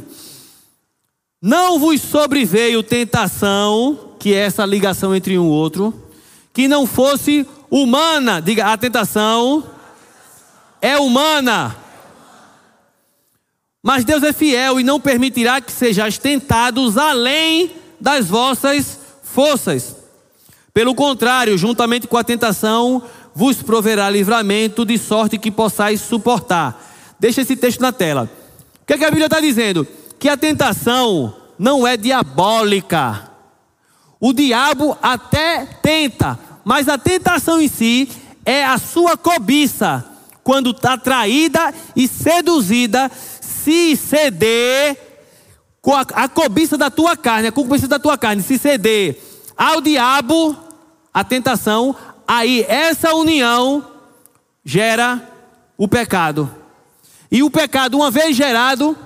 Não 1.42 1.80
vos 1.80 2.02
sobreveio 2.02 2.84
tentação, 2.84 4.16
que 4.20 4.34
é 4.34 4.40
essa 4.40 4.66
ligação 4.66 5.16
entre 5.16 5.40
um 5.40 5.46
e 5.46 5.50
outro, 5.50 5.94
que 6.54 6.68
não 6.68 6.86
fosse 6.86 7.48
humana. 7.72 8.42
Diga, 8.42 8.66
a 8.66 8.78
tentação 8.78 9.64
é 10.82 10.98
humana. 10.98 11.76
Mas 13.82 14.04
Deus 14.04 14.22
é 14.24 14.34
fiel 14.34 14.80
e 14.82 14.84
não 14.84 15.00
permitirá 15.00 15.62
que 15.62 15.72
sejais 15.72 16.18
tentados 16.18 16.98
além 16.98 17.72
das 18.00 18.28
vossas 18.28 19.00
forças. 19.24 19.96
Pelo 20.74 20.94
contrário, 20.94 21.58
juntamente 21.58 22.06
com 22.06 22.18
a 22.18 22.24
tentação, 22.24 23.02
vos 23.34 23.64
proverá 23.64 24.10
livramento 24.10 24.86
de 24.86 24.98
sorte 24.98 25.38
que 25.38 25.50
possais 25.50 26.02
suportar. 26.02 26.86
Deixa 27.18 27.42
esse 27.42 27.56
texto 27.56 27.80
na 27.80 27.94
tela. 27.94 28.30
O 28.82 28.86
que, 28.86 28.94
é 28.94 28.98
que 28.98 29.06
a 29.06 29.10
Bíblia 29.10 29.28
está 29.28 29.40
dizendo? 29.40 29.88
Que 30.20 30.30
a 30.30 30.38
tentação 30.38 31.34
não 31.58 31.88
é 31.88 31.98
diabólica. 31.98 33.32
O 34.20 34.34
diabo 34.34 34.98
até 35.02 35.66
tenta, 35.82 36.38
mas 36.64 36.90
a 36.90 36.98
tentação 36.98 37.62
em 37.62 37.68
si 37.68 38.10
é 38.46 38.66
a 38.66 38.78
sua 38.78 39.16
cobiça, 39.16 40.06
quando 40.44 40.72
está 40.72 40.98
traída 40.98 41.74
e 41.96 42.08
seduzida, 42.08 43.10
se 43.40 43.96
ceder 43.96 44.98
com 45.82 45.96
a 45.96 46.28
cobiça 46.28 46.78
da 46.78 46.90
tua 46.90 47.16
carne, 47.16 47.48
a 47.48 47.52
cobiça 47.52 47.88
da 47.88 48.00
tua 48.00 48.18
carne, 48.18 48.42
se 48.44 48.58
ceder 48.58 49.18
ao 49.56 49.80
diabo, 49.80 50.58
a 51.14 51.24
tentação, 51.24 51.96
aí 52.28 52.66
essa 52.68 53.14
união 53.14 53.86
gera 54.64 55.22
o 55.78 55.88
pecado. 55.88 56.50
E 57.32 57.44
o 57.44 57.50
pecado, 57.50 57.98
uma 57.98 58.10
vez 58.10 58.36
gerado, 58.36 58.98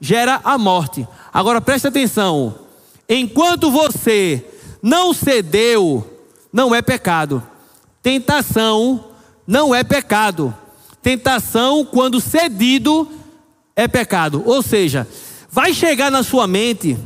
gera 0.00 0.40
a 0.42 0.56
morte. 0.56 1.06
Agora 1.32 1.60
preste 1.60 1.86
atenção: 1.86 2.54
enquanto 3.08 3.70
você 3.70 4.44
não 4.82 5.12
cedeu, 5.12 6.06
não 6.52 6.74
é 6.74 6.80
pecado. 6.80 7.42
Tentação 8.02 9.04
não 9.46 9.74
é 9.74 9.84
pecado. 9.84 10.54
Tentação, 11.02 11.84
quando 11.84 12.20
cedido, 12.20 13.08
é 13.74 13.88
pecado. 13.88 14.42
Ou 14.46 14.62
seja, 14.62 15.06
vai 15.50 15.74
chegar 15.74 16.10
na 16.10 16.22
sua 16.22 16.46
mente, 16.46 16.96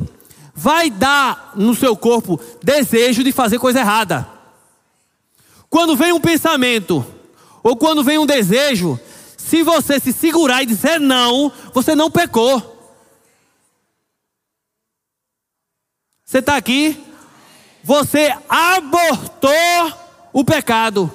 vai 0.53 0.89
dar 0.89 1.53
no 1.55 1.73
seu 1.73 1.95
corpo 1.95 2.39
desejo 2.63 3.23
de 3.23 3.31
fazer 3.31 3.59
coisa 3.59 3.79
errada. 3.79 4.27
Quando 5.69 5.95
vem 5.95 6.13
um 6.13 6.19
pensamento, 6.19 7.05
ou 7.63 7.75
quando 7.75 8.03
vem 8.03 8.17
um 8.17 8.25
desejo, 8.25 8.99
se 9.37 9.63
você 9.63 9.99
se 9.99 10.13
segurar 10.13 10.63
e 10.63 10.65
dizer 10.65 10.99
não, 10.99 11.51
você 11.73 11.95
não 11.95 12.11
pecou. 12.11 12.74
Você 16.25 16.39
está 16.39 16.57
aqui? 16.57 16.97
Você 17.83 18.33
abortou 18.49 19.93
o 20.33 20.43
pecado. 20.43 21.11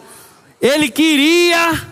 Ele 0.61 0.89
queria, 0.89 1.87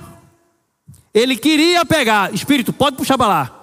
ele 1.13 1.37
queria 1.37 1.85
pegar. 1.85 2.33
Espírito, 2.33 2.73
pode 2.73 2.97
puxar 2.97 3.19
para 3.19 3.27
lá. 3.27 3.55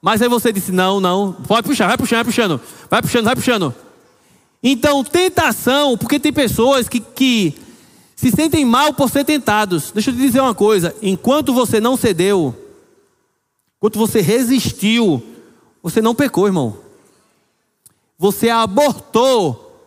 Mas 0.00 0.22
aí 0.22 0.28
você 0.28 0.52
disse: 0.52 0.70
não, 0.70 1.00
não, 1.00 1.32
pode 1.32 1.66
puxar, 1.66 1.88
vai 1.88 1.98
puxando, 1.98 2.18
vai 2.18 2.24
puxando, 2.24 2.60
vai 2.88 3.02
puxando, 3.02 3.24
vai 3.24 3.34
puxando. 3.34 3.74
Então, 4.62 5.02
tentação, 5.02 5.98
porque 5.98 6.20
tem 6.20 6.32
pessoas 6.32 6.88
que, 6.88 7.00
que 7.00 7.54
se 8.14 8.30
sentem 8.30 8.64
mal 8.64 8.94
por 8.94 9.10
ser 9.10 9.24
tentados. 9.24 9.90
Deixa 9.90 10.10
eu 10.10 10.14
te 10.14 10.20
dizer 10.20 10.40
uma 10.40 10.54
coisa: 10.54 10.94
enquanto 11.02 11.52
você 11.52 11.80
não 11.80 11.96
cedeu, 11.96 12.54
enquanto 13.76 13.98
você 13.98 14.20
resistiu, 14.20 15.20
você 15.82 16.00
não 16.00 16.14
pecou, 16.14 16.46
irmão. 16.46 16.83
Você 18.24 18.48
abortou 18.48 19.86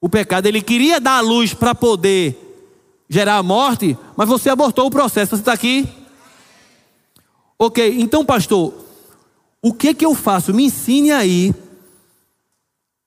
o 0.00 0.08
pecado. 0.08 0.46
Ele 0.46 0.62
queria 0.62 0.98
dar 0.98 1.18
a 1.18 1.20
luz 1.20 1.52
para 1.52 1.74
poder 1.74 2.34
gerar 3.06 3.36
a 3.36 3.42
morte, 3.42 3.98
mas 4.16 4.26
você 4.26 4.48
abortou 4.48 4.86
o 4.86 4.90
processo. 4.90 5.36
Você 5.36 5.42
está 5.42 5.52
aqui? 5.52 5.86
Ok, 7.58 8.00
então, 8.00 8.24
pastor, 8.24 8.72
o 9.60 9.74
que 9.74 9.92
que 9.92 10.06
eu 10.06 10.14
faço? 10.14 10.54
Me 10.54 10.64
ensine 10.64 11.12
aí. 11.12 11.54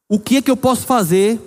O 0.08 0.20
que 0.20 0.38
é 0.38 0.42
que 0.44 0.52
eu 0.52 0.56
posso 0.56 0.86
fazer 0.86 1.42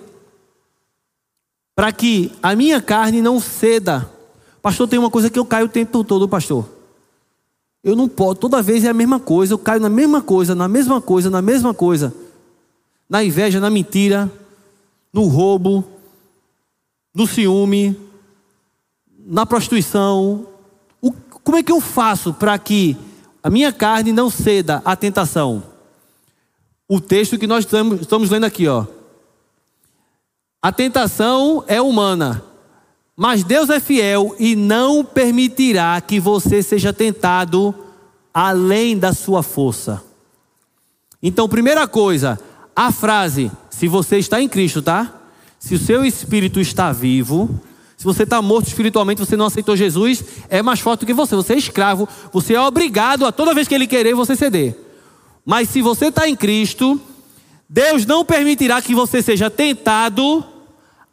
para 1.73 1.93
que 1.93 2.29
a 2.43 2.57
minha 2.57 2.81
carne 2.81 3.21
não 3.21 3.39
ceda? 3.39 4.11
Pastor, 4.61 4.85
tem 4.85 4.99
uma 4.99 5.09
coisa 5.09 5.29
que 5.29 5.39
eu 5.39 5.45
caio 5.45 5.67
o 5.67 5.69
tempo 5.69 6.03
todo, 6.03 6.27
pastor. 6.27 6.67
Eu 7.81 7.95
não 7.95 8.09
posso, 8.09 8.35
toda 8.35 8.61
vez 8.61 8.83
é 8.83 8.89
a 8.89 8.93
mesma 8.93 9.17
coisa, 9.17 9.53
eu 9.53 9.57
caio 9.57 9.79
na 9.79 9.87
mesma 9.87 10.21
coisa, 10.21 10.53
na 10.53 10.67
mesma 10.67 10.99
coisa, 10.99 11.29
na 11.29 11.41
mesma 11.41 11.73
coisa 11.73 12.13
na 13.09 13.23
inveja, 13.23 13.59
na 13.59 13.69
mentira, 13.69 14.31
no 15.11 15.25
roubo, 15.27 15.83
no 17.13 17.25
ciúme, 17.25 17.99
na 19.17 19.45
prostituição. 19.45 20.47
O, 21.01 21.11
como 21.11 21.57
é 21.57 21.63
que 21.63 21.71
eu 21.71 21.81
faço 21.81 22.33
para 22.33 22.57
que 22.59 22.95
a 23.41 23.49
minha 23.49 23.73
carne 23.73 24.11
não 24.11 24.29
ceda 24.29 24.81
à 24.85 24.95
tentação? 24.95 25.63
O 26.87 27.01
texto 27.01 27.37
que 27.37 27.47
nós 27.47 27.65
estamos, 27.65 28.01
estamos 28.01 28.29
lendo 28.29 28.45
aqui, 28.45 28.67
ó. 28.67 28.85
A 30.61 30.71
tentação 30.71 31.63
é 31.67 31.81
humana, 31.81 32.43
mas 33.15 33.43
Deus 33.43 33.69
é 33.69 33.79
fiel 33.79 34.35
e 34.37 34.55
não 34.55 35.03
permitirá 35.05 35.99
que 36.01 36.19
você 36.19 36.61
seja 36.61 36.91
tentado 36.91 37.73
além 38.33 38.97
da 38.97 39.13
sua 39.13 39.41
força. 39.41 40.03
Então, 41.21 41.49
primeira 41.49 41.87
coisa, 41.87 42.39
a 42.79 42.93
frase, 42.93 43.51
se 43.69 43.89
você 43.89 44.19
está 44.19 44.41
em 44.41 44.47
Cristo, 44.47 44.81
tá? 44.81 45.13
Se 45.59 45.75
o 45.75 45.77
seu 45.77 46.05
espírito 46.05 46.61
está 46.61 46.93
vivo, 46.93 47.59
se 47.97 48.05
você 48.05 48.23
está 48.23 48.41
morto 48.41 48.67
espiritualmente, 48.67 49.19
você 49.19 49.35
não 49.35 49.47
aceitou 49.47 49.75
Jesus, 49.75 50.23
é 50.49 50.61
mais 50.61 50.79
forte 50.79 51.01
do 51.01 51.05
que 51.05 51.13
você. 51.13 51.35
Você 51.35 51.55
é 51.55 51.57
escravo, 51.57 52.07
você 52.31 52.53
é 52.53 52.61
obrigado 52.61 53.25
a 53.25 53.33
toda 53.33 53.53
vez 53.53 53.67
que 53.67 53.75
ele 53.75 53.85
querer, 53.85 54.15
você 54.15 54.33
ceder. 54.33 54.79
Mas 55.45 55.67
se 55.67 55.81
você 55.81 56.05
está 56.05 56.29
em 56.29 56.37
Cristo, 56.37 57.01
Deus 57.67 58.05
não 58.05 58.23
permitirá 58.23 58.81
que 58.81 58.95
você 58.95 59.21
seja 59.21 59.49
tentado 59.49 60.41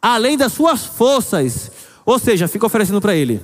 além 0.01 0.37
das 0.37 0.53
suas 0.53 0.85
forças. 0.85 1.69
Ou 2.05 2.17
seja, 2.17 2.47
fica 2.47 2.65
oferecendo 2.65 3.01
para 3.01 3.13
ele. 3.13 3.41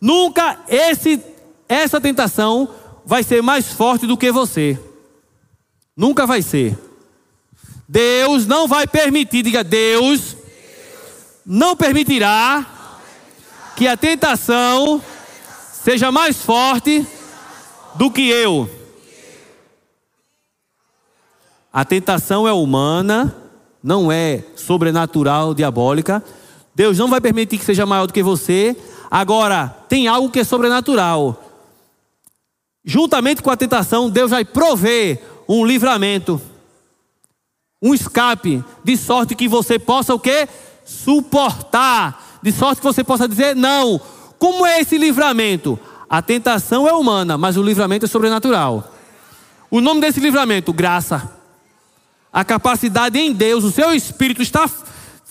Nunca 0.00 0.58
esse, 0.70 1.22
essa 1.68 2.00
tentação 2.00 2.66
vai 3.04 3.22
ser 3.22 3.42
mais 3.42 3.70
forte 3.70 4.06
do 4.06 4.16
que 4.16 4.32
você. 4.32 4.80
Nunca 5.94 6.24
vai 6.24 6.40
ser. 6.40 6.87
Deus 7.88 8.46
não 8.46 8.68
vai 8.68 8.86
permitir, 8.86 9.42
diga 9.42 9.64
Deus, 9.64 10.36
não 11.46 11.74
permitirá 11.74 12.66
que 13.74 13.88
a 13.88 13.96
tentação 13.96 15.02
seja 15.72 16.12
mais 16.12 16.36
forte 16.36 17.06
do 17.94 18.10
que 18.10 18.28
eu. 18.28 18.68
A 21.72 21.82
tentação 21.84 22.46
é 22.46 22.52
humana, 22.52 23.34
não 23.82 24.12
é 24.12 24.44
sobrenatural, 24.54 25.54
diabólica. 25.54 26.22
Deus 26.74 26.98
não 26.98 27.08
vai 27.08 27.22
permitir 27.22 27.56
que 27.56 27.64
seja 27.64 27.86
maior 27.86 28.06
do 28.06 28.12
que 28.12 28.22
você. 28.22 28.76
Agora, 29.10 29.68
tem 29.88 30.08
algo 30.08 30.30
que 30.30 30.40
é 30.40 30.44
sobrenatural. 30.44 31.42
Juntamente 32.84 33.42
com 33.42 33.50
a 33.50 33.56
tentação, 33.56 34.10
Deus 34.10 34.30
vai 34.30 34.44
prover 34.44 35.22
um 35.48 35.64
livramento 35.64 36.40
um 37.80 37.94
escape, 37.94 38.64
de 38.82 38.96
sorte 38.96 39.34
que 39.34 39.48
você 39.48 39.78
possa 39.78 40.14
o 40.14 40.18
quê? 40.18 40.48
Suportar, 40.84 42.38
de 42.42 42.52
sorte 42.52 42.80
que 42.80 42.86
você 42.86 43.04
possa 43.04 43.28
dizer 43.28 43.54
não. 43.54 44.00
Como 44.38 44.66
é 44.66 44.80
esse 44.80 44.98
livramento? 44.98 45.78
A 46.08 46.22
tentação 46.22 46.88
é 46.88 46.92
humana, 46.92 47.36
mas 47.36 47.56
o 47.56 47.62
livramento 47.62 48.06
é 48.06 48.08
sobrenatural. 48.08 48.92
O 49.70 49.80
nome 49.80 50.00
desse 50.00 50.20
livramento, 50.20 50.72
graça. 50.72 51.30
A 52.32 52.44
capacidade 52.44 53.18
em 53.18 53.32
Deus, 53.32 53.64
o 53.64 53.70
seu 53.70 53.92
espírito 53.92 54.42
está 54.42 54.68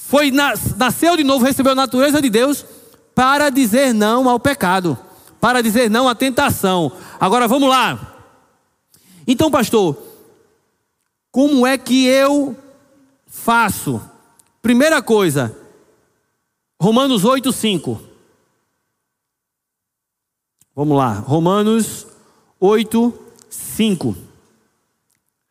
foi 0.07 0.31
nasceu 0.31 1.17
de 1.17 1.23
novo, 1.23 1.43
recebeu 1.43 1.73
a 1.73 1.75
natureza 1.75 2.21
de 2.21 2.29
Deus 2.29 2.65
para 3.13 3.49
dizer 3.49 3.93
não 3.93 4.29
ao 4.29 4.39
pecado, 4.39 4.97
para 5.41 5.61
dizer 5.61 5.89
não 5.89 6.07
à 6.07 6.15
tentação. 6.15 6.93
Agora 7.19 7.45
vamos 7.45 7.67
lá. 7.67 8.15
Então, 9.27 9.51
pastor, 9.51 9.97
como 11.37 11.67
é 11.67 11.77
que 11.77 12.07
eu 12.07 12.57
faço? 13.27 14.01
Primeira 14.59 15.03
coisa, 15.03 15.55
Romanos 16.81 17.23
8, 17.23 17.53
5. 17.53 18.01
Vamos 20.75 20.97
lá, 20.97 21.13
Romanos 21.13 22.07
8, 22.59 23.13
5. 23.51 24.17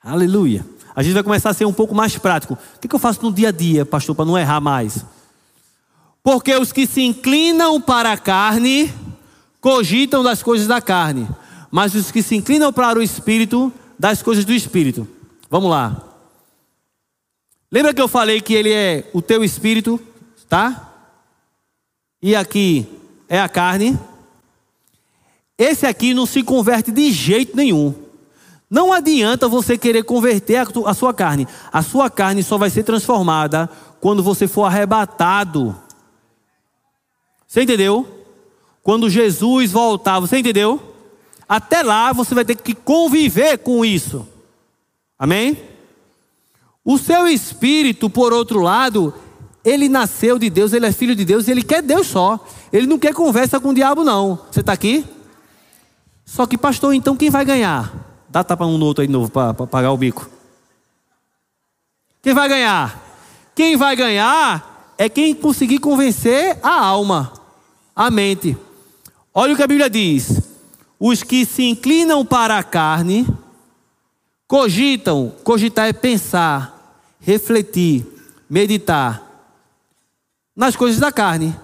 Aleluia. 0.02 0.66
A 0.92 1.04
gente 1.04 1.14
vai 1.14 1.22
começar 1.22 1.50
a 1.50 1.54
ser 1.54 1.66
um 1.66 1.72
pouco 1.72 1.94
mais 1.94 2.18
prático. 2.18 2.54
O 2.54 2.80
que 2.80 2.92
eu 2.92 2.98
faço 2.98 3.22
no 3.22 3.32
dia 3.32 3.50
a 3.50 3.52
dia, 3.52 3.86
pastor, 3.86 4.16
para 4.16 4.24
não 4.24 4.36
errar 4.36 4.60
mais? 4.60 5.06
Porque 6.20 6.52
os 6.56 6.72
que 6.72 6.84
se 6.84 7.02
inclinam 7.02 7.80
para 7.80 8.10
a 8.10 8.18
carne 8.18 8.92
cogitam 9.60 10.24
das 10.24 10.42
coisas 10.42 10.66
da 10.66 10.80
carne, 10.80 11.28
mas 11.70 11.94
os 11.94 12.10
que 12.10 12.24
se 12.24 12.34
inclinam 12.34 12.72
para 12.72 12.98
o 12.98 13.02
espírito, 13.02 13.72
das 13.96 14.20
coisas 14.20 14.44
do 14.44 14.52
espírito. 14.52 15.14
Vamos 15.48 15.70
lá. 15.70 16.02
Lembra 17.70 17.92
que 17.94 18.00
eu 18.00 18.08
falei 18.08 18.40
que 18.40 18.54
ele 18.54 18.72
é 18.72 19.08
o 19.12 19.20
teu 19.20 19.44
espírito, 19.44 20.00
tá? 20.48 20.92
E 22.22 22.34
aqui 22.34 22.86
é 23.28 23.40
a 23.40 23.48
carne. 23.48 23.98
Esse 25.58 25.86
aqui 25.86 26.12
não 26.12 26.26
se 26.26 26.42
converte 26.42 26.90
de 26.90 27.10
jeito 27.10 27.56
nenhum. 27.56 27.94
Não 28.68 28.92
adianta 28.92 29.48
você 29.48 29.78
querer 29.78 30.02
converter 30.02 30.66
a 30.84 30.94
sua 30.94 31.14
carne. 31.14 31.46
A 31.72 31.82
sua 31.82 32.10
carne 32.10 32.42
só 32.42 32.58
vai 32.58 32.68
ser 32.68 32.82
transformada 32.82 33.70
quando 34.00 34.22
você 34.22 34.48
for 34.48 34.64
arrebatado. 34.64 35.76
Você 37.46 37.62
entendeu? 37.62 38.24
Quando 38.82 39.08
Jesus 39.08 39.70
voltar, 39.70 40.20
você 40.20 40.38
entendeu? 40.38 40.94
Até 41.48 41.82
lá 41.82 42.12
você 42.12 42.34
vai 42.34 42.44
ter 42.44 42.56
que 42.56 42.74
conviver 42.74 43.58
com 43.58 43.84
isso. 43.84 44.26
Amém? 45.18 45.56
O 46.84 46.98
seu 46.98 47.26
espírito, 47.26 48.08
por 48.08 48.32
outro 48.32 48.60
lado, 48.60 49.12
ele 49.64 49.88
nasceu 49.88 50.38
de 50.38 50.48
Deus, 50.48 50.72
ele 50.72 50.86
é 50.86 50.92
filho 50.92 51.16
de 51.16 51.24
Deus, 51.24 51.48
ele 51.48 51.62
quer 51.62 51.82
Deus 51.82 52.06
só. 52.06 52.38
Ele 52.72 52.86
não 52.86 52.98
quer 52.98 53.12
conversa 53.12 53.58
com 53.58 53.70
o 53.70 53.74
diabo, 53.74 54.04
não. 54.04 54.38
Você 54.50 54.60
está 54.60 54.72
aqui? 54.72 55.04
Só 56.24 56.46
que, 56.46 56.56
pastor, 56.56 56.94
então 56.94 57.16
quem 57.16 57.30
vai 57.30 57.44
ganhar? 57.44 57.92
Dá 58.28 58.44
tapa 58.44 58.66
um 58.66 58.78
no 58.78 58.86
outro 58.86 59.02
aí 59.02 59.08
de 59.08 59.12
novo 59.12 59.30
para 59.30 59.54
pagar 59.54 59.92
o 59.92 59.96
bico. 59.96 60.28
Quem 62.22 62.34
vai 62.34 62.48
ganhar? 62.48 63.02
Quem 63.54 63.76
vai 63.76 63.96
ganhar 63.96 64.94
é 64.98 65.08
quem 65.08 65.34
conseguir 65.34 65.78
convencer 65.78 66.58
a 66.62 66.84
alma, 66.84 67.32
a 67.94 68.10
mente. 68.10 68.56
Olha 69.32 69.54
o 69.54 69.56
que 69.56 69.62
a 69.62 69.66
Bíblia 69.66 69.88
diz: 69.88 70.42
os 70.98 71.22
que 71.22 71.44
se 71.44 71.62
inclinam 71.62 72.24
para 72.24 72.58
a 72.58 72.62
carne, 72.62 73.26
cogitam, 74.48 75.32
cogitar 75.42 75.88
é 75.88 75.92
pensar, 75.92 77.02
refletir, 77.20 78.06
meditar 78.48 79.22
nas 80.54 80.76
coisas 80.76 81.00
da 81.00 81.10
carne. 81.10 81.54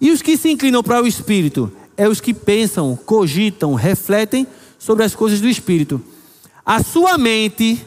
E 0.00 0.10
os 0.10 0.20
que 0.20 0.36
se 0.36 0.50
inclinam 0.50 0.82
para 0.82 1.02
o 1.02 1.06
espírito, 1.06 1.72
é 1.96 2.08
os 2.08 2.20
que 2.20 2.34
pensam, 2.34 2.96
cogitam, 2.96 3.74
refletem 3.74 4.46
sobre 4.78 5.04
as 5.04 5.14
coisas 5.14 5.40
do 5.40 5.48
espírito. 5.48 6.02
A 6.66 6.82
sua 6.82 7.16
mente, 7.16 7.84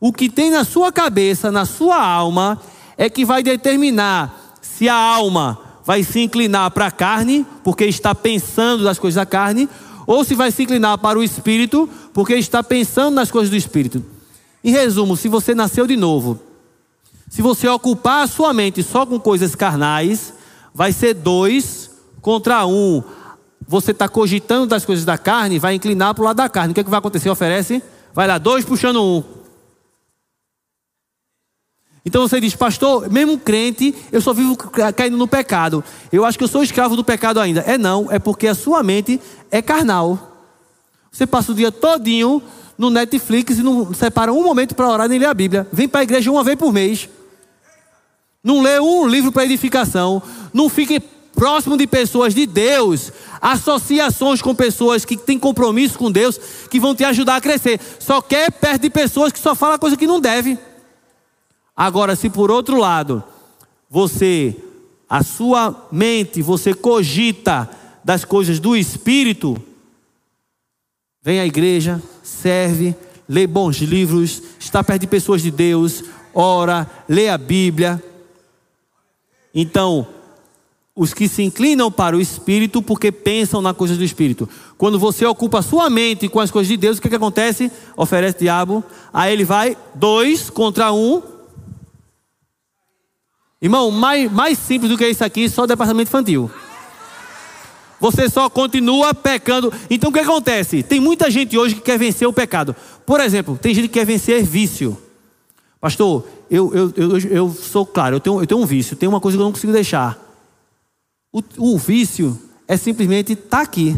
o 0.00 0.12
que 0.12 0.30
tem 0.30 0.50
na 0.50 0.64
sua 0.64 0.90
cabeça, 0.90 1.52
na 1.52 1.66
sua 1.66 2.02
alma, 2.02 2.60
é 2.96 3.10
que 3.10 3.24
vai 3.24 3.42
determinar 3.42 4.56
se 4.62 4.88
a 4.88 4.94
alma 4.94 5.58
vai 5.84 6.02
se 6.02 6.20
inclinar 6.20 6.70
para 6.70 6.86
a 6.86 6.90
carne, 6.90 7.44
porque 7.62 7.84
está 7.84 8.14
pensando 8.14 8.84
nas 8.84 8.98
coisas 8.98 9.16
da 9.16 9.26
carne, 9.26 9.68
ou 10.06 10.24
se 10.24 10.34
vai 10.34 10.50
se 10.50 10.62
inclinar 10.62 10.98
para 10.98 11.18
o 11.18 11.22
espírito, 11.22 11.88
porque 12.12 12.34
está 12.34 12.62
pensando 12.62 13.14
nas 13.14 13.30
coisas 13.30 13.50
do 13.50 13.56
espírito. 13.56 14.04
Em 14.64 14.70
resumo, 14.70 15.16
se 15.16 15.28
você 15.28 15.54
nasceu 15.54 15.86
de 15.86 15.96
novo, 15.96 16.40
se 17.28 17.42
você 17.42 17.68
ocupar 17.68 18.24
a 18.24 18.26
sua 18.26 18.52
mente 18.52 18.82
só 18.82 19.06
com 19.06 19.18
coisas 19.18 19.54
carnais, 19.54 20.34
vai 20.74 20.92
ser 20.92 21.14
dois 21.14 21.90
contra 22.20 22.66
um. 22.66 23.02
Você 23.66 23.92
está 23.92 24.08
cogitando 24.08 24.66
das 24.66 24.84
coisas 24.84 25.04
da 25.04 25.16
carne, 25.16 25.58
vai 25.58 25.74
inclinar 25.74 26.14
para 26.14 26.22
o 26.22 26.24
lado 26.24 26.36
da 26.36 26.48
carne. 26.48 26.72
O 26.72 26.74
que, 26.74 26.80
é 26.80 26.84
que 26.84 26.90
vai 26.90 26.98
acontecer? 26.98 27.30
Oferece, 27.30 27.82
vai 28.12 28.26
lá, 28.26 28.38
dois 28.38 28.64
puxando 28.64 29.02
um. 29.02 29.41
Então 32.04 32.26
você 32.26 32.40
diz, 32.40 32.54
pastor, 32.54 33.08
mesmo 33.10 33.38
crente, 33.38 33.94
eu 34.10 34.20
só 34.20 34.32
vivo 34.32 34.56
caindo 34.96 35.16
no 35.16 35.28
pecado. 35.28 35.84
Eu 36.10 36.24
acho 36.24 36.36
que 36.36 36.42
eu 36.42 36.48
sou 36.48 36.62
escravo 36.62 36.96
do 36.96 37.04
pecado 37.04 37.38
ainda. 37.38 37.60
É 37.60 37.78
não, 37.78 38.10
é 38.10 38.18
porque 38.18 38.48
a 38.48 38.54
sua 38.54 38.82
mente 38.82 39.20
é 39.50 39.62
carnal. 39.62 40.32
Você 41.10 41.26
passa 41.26 41.52
o 41.52 41.54
dia 41.54 41.70
todinho 41.70 42.42
no 42.76 42.90
Netflix 42.90 43.58
e 43.58 43.62
não 43.62 43.94
separa 43.94 44.32
um 44.32 44.42
momento 44.42 44.74
para 44.74 44.88
orar 44.88 45.08
nem 45.08 45.18
ler 45.18 45.26
a 45.26 45.34
Bíblia. 45.34 45.68
Vem 45.72 45.88
para 45.88 46.00
a 46.00 46.02
igreja 46.02 46.30
uma 46.30 46.42
vez 46.42 46.56
por 46.56 46.72
mês. 46.72 47.08
Não 48.42 48.60
lê 48.60 48.80
um 48.80 49.06
livro 49.06 49.30
para 49.30 49.44
edificação. 49.44 50.20
Não 50.52 50.68
fique 50.68 50.98
próximo 51.34 51.76
de 51.76 51.86
pessoas 51.86 52.34
de 52.34 52.46
Deus. 52.46 53.12
Associações 53.40 54.42
com 54.42 54.54
pessoas 54.54 55.04
que 55.04 55.16
têm 55.16 55.38
compromisso 55.38 55.96
com 55.96 56.10
Deus, 56.10 56.40
que 56.68 56.80
vão 56.80 56.94
te 56.94 57.04
ajudar 57.04 57.36
a 57.36 57.40
crescer. 57.40 57.80
Só 58.00 58.20
quer 58.20 58.50
perto 58.50 58.82
de 58.82 58.90
pessoas 58.90 59.32
que 59.32 59.38
só 59.38 59.54
falam 59.54 59.78
coisa 59.78 59.96
que 59.96 60.06
não 60.06 60.20
deve. 60.20 60.58
Agora, 61.76 62.14
se 62.14 62.28
por 62.28 62.50
outro 62.50 62.78
lado, 62.78 63.22
você, 63.88 64.56
a 65.08 65.22
sua 65.22 65.88
mente, 65.90 66.42
você 66.42 66.74
cogita 66.74 67.68
das 68.04 68.24
coisas 68.24 68.58
do 68.58 68.76
Espírito, 68.76 69.60
vem 71.22 71.40
à 71.40 71.46
igreja, 71.46 72.02
serve, 72.22 72.94
lê 73.28 73.46
bons 73.46 73.76
livros, 73.76 74.42
está 74.58 74.82
perto 74.82 75.02
de 75.02 75.06
pessoas 75.06 75.42
de 75.42 75.50
Deus, 75.50 76.04
ora, 76.34 76.90
lê 77.08 77.28
a 77.28 77.38
Bíblia. 77.38 78.02
Então, 79.54 80.06
os 80.94 81.14
que 81.14 81.26
se 81.26 81.42
inclinam 81.42 81.90
para 81.90 82.16
o 82.16 82.20
Espírito 82.20 82.82
porque 82.82 83.10
pensam 83.10 83.62
na 83.62 83.72
coisa 83.72 83.96
do 83.96 84.04
Espírito. 84.04 84.48
Quando 84.76 84.98
você 84.98 85.24
ocupa 85.24 85.60
a 85.60 85.62
sua 85.62 85.88
mente 85.88 86.28
com 86.28 86.40
as 86.40 86.50
coisas 86.50 86.68
de 86.68 86.76
Deus, 86.76 86.98
o 86.98 87.02
que, 87.02 87.08
que 87.08 87.16
acontece? 87.16 87.72
Oferece 87.96 88.40
diabo, 88.40 88.84
aí 89.12 89.32
ele 89.32 89.44
vai 89.44 89.76
dois 89.94 90.50
contra 90.50 90.92
um, 90.92 91.22
Irmão, 93.62 93.92
mais, 93.92 94.30
mais 94.30 94.58
simples 94.58 94.90
do 94.90 94.98
que 94.98 95.06
isso 95.06 95.22
aqui, 95.22 95.48
só 95.48 95.62
o 95.62 95.66
departamento 95.68 96.08
infantil. 96.08 96.50
Você 98.00 98.28
só 98.28 98.50
continua 98.50 99.14
pecando. 99.14 99.72
Então 99.88 100.10
o 100.10 100.12
que 100.12 100.18
acontece? 100.18 100.82
Tem 100.82 100.98
muita 100.98 101.30
gente 101.30 101.56
hoje 101.56 101.76
que 101.76 101.80
quer 101.80 101.96
vencer 101.96 102.26
o 102.26 102.32
pecado. 102.32 102.74
Por 103.06 103.20
exemplo, 103.20 103.56
tem 103.56 103.72
gente 103.72 103.86
que 103.86 103.94
quer 103.94 104.04
vencer 104.04 104.42
vício. 104.42 104.98
Pastor, 105.80 106.26
eu, 106.50 106.74
eu, 106.74 106.92
eu, 106.96 107.18
eu 107.18 107.50
sou 107.50 107.86
claro, 107.86 108.16
eu 108.16 108.20
tenho, 108.20 108.40
eu 108.40 108.46
tenho 108.48 108.60
um 108.60 108.66
vício, 108.66 108.96
tem 108.96 109.08
uma 109.08 109.20
coisa 109.20 109.38
que 109.38 109.40
eu 109.40 109.44
não 109.44 109.52
consigo 109.52 109.72
deixar. 109.72 110.18
O, 111.32 111.40
o 111.58 111.78
vício 111.78 112.36
é 112.66 112.76
simplesmente 112.76 113.34
estar 113.34 113.58
tá 113.58 113.62
aqui. 113.62 113.96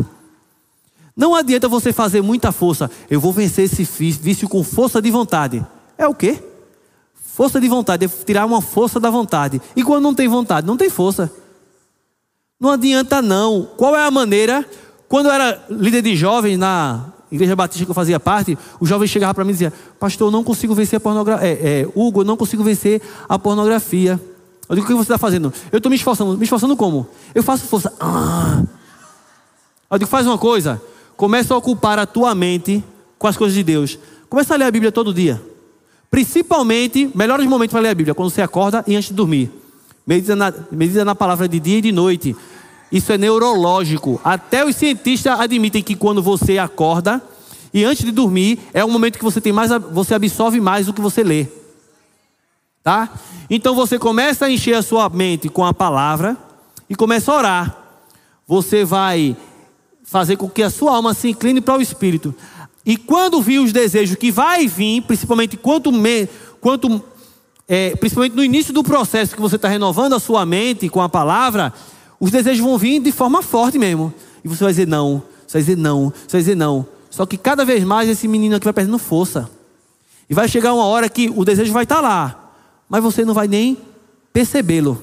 Não 1.17 1.35
adianta 1.35 1.69
você 1.69 1.91
fazer 1.91 2.21
muita 2.21 2.53
força. 2.53 2.91
Eu 3.09 3.19
vou 3.19 3.33
vencer 3.33 3.65
esse 3.65 3.85
vício 3.85 4.47
com 4.47 4.63
força 4.63 5.01
de 5.01 5.11
vontade. 5.11 5.65
É 5.97 6.07
o 6.07 6.15
quê? 6.15 6.43
Força 7.35 7.61
de 7.61 7.67
vontade, 7.67 8.05
é 8.05 8.09
tirar 8.09 8.47
uma 8.47 8.63
força 8.63 9.01
da 9.01 9.11
vontade. 9.11 9.61
E 9.75 9.83
quando 9.83 10.05
não 10.05 10.15
tem 10.15 10.29
vontade, 10.29 10.65
não 10.69 10.77
tem 10.77 10.89
força. 10.89 11.29
Não 12.61 12.71
adianta 12.71 13.21
não. 13.21 13.69
Qual 13.77 13.97
é 13.97 14.07
a 14.07 14.11
maneira? 14.11 14.65
Quando 15.09 15.27
eu 15.27 15.33
era 15.33 15.61
líder 15.69 16.01
de 16.01 16.15
jovens 16.15 16.57
na 16.57 17.07
igreja 17.33 17.57
batista 17.57 17.85
que 17.85 17.91
eu 17.91 17.95
fazia 17.95 18.21
parte, 18.21 18.57
o 18.79 18.87
jovem 18.87 19.09
chegava 19.09 19.35
para 19.35 19.43
mim 19.43 19.51
e 19.51 19.55
dizia: 19.55 19.73
Pastor, 19.99 20.29
eu 20.29 20.31
não 20.31 20.45
consigo 20.45 20.77
vencer 20.77 20.99
a 20.99 21.01
pornografia. 21.01 21.49
É, 21.49 21.81
é, 21.81 21.89
Hugo, 21.93 22.21
eu 22.21 22.25
não 22.25 22.37
consigo 22.37 22.63
vencer 22.63 23.03
a 23.29 23.37
pornografia. 23.37 24.21
Eu 24.69 24.77
digo: 24.77 24.87
O 24.87 24.89
que 24.89 24.95
você 24.95 25.13
está 25.13 25.19
fazendo? 25.19 25.53
Eu 25.73 25.79
estou 25.79 25.91
me 25.91 25.97
esforçando. 25.97 26.39
Me 26.39 26.45
esforçando 26.45 26.77
como? 26.77 27.05
Eu 27.35 27.43
faço 27.43 27.67
força. 27.67 27.93
Ah. 27.99 28.63
Eu 29.91 29.99
digo: 29.99 30.09
Faz 30.09 30.25
uma 30.25 30.39
coisa. 30.39 30.81
Começa 31.17 31.53
a 31.53 31.57
ocupar 31.57 31.99
a 31.99 32.07
tua 32.07 32.33
mente 32.33 32.85
com 33.19 33.27
as 33.27 33.37
coisas 33.37 33.57
de 33.57 33.65
Deus. 33.65 33.99
Começa 34.31 34.55
a 34.55 34.57
ler 34.57 34.67
a 34.67 34.71
Bíblia 34.71 34.93
todo 34.93 35.13
dia. 35.13 35.43
Principalmente, 36.15 37.11
melhores 37.13 37.45
momentos 37.45 37.73
para 37.73 37.81
ler 37.81 37.89
a 37.89 37.95
Bíblia, 37.97 38.15
quando 38.15 38.31
você 38.31 38.41
acorda 38.41 38.85
e 38.87 38.95
antes 38.95 39.09
de 39.09 39.15
dormir. 39.17 39.51
Medita 40.07 40.37
na, 40.37 40.55
medita 40.71 41.05
na 41.05 41.13
palavra 41.13 41.49
de 41.49 41.59
dia 41.59 41.79
e 41.79 41.81
de 41.81 41.91
noite. 41.91 42.37
Isso 42.93 43.13
é 43.13 43.19
neurológico. 43.19 44.21
Até 44.23 44.65
os 44.65 44.77
cientistas 44.77 45.41
admitem 45.41 45.83
que 45.83 45.97
quando 45.97 46.23
você 46.23 46.57
acorda 46.57 47.21
e 47.73 47.83
antes 47.85 48.05
de 48.05 48.13
dormir, 48.13 48.61
é 48.73 48.85
o 48.85 48.89
momento 48.89 49.19
que 49.19 49.25
você 49.25 49.41
tem 49.41 49.53
mais, 49.53 49.73
você 49.91 50.15
absorve 50.15 50.61
mais 50.61 50.87
do 50.87 50.93
que 50.93 51.01
você 51.01 51.25
lê. 51.25 51.49
Tá? 52.81 53.11
Então 53.51 53.75
você 53.75 53.99
começa 53.99 54.47
a 54.47 54.51
encher 54.53 54.75
a 54.75 54.83
sua 54.83 55.09
mente 55.09 55.49
com 55.49 55.65
a 55.65 55.75
palavra 55.75 56.37
e 56.89 56.95
começa 56.95 57.33
a 57.33 57.37
orar. 57.37 57.77
Você 58.47 58.85
vai 58.85 59.37
fazer 60.05 60.37
com 60.37 60.49
que 60.49 60.63
a 60.63 60.71
sua 60.71 60.95
alma 60.95 61.13
se 61.13 61.31
incline 61.31 61.61
para 61.61 61.77
o 61.77 61.83
Espírito. 61.83 62.33
E 62.85 62.97
quando 62.97 63.41
vir 63.41 63.61
os 63.61 63.73
desejos 63.73 64.17
que 64.17 64.31
vai 64.31 64.67
vir, 64.67 65.03
principalmente 65.03 65.57
quanto, 65.57 65.91
me, 65.91 66.29
quanto 66.61 67.03
é, 67.67 67.97
principalmente 67.97 68.37
no 68.37 68.45
início 68.45 68.75
do 68.75 68.83
processo 68.83 69.35
que 69.35 69.41
você 69.41 69.57
está 69.57 69.69
renovando 69.69 70.15
a 70.15 70.21
sua 70.21 70.45
mente 70.45 70.89
com 70.89 71.01
a 71.01 71.09
palavra, 71.09 71.73
os 72.21 72.31
desejos 72.31 72.65
vão 72.65 72.77
vir 72.77 73.01
de 73.01 73.11
forma 73.11 73.43
forte 73.43 73.79
mesmo. 73.79 74.13
E 74.45 74.49
você 74.49 74.65
vai 74.65 74.73
dizer 74.73 74.87
não, 74.87 75.23
você 75.47 75.59
vai 75.59 75.63
dizer 75.63 75.77
não, 75.77 76.11
você 76.11 76.33
vai 76.33 76.41
dizer 76.41 76.55
não. 76.55 76.87
Só 77.09 77.25
que 77.25 77.39
cada 77.39 77.65
vez 77.65 77.85
mais 77.85 78.09
esse 78.09 78.29
menino 78.29 78.57
aqui 78.57 78.65
vai 78.65 78.73
perdendo 78.73 78.99
força. 78.99 79.49
E 80.29 80.35
vai 80.35 80.49
chegar 80.49 80.75
uma 80.75 80.85
hora 80.85 81.09
que 81.09 81.33
o 81.35 81.45
desejo 81.45 81.73
vai 81.73 81.85
estar 81.85 81.97
tá 81.97 82.01
lá, 82.01 82.53
mas 82.89 83.03
você 83.03 83.25
não 83.25 83.33
vai 83.33 83.49
nem 83.49 83.79
percebê-lo. 84.33 85.03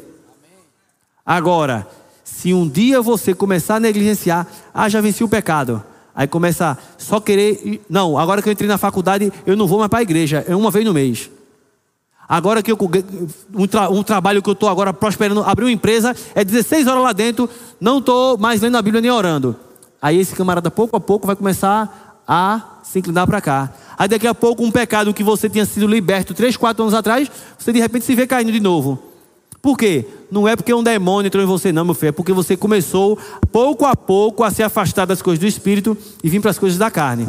Agora, 1.26 1.88
Se 2.24 2.54
um 2.54 2.68
dia 2.68 3.02
você 3.02 3.34
começar 3.34 3.76
a 3.76 3.80
negligenciar, 3.80 4.48
ah, 4.74 4.88
já 4.88 5.02
venci 5.02 5.24
o 5.24 5.28
pecado. 5.28 5.84
Aí 6.16 6.28
começa 6.28 6.78
só 6.98 7.20
querer. 7.20 7.82
Não, 7.90 8.18
agora 8.18 8.42
que 8.42 8.50
eu 8.50 8.54
entrei 8.54 8.68
na 8.68 8.78
faculdade, 8.78 9.32
eu 9.46 9.56
não 9.56 9.68
vou 9.68 9.80
mais 9.80 9.90
para 9.90 10.00
a 10.00 10.04
igreja, 10.04 10.46
é 10.48 10.56
uma 10.56 10.72
vez 10.72 10.86
no 10.86 10.94
mês. 10.94 11.30
Agora 12.28 12.62
que 12.64 12.72
eu. 12.72 12.78
Um, 13.54 13.68
tra, 13.68 13.90
um 13.90 14.04
trabalho 14.04 14.42
que 14.42 14.50
eu 14.50 14.54
estou 14.54 14.70
agora 14.70 14.94
prosperando, 14.94 15.44
abri 15.44 15.66
uma 15.66 15.72
empresa, 15.72 16.16
é 16.34 16.44
16 16.44 16.88
horas 16.88 17.04
lá 17.04 17.14
dentro, 17.14 17.50
não 17.80 18.00
estou 18.00 18.38
mais 18.38 18.62
lendo 18.62 18.78
a 18.78 18.82
Bíblia 18.82 19.02
nem 19.02 19.12
orando. 19.12 19.56
Aí 20.02 20.18
esse 20.18 20.36
camarada, 20.36 20.72
pouco 20.72 20.96
a 20.96 21.00
pouco, 21.00 21.28
vai 21.28 21.36
começar 21.36 22.24
a 22.28 22.80
se 22.84 23.00
inclinar 23.00 23.28
para 23.28 23.42
cá. 23.42 23.72
Aí 23.98 24.08
daqui 24.08 24.26
a 24.26 24.34
pouco, 24.34 24.64
um 24.64 24.72
pecado 24.72 25.14
que 25.14 25.24
você 25.24 25.50
tinha 25.50 25.66
sido 25.66 25.86
liberto 25.86 26.34
3, 26.34 26.58
4 26.58 26.82
anos 26.82 26.94
atrás, 26.94 27.30
você 27.58 27.72
de 27.72 27.80
repente 27.80 28.06
se 28.06 28.16
vê 28.16 28.26
caindo 28.26 28.52
de 28.52 28.60
novo. 28.60 29.11
Por 29.62 29.78
quê? 29.78 30.06
Não 30.32 30.48
é 30.48 30.56
porque 30.56 30.74
um 30.74 30.82
demônio 30.82 31.28
entrou 31.28 31.44
em 31.44 31.48
você, 31.48 31.72
não, 31.72 31.86
meu 31.86 31.94
filho. 31.94 32.10
É 32.10 32.12
porque 32.12 32.34
você 32.34 32.58
começou, 32.58 33.18
pouco 33.52 33.86
a 33.86 33.96
pouco, 33.96 34.44
a 34.44 34.50
se 34.50 34.64
afastar 34.64 35.06
das 35.06 35.22
coisas 35.22 35.40
do 35.40 35.46
espírito 35.46 35.96
e 36.24 36.30
vir 36.30 36.42
para 36.42 36.50
as 36.50 36.58
coisas 36.58 36.80
da 36.80 36.90
carne. 36.90 37.28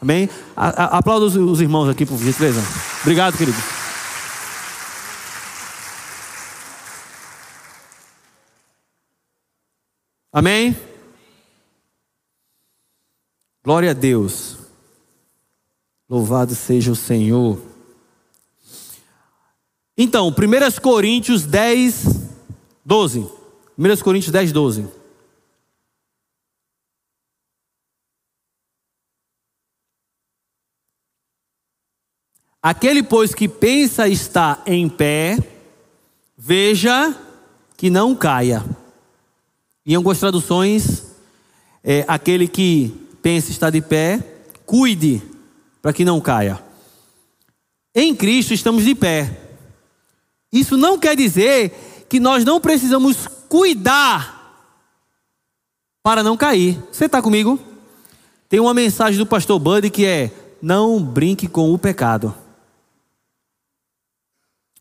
Amém? 0.00 0.28
Aplauda 0.54 1.26
os 1.26 1.60
irmãos 1.60 1.88
aqui, 1.88 2.06
por 2.06 2.18
gentileza. 2.18 2.62
Obrigado, 3.02 3.36
querido. 3.36 3.58
Amém? 10.32 10.76
Glória 13.64 13.90
a 13.90 13.94
Deus. 13.94 14.58
Louvado 16.08 16.54
seja 16.54 16.92
o 16.92 16.96
Senhor. 16.96 17.58
Então, 19.98 20.28
1 20.28 20.80
Coríntios 20.82 21.46
10, 21.46 22.04
12. 22.84 23.26
1 23.78 23.96
Coríntios 24.02 24.30
10, 24.30 24.52
12. 24.52 24.88
Aquele, 32.62 33.02
pois, 33.02 33.34
que 33.34 33.48
pensa 33.48 34.06
estar 34.06 34.62
em 34.66 34.88
pé, 34.88 35.38
veja 36.36 37.16
que 37.76 37.88
não 37.88 38.14
caia. 38.14 38.64
Em 39.86 39.94
algumas 39.94 40.18
traduções, 40.18 41.06
é, 41.82 42.04
aquele 42.08 42.48
que 42.48 42.92
pensa 43.22 43.50
estar 43.50 43.70
de 43.70 43.80
pé, 43.80 44.18
cuide 44.66 45.22
para 45.80 45.92
que 45.92 46.04
não 46.04 46.20
caia. 46.20 46.62
Em 47.94 48.14
Cristo 48.14 48.52
estamos 48.52 48.84
de 48.84 48.94
pé. 48.94 49.45
Isso 50.58 50.76
não 50.76 50.98
quer 50.98 51.14
dizer 51.14 52.06
que 52.08 52.18
nós 52.18 52.44
não 52.44 52.60
precisamos 52.60 53.26
cuidar 53.48 54.34
para 56.02 56.22
não 56.22 56.36
cair. 56.36 56.82
Você 56.90 57.06
está 57.06 57.20
comigo? 57.20 57.58
Tem 58.48 58.60
uma 58.60 58.72
mensagem 58.72 59.18
do 59.18 59.26
pastor 59.26 59.58
Buddy 59.58 59.90
que 59.90 60.06
é: 60.06 60.32
não 60.62 61.02
brinque 61.02 61.46
com 61.46 61.72
o 61.72 61.78
pecado. 61.78 62.34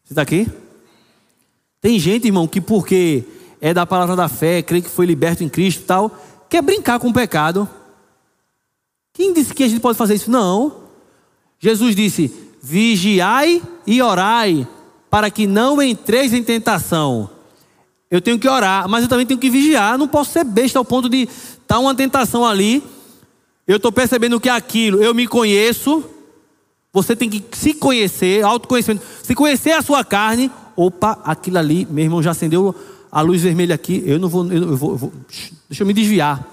Você 0.03 0.13
está 0.13 0.21
aqui? 0.21 0.47
Tem 1.81 1.99
gente, 1.99 2.27
irmão, 2.27 2.47
que 2.47 2.61
porque 2.61 3.25
é 3.59 3.73
da 3.73 3.85
palavra 3.85 4.15
da 4.15 4.29
fé, 4.29 4.61
crê 4.61 4.81
que 4.81 4.89
foi 4.89 5.05
liberto 5.05 5.43
em 5.43 5.49
Cristo 5.49 5.81
e 5.81 5.85
tal, 5.85 6.23
quer 6.49 6.61
brincar 6.61 6.99
com 6.99 7.09
o 7.09 7.13
pecado. 7.13 7.67
Quem 9.11 9.33
disse 9.33 9.53
que 9.53 9.63
a 9.63 9.67
gente 9.67 9.81
pode 9.81 9.97
fazer 9.97 10.15
isso? 10.15 10.31
Não. 10.31 10.83
Jesus 11.59 11.95
disse: 11.95 12.33
vigiai 12.61 13.61
e 13.85 14.01
orai, 14.01 14.67
para 15.15 15.31
que 15.31 15.47
não 15.47 15.81
entreis 15.81 16.33
em 16.33 16.43
tentação. 16.43 17.29
Eu 18.11 18.19
tenho 18.19 18.37
que 18.37 18.49
orar, 18.49 18.85
mas 18.89 19.03
eu 19.03 19.07
também 19.07 19.25
tenho 19.25 19.39
que 19.39 19.49
vigiar. 19.49 19.97
Não 19.97 20.09
posso 20.09 20.33
ser 20.33 20.43
besta 20.43 20.77
ao 20.77 20.83
ponto 20.83 21.07
de 21.07 21.21
estar 21.21 21.75
tá 21.75 21.79
uma 21.79 21.95
tentação 21.95 22.45
ali. 22.45 22.83
Eu 23.65 23.77
estou 23.77 23.93
percebendo 23.93 24.41
que 24.41 24.49
é 24.49 24.51
aquilo, 24.51 25.01
eu 25.01 25.15
me 25.15 25.25
conheço. 25.25 26.03
Você 26.91 27.15
tem 27.15 27.29
que 27.29 27.41
se 27.53 27.73
conhecer, 27.73 28.43
autoconhecimento. 28.43 29.05
Se 29.23 29.33
conhecer 29.33 29.71
a 29.71 29.81
sua 29.81 30.03
carne, 30.03 30.51
opa, 30.75 31.17
aquilo 31.23 31.59
ali, 31.59 31.87
meu 31.89 32.03
irmão 32.03 32.21
já 32.21 32.31
acendeu 32.31 32.75
a 33.09 33.21
luz 33.21 33.41
vermelha 33.41 33.73
aqui. 33.73 34.03
Eu 34.05 34.19
não 34.19 34.27
vou, 34.27 34.45
eu 34.51 34.75
vou, 34.75 34.91
eu 34.91 34.97
vou 34.97 35.13
deixa 35.69 35.83
eu 35.83 35.87
me 35.87 35.93
desviar. 35.93 36.45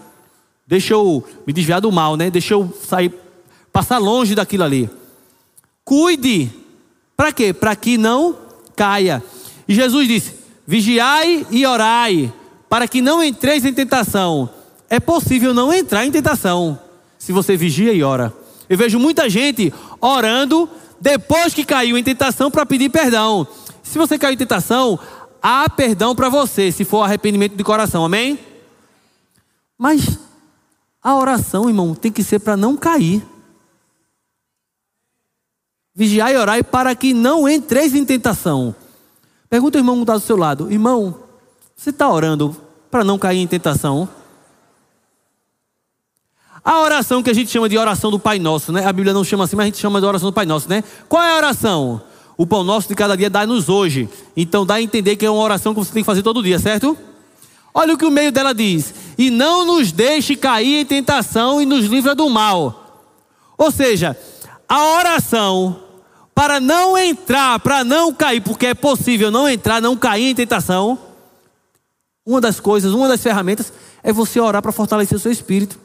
Deixa 0.69 0.95
eu 0.95 1.27
me 1.45 1.53
desviar 1.53 1.81
do 1.81 1.91
mal, 1.91 2.17
né? 2.17 2.31
Deixa 2.31 2.55
eu 2.55 2.73
sair, 2.89 3.13
passar 3.73 3.99
longe 3.99 4.37
daquilo 4.37 4.63
ali. 4.63 4.89
Cuide. 5.85 6.49
Para 7.17 7.33
quê? 7.33 7.53
Para 7.53 7.75
que 7.75 7.99
não 7.99 8.52
caia. 8.77 9.23
E 9.67 9.75
Jesus 9.75 10.09
disse: 10.09 10.35
Vigiai 10.67 11.47
e 11.51 11.67
orai, 11.67 12.33
para 12.69 12.87
que 12.89 13.01
não 13.01 13.23
entreis 13.23 13.65
em 13.65 13.73
tentação. 13.73 14.49
É 14.89 15.01
possível 15.01 15.55
não 15.55 15.73
entrar 15.73 16.05
em 16.05 16.11
tentação 16.11 16.79
se 17.19 17.33
você 17.33 17.57
vigia 17.57 17.93
e 17.93 18.03
ora. 18.03 18.33
Eu 18.69 18.77
vejo 18.77 18.99
muita 18.99 19.31
gente 19.31 19.73
orando 20.01 20.69
depois 21.01 21.55
que 21.55 21.65
caiu 21.65 21.97
em 21.97 22.03
tentação 22.03 22.51
para 22.51 22.67
pedir 22.67 22.91
perdão. 22.91 23.47
Se 23.83 23.97
você 23.97 24.19
caiu 24.19 24.35
em 24.35 24.37
tentação, 24.37 24.99
há 25.43 25.69
perdão 25.71 26.15
para 26.15 26.29
você, 26.29 26.71
se 26.73 26.85
for 26.85 27.03
arrependimento 27.03 27.55
de 27.57 27.65
coração, 27.65 28.05
amém? 28.05 28.39
Mas 29.79 30.19
a 31.03 31.17
oração, 31.17 31.69
irmão, 31.69 31.95
tem 31.95 32.13
que 32.13 32.23
ser 32.23 32.39
para 32.39 32.57
não 32.57 32.77
cair. 32.77 33.23
Vigiai 35.95 36.35
e 36.35 36.39
orai 36.39 36.63
para 36.63 36.95
que 36.95 37.13
não 37.13 37.49
entreis 37.49 37.95
em 37.95 38.05
tentação. 38.05 38.75
Pergunta 39.51 39.77
o 39.77 39.81
irmão 39.81 39.97
que 39.97 40.03
está 40.03 40.15
do 40.15 40.21
seu 40.21 40.37
lado: 40.37 40.73
Irmão, 40.73 41.15
você 41.77 41.91
está 41.91 42.09
orando 42.09 42.57
para 42.91 43.05
não 43.05 43.19
cair 43.19 43.39
em 43.39 43.47
tentação? 43.47 44.09
A 46.65 46.81
oração 46.81 47.23
que 47.23 47.31
a 47.31 47.35
gente 47.35 47.51
chama 47.51 47.69
de 47.69 47.77
oração 47.77 48.11
do 48.11 48.19
Pai 48.19 48.39
Nosso, 48.39 48.73
né? 48.73 48.87
A 48.87 48.93
Bíblia 48.93 49.13
não 49.13 49.25
chama 49.25 49.45
assim, 49.45 49.57
mas 49.57 49.65
a 49.65 49.67
gente 49.67 49.79
chama 49.79 50.01
de 50.01 50.07
oração 50.07 50.31
do 50.31 50.33
Pai 50.33 50.47
Nosso, 50.47 50.69
né? 50.69 50.85
Qual 51.09 51.23
é 51.23 51.33
a 51.33 51.37
oração? 51.37 52.01
O 52.37 52.47
pão 52.47 52.65
nosso 52.65 52.89
de 52.89 52.95
cada 52.95 53.17
dia 53.17 53.29
dá-nos 53.29 53.69
hoje. 53.69 54.09
Então 54.37 54.65
dá 54.65 54.75
a 54.75 54.83
entender 54.83 55.17
que 55.17 55.27
é 55.27 55.31
uma 55.31 55.43
oração 55.43 55.75
que 55.75 55.81
você 55.81 55.93
tem 55.93 56.03
que 56.03 56.07
fazer 56.07 56.23
todo 56.23 56.43
dia, 56.43 56.59
certo? 56.59 56.97
Olha 57.75 57.95
o 57.95 57.99
que 57.99 58.07
o 58.07 58.11
meio 58.11 58.33
dela 58.33 58.55
diz: 58.55 58.95
E 59.19 59.31
não 59.31 59.65
nos 59.65 59.93
deixe 59.93 60.37
cair 60.37 60.81
em 60.81 60.87
tentação 60.87 61.61
e 61.61 61.67
nos 61.67 61.87
livra 61.87 62.15
do 62.15 62.29
mal. 62.31 63.05
Ou 63.59 63.71
seja, 63.71 64.17
a 64.73 64.95
oração 64.95 65.83
para 66.35 66.59
não 66.59 66.97
entrar, 66.97 67.61
para 67.61 67.85
não 67.85 68.11
cair, 68.11 68.41
porque 68.41 68.69
é 68.69 68.75
possível 68.75 69.31
não 69.31 69.47
entrar, 69.47 69.83
não 69.83 69.95
cair 69.95 70.31
em 70.31 70.35
tentação. 70.35 70.99
Uma 72.25 72.41
das 72.41 72.59
coisas, 72.59 72.95
uma 72.95 73.07
das 73.07 73.23
ferramentas 73.23 73.71
é 74.03 74.15
você 74.15 74.41
orar 74.41 74.63
para 74.63 74.73
fortalecer 74.73 75.15
o 75.15 75.21
seu 75.21 75.31
espírito. 75.31 75.79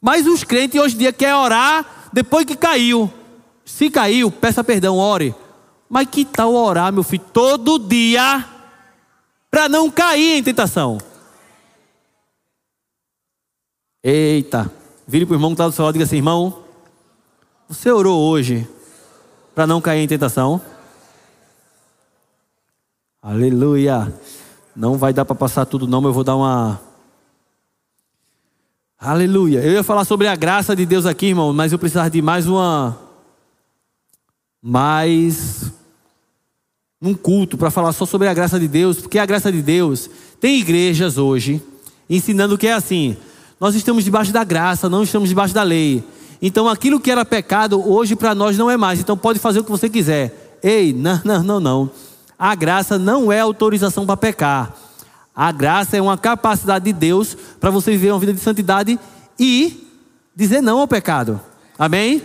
Mas 0.00 0.26
os 0.26 0.42
crentes 0.42 0.80
hoje 0.80 0.94
em 0.94 0.98
dia 0.98 1.12
querem 1.12 1.34
orar 1.34 2.08
depois 2.10 2.46
que 2.46 2.56
caiu. 2.56 3.12
Se 3.66 3.90
caiu, 3.90 4.30
peça 4.30 4.64
perdão, 4.64 4.96
ore. 4.96 5.34
Mas 5.86 6.08
que 6.08 6.24
tal 6.24 6.54
orar, 6.54 6.90
meu 6.90 7.02
filho, 7.02 7.24
todo 7.34 7.78
dia 7.78 8.48
para 9.50 9.68
não 9.68 9.90
cair 9.90 10.38
em 10.38 10.42
tentação? 10.42 10.96
Eita, 14.02 14.72
vire 15.06 15.26
para 15.26 15.34
o 15.34 15.36
irmão 15.36 15.50
que 15.50 15.54
está 15.54 15.68
do 15.68 15.74
seu 15.74 15.84
lado 15.84 15.96
e 15.96 15.98
diga 15.98 16.06
assim: 16.06 16.16
irmão, 16.16 16.69
você 17.70 17.88
orou 17.88 18.20
hoje 18.20 18.68
para 19.54 19.64
não 19.64 19.80
cair 19.80 20.00
em 20.00 20.08
tentação? 20.08 20.60
Aleluia. 23.22 24.12
Não 24.74 24.98
vai 24.98 25.12
dar 25.12 25.24
para 25.24 25.36
passar 25.36 25.64
tudo, 25.66 25.86
não, 25.86 26.00
mas 26.00 26.08
eu 26.08 26.12
vou 26.12 26.24
dar 26.24 26.34
uma. 26.34 26.80
Aleluia. 28.98 29.60
Eu 29.60 29.70
ia 29.70 29.84
falar 29.84 30.04
sobre 30.04 30.26
a 30.26 30.34
graça 30.34 30.74
de 30.74 30.84
Deus 30.84 31.06
aqui, 31.06 31.26
irmão, 31.26 31.52
mas 31.52 31.70
eu 31.70 31.78
precisava 31.78 32.10
de 32.10 32.20
mais 32.20 32.48
uma. 32.48 32.98
Mais. 34.60 35.70
Um 37.00 37.14
culto 37.14 37.56
para 37.56 37.70
falar 37.70 37.92
só 37.92 38.04
sobre 38.04 38.26
a 38.26 38.34
graça 38.34 38.58
de 38.58 38.66
Deus, 38.66 38.98
porque 39.00 39.18
a 39.18 39.24
graça 39.24 39.50
de 39.52 39.62
Deus 39.62 40.10
tem 40.40 40.58
igrejas 40.58 41.18
hoje 41.18 41.62
ensinando 42.10 42.58
que 42.58 42.66
é 42.66 42.72
assim: 42.72 43.16
nós 43.60 43.76
estamos 43.76 44.02
debaixo 44.02 44.32
da 44.32 44.42
graça, 44.42 44.88
não 44.88 45.04
estamos 45.04 45.28
debaixo 45.28 45.54
da 45.54 45.62
lei. 45.62 46.04
Então 46.42 46.68
aquilo 46.68 47.00
que 47.00 47.10
era 47.10 47.24
pecado, 47.24 47.86
hoje 47.86 48.16
para 48.16 48.34
nós 48.34 48.56
não 48.56 48.70
é 48.70 48.76
mais. 48.76 49.00
Então 49.00 49.16
pode 49.16 49.38
fazer 49.38 49.60
o 49.60 49.64
que 49.64 49.70
você 49.70 49.88
quiser. 49.88 50.58
Ei, 50.62 50.92
não, 50.92 51.20
não, 51.24 51.42
não, 51.42 51.60
não. 51.60 51.90
A 52.38 52.54
graça 52.54 52.98
não 52.98 53.30
é 53.30 53.40
autorização 53.40 54.06
para 54.06 54.16
pecar. 54.16 54.74
A 55.34 55.52
graça 55.52 55.96
é 55.96 56.02
uma 56.02 56.16
capacidade 56.16 56.86
de 56.86 56.92
Deus 56.92 57.36
para 57.58 57.70
você 57.70 57.90
viver 57.92 58.10
uma 58.10 58.18
vida 58.18 58.32
de 58.32 58.40
santidade 58.40 58.98
e 59.38 59.86
dizer 60.34 60.62
não 60.62 60.78
ao 60.78 60.88
pecado. 60.88 61.40
Amém? 61.78 62.22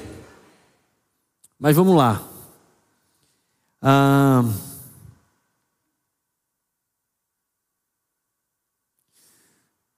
Mas 1.59 1.75
vamos 1.75 1.95
lá. 1.95 2.21
Ah, 3.81 4.43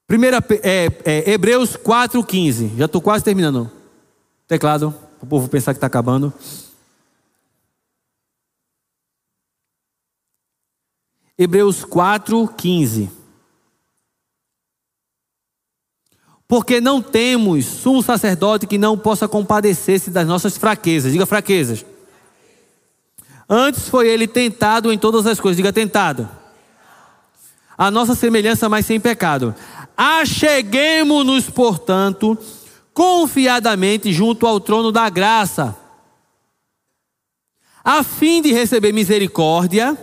primeira, 0.06 0.44
é, 0.64 0.88
é, 1.06 1.32
Hebreus 1.32 1.78
4,15. 1.78 2.76
Já 2.78 2.86
estou 2.86 3.02
quase 3.02 3.24
terminando. 3.24 3.77
Teclado, 4.48 4.92
para 5.18 5.26
o 5.26 5.28
povo 5.28 5.50
pensar 5.50 5.74
que 5.74 5.78
está 5.78 5.88
acabando. 5.88 6.34
Hebreus 11.38 11.84
4, 11.84 12.48
15. 12.58 13.12
Porque 16.48 16.80
não 16.80 17.02
temos 17.02 17.66
sumo 17.66 18.02
sacerdote 18.02 18.66
que 18.66 18.78
não 18.78 18.98
possa 18.98 19.28
compadecer-se 19.28 20.10
das 20.10 20.26
nossas 20.26 20.58
fraquezas. 20.58 21.12
Diga 21.12 21.26
fraquezas. 21.26 21.86
Antes 23.50 23.90
foi 23.90 24.08
ele 24.08 24.28
tentado 24.28 24.92
em 24.92 24.98
todas 24.98 25.28
as 25.28 25.40
coisas. 25.40 25.58
Diga 25.58 25.74
tentado. 25.74 26.28
A 27.78 27.92
nossa 27.92 28.16
semelhança, 28.16 28.70
mas 28.70 28.86
sem 28.86 29.00
pecado. 29.00 29.54
Acheguemos-nos, 29.96 31.50
portanto, 31.50 32.38
confiadamente 32.98 34.12
junto 34.12 34.48
ao 34.48 34.60
trono 34.60 34.92
da 34.92 35.08
graça, 35.08 35.78
a 37.84 38.02
fim 38.02 38.42
de 38.42 38.52
receber 38.52 38.92
misericórdia 38.92 39.96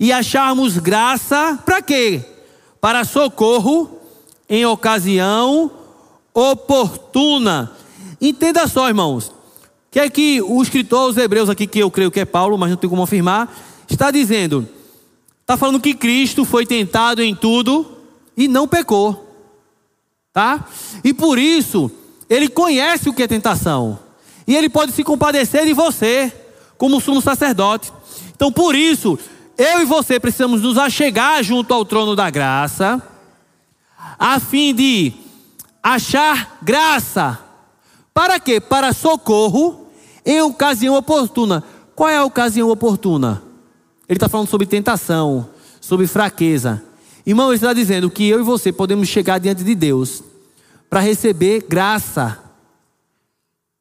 e 0.00 0.10
acharmos 0.10 0.78
graça 0.78 1.60
para 1.66 1.82
quê? 1.82 2.24
Para 2.80 3.04
socorro 3.04 4.00
em 4.48 4.64
ocasião 4.64 5.70
oportuna. 6.32 7.70
Entenda 8.18 8.66
só, 8.68 8.88
irmãos. 8.88 9.30
Que 9.90 10.00
é 10.00 10.08
que 10.08 10.40
o 10.40 10.62
escritor 10.62 11.00
aos 11.00 11.18
Hebreus 11.18 11.50
aqui, 11.50 11.66
que 11.66 11.80
eu 11.80 11.90
creio 11.90 12.10
que 12.10 12.20
é 12.20 12.24
Paulo, 12.24 12.56
mas 12.56 12.70
não 12.70 12.78
tenho 12.78 12.90
como 12.90 13.02
afirmar, 13.02 13.54
está 13.86 14.10
dizendo, 14.10 14.66
está 15.42 15.58
falando 15.58 15.78
que 15.78 15.92
Cristo 15.92 16.42
foi 16.46 16.64
tentado 16.64 17.22
em 17.22 17.34
tudo 17.34 17.98
e 18.34 18.48
não 18.48 18.66
pecou. 18.66 19.28
Tá? 20.32 20.66
E 21.04 21.12
por 21.12 21.38
isso, 21.38 21.92
ele 22.34 22.48
conhece 22.48 23.08
o 23.08 23.14
que 23.14 23.22
é 23.22 23.28
tentação. 23.28 23.98
E 24.46 24.56
ele 24.56 24.68
pode 24.68 24.92
se 24.92 25.04
compadecer 25.04 25.64
de 25.64 25.72
você, 25.72 26.32
como 26.76 27.00
sumo 27.00 27.20
sacerdote. 27.22 27.92
Então, 28.34 28.50
por 28.50 28.74
isso, 28.74 29.18
eu 29.56 29.80
e 29.80 29.84
você 29.84 30.18
precisamos 30.18 30.60
nos 30.60 30.76
achegar 30.76 31.42
junto 31.42 31.72
ao 31.72 31.84
trono 31.84 32.16
da 32.16 32.28
graça 32.28 33.00
a 34.18 34.40
fim 34.40 34.74
de 34.74 35.12
achar 35.82 36.58
graça. 36.60 37.38
Para 38.12 38.40
quê? 38.40 38.60
Para 38.60 38.92
socorro 38.92 39.86
em 40.26 40.40
ocasião 40.40 40.96
oportuna. 40.96 41.62
Qual 41.94 42.08
é 42.08 42.16
a 42.16 42.24
ocasião 42.24 42.68
oportuna? 42.68 43.42
Ele 44.08 44.16
está 44.16 44.28
falando 44.28 44.48
sobre 44.48 44.66
tentação, 44.66 45.48
sobre 45.80 46.06
fraqueza. 46.06 46.82
Irmão, 47.24 47.48
ele 47.48 47.56
está 47.56 47.72
dizendo 47.72 48.10
que 48.10 48.28
eu 48.28 48.40
e 48.40 48.42
você 48.42 48.72
podemos 48.72 49.08
chegar 49.08 49.38
diante 49.38 49.62
de 49.62 49.74
Deus 49.74 50.22
para 50.94 51.00
receber 51.00 51.64
graça, 51.68 52.38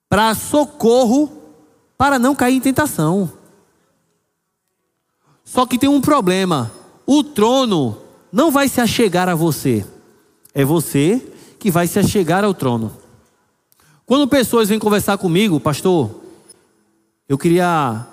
para 0.09 0.33
socorro, 0.33 1.31
para 1.95 2.17
não 2.17 2.33
cair 2.33 2.55
em 2.55 2.59
tentação. 2.59 3.31
Só 5.45 5.67
que 5.67 5.77
tem 5.77 5.87
um 5.87 6.01
problema: 6.01 6.71
o 7.05 7.23
trono 7.23 7.99
não 8.31 8.49
vai 8.49 8.67
se 8.67 8.81
achegar 8.81 9.29
a 9.29 9.35
você. 9.35 9.85
É 10.55 10.65
você 10.65 11.21
que 11.59 11.69
vai 11.69 11.85
se 11.85 11.99
achegar 11.99 12.43
ao 12.43 12.51
trono. 12.51 12.91
Quando 14.07 14.27
pessoas 14.27 14.69
vêm 14.69 14.79
conversar 14.79 15.19
comigo, 15.19 15.59
pastor, 15.59 16.09
eu 17.29 17.37
queria 17.37 18.07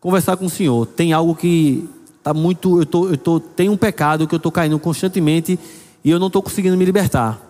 conversar 0.00 0.38
com 0.38 0.46
o 0.46 0.50
senhor. 0.50 0.86
Tem 0.86 1.12
algo 1.12 1.34
que 1.36 1.86
está 2.16 2.32
muito. 2.32 2.80
Eu 2.80 2.86
tô, 2.86 3.08
eu 3.10 3.18
tô, 3.18 3.38
tem 3.38 3.68
um 3.68 3.76
pecado 3.76 4.26
que 4.26 4.34
eu 4.34 4.38
estou 4.38 4.50
caindo 4.50 4.78
constantemente 4.78 5.58
e 6.02 6.10
eu 6.10 6.18
não 6.18 6.28
estou 6.28 6.42
conseguindo 6.42 6.78
me 6.78 6.86
libertar. 6.86 7.49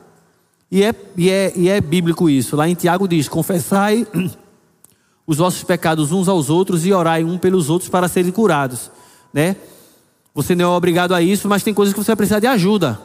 E 0.70 0.84
é, 0.84 0.94
e, 1.16 1.30
é, 1.30 1.52
e 1.56 1.68
é 1.68 1.80
bíblico 1.80 2.30
isso. 2.30 2.54
Lá 2.54 2.68
em 2.68 2.74
Tiago 2.74 3.08
diz: 3.08 3.28
confessai 3.28 4.06
os 5.26 5.38
vossos 5.38 5.64
pecados 5.64 6.12
uns 6.12 6.28
aos 6.28 6.48
outros 6.48 6.86
e 6.86 6.92
orai 6.92 7.24
um 7.24 7.38
pelos 7.38 7.68
outros 7.68 7.90
para 7.90 8.06
serem 8.08 8.30
curados. 8.30 8.90
Né? 9.32 9.56
Você 10.34 10.54
não 10.54 10.72
é 10.72 10.76
obrigado 10.76 11.14
a 11.14 11.20
isso, 11.20 11.48
mas 11.48 11.62
tem 11.62 11.74
coisas 11.74 11.92
que 11.92 12.00
você 12.00 12.08
vai 12.08 12.16
precisar 12.16 12.40
de 12.40 12.46
ajuda. 12.46 13.00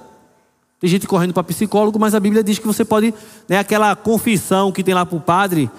Tem 0.79 0.89
gente 0.89 1.07
correndo 1.07 1.33
para 1.33 1.43
psicólogo, 1.43 1.97
mas 1.97 2.13
a 2.13 2.19
Bíblia 2.19 2.43
diz 2.43 2.59
que 2.59 2.67
você 2.67 2.85
pode, 2.85 3.13
né, 3.47 3.57
aquela 3.57 3.95
confissão 3.95 4.71
que 4.71 4.83
tem 4.83 4.93
lá 4.93 5.05
para 5.05 5.17
o 5.17 5.21
padre, 5.21 5.71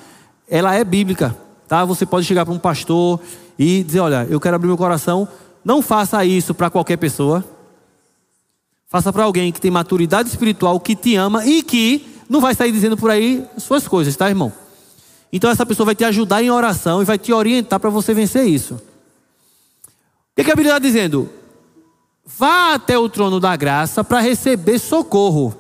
ela 0.48 0.74
é 0.74 0.82
bíblica, 0.82 1.36
tá? 1.68 1.84
Você 1.84 2.06
pode 2.06 2.26
chegar 2.26 2.44
para 2.44 2.54
um 2.54 2.58
pastor 2.58 3.20
e 3.58 3.84
dizer, 3.84 4.00
olha, 4.00 4.26
eu 4.28 4.40
quero 4.40 4.56
abrir 4.56 4.66
meu 4.66 4.76
coração. 4.76 5.28
Não 5.64 5.82
faça 5.82 6.24
isso 6.24 6.54
para 6.54 6.70
qualquer 6.70 6.96
pessoa. 6.96 7.44
Faça 8.96 9.12
para 9.12 9.24
alguém 9.24 9.52
que 9.52 9.60
tem 9.60 9.70
maturidade 9.70 10.30
espiritual, 10.30 10.80
que 10.80 10.96
te 10.96 11.16
ama 11.16 11.44
e 11.44 11.62
que 11.62 12.06
não 12.30 12.40
vai 12.40 12.54
sair 12.54 12.72
dizendo 12.72 12.96
por 12.96 13.10
aí 13.10 13.44
suas 13.58 13.86
coisas, 13.86 14.16
tá, 14.16 14.26
irmão? 14.26 14.50
Então 15.30 15.50
essa 15.50 15.66
pessoa 15.66 15.84
vai 15.84 15.94
te 15.94 16.02
ajudar 16.02 16.42
em 16.42 16.50
oração 16.50 17.02
e 17.02 17.04
vai 17.04 17.18
te 17.18 17.30
orientar 17.30 17.78
para 17.78 17.90
você 17.90 18.14
vencer 18.14 18.46
isso. 18.46 18.80
O 20.32 20.42
que 20.42 20.50
a 20.50 20.54
Bíblia 20.54 20.70
está 20.70 20.78
dizendo? 20.78 21.28
Vá 22.24 22.72
até 22.72 22.98
o 22.98 23.06
trono 23.06 23.38
da 23.38 23.54
graça 23.54 24.02
para 24.02 24.18
receber 24.18 24.78
socorro. 24.78 25.54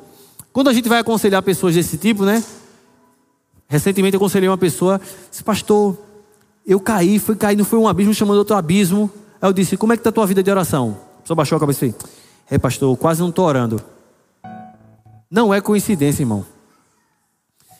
Quando 0.50 0.70
a 0.70 0.72
gente 0.72 0.88
vai 0.88 1.00
aconselhar 1.00 1.42
pessoas 1.42 1.74
desse 1.74 1.98
tipo, 1.98 2.24
né? 2.24 2.42
Recentemente 3.68 4.14
eu 4.14 4.18
aconselhei 4.18 4.48
uma 4.48 4.56
pessoa, 4.56 4.98
disse, 5.30 5.44
pastor, 5.44 5.94
eu 6.66 6.80
caí, 6.80 7.18
fui 7.18 7.36
cair, 7.36 7.54
não 7.54 7.66
foi 7.66 7.78
um 7.78 7.86
abismo 7.86 8.14
chamando 8.14 8.38
outro 8.38 8.56
abismo. 8.56 9.10
Aí 9.42 9.46
eu 9.46 9.52
disse, 9.52 9.76
como 9.76 9.92
é 9.92 9.96
que 9.96 10.00
está 10.00 10.08
a 10.08 10.12
tua 10.14 10.26
vida 10.26 10.42
de 10.42 10.50
oração? 10.50 10.96
A 11.18 11.20
pessoa 11.20 11.36
baixou 11.36 11.56
a 11.56 11.60
cabeça 11.60 11.84
e 11.84 11.90
disse, 11.90 12.15
é 12.50 12.58
pastor, 12.58 12.96
quase 12.96 13.20
não 13.20 13.30
estou 13.30 13.44
orando. 13.44 13.82
Não 15.30 15.52
é 15.52 15.60
coincidência, 15.60 16.22
irmão. 16.22 16.46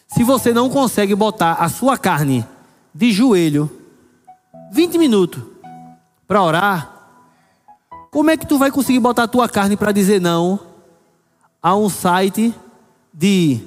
Se 0.08 0.24
você 0.24 0.52
não 0.52 0.68
consegue 0.68 1.14
botar 1.14 1.54
a 1.54 1.68
sua 1.68 1.96
carne 1.96 2.44
de 2.94 3.12
joelho 3.12 3.70
20 4.72 4.98
minutos 4.98 5.42
para 6.26 6.42
orar, 6.42 6.96
como 8.10 8.30
é 8.30 8.36
que 8.36 8.46
tu 8.46 8.58
vai 8.58 8.70
conseguir 8.70 8.98
botar 8.98 9.24
a 9.24 9.28
tua 9.28 9.48
carne 9.48 9.76
para 9.76 9.92
dizer 9.92 10.20
não 10.20 10.58
a 11.62 11.76
um 11.76 11.88
site 11.88 12.54
de 13.12 13.60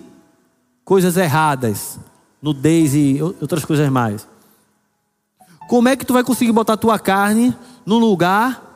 coisas 0.83 1.17
erradas, 1.17 1.99
nudez 2.41 2.93
e 2.95 3.19
outras 3.21 3.63
coisas 3.63 3.89
mais? 3.89 4.27
Como 5.67 5.87
é 5.87 5.95
que 5.95 6.05
tu 6.05 6.13
vai 6.13 6.23
conseguir 6.23 6.51
botar 6.51 6.73
a 6.73 6.77
tua 6.77 6.97
carne 6.97 7.55
num 7.85 7.99
lugar, 7.99 8.68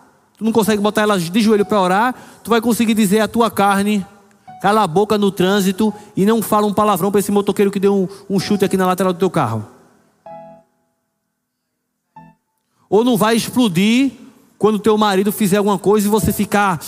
tu 0.44 0.46
não 0.46 0.52
consegue 0.52 0.82
botar 0.82 1.04
ela 1.04 1.18
de 1.18 1.42
joelho 1.42 1.66
para 1.66 1.80
orar, 1.80 2.16
tu 2.44 2.50
vai 2.50 2.60
conseguir 2.60 2.94
dizer 2.94 3.22
a 3.22 3.30
tua 3.30 3.50
carne, 3.50 4.06
cala 4.62 4.84
a 4.84 4.88
boca 4.88 5.18
no 5.18 5.32
trânsito 5.32 5.94
e 6.18 6.26
não 6.26 6.42
fala 6.42 6.68
um 6.68 6.74
palavrão 6.74 7.10
para 7.10 7.22
esse 7.22 7.32
motoqueiro 7.32 7.72
que 7.72 7.80
deu 7.80 7.96
um, 7.96 8.36
um 8.36 8.40
chute 8.42 8.66
aqui 8.66 8.76
na 8.76 8.86
lateral 8.86 9.14
do 9.14 9.20
teu 9.20 9.30
carro? 9.30 9.66
Ou 12.90 13.06
não 13.06 13.16
vai 13.16 13.38
explodir 13.38 14.12
quando 14.58 14.80
teu 14.80 14.98
marido 14.98 15.32
fizer 15.32 15.58
alguma 15.58 15.80
coisa 15.80 16.08
e 16.08 16.10
você 16.10 16.34
ficar 16.34 16.82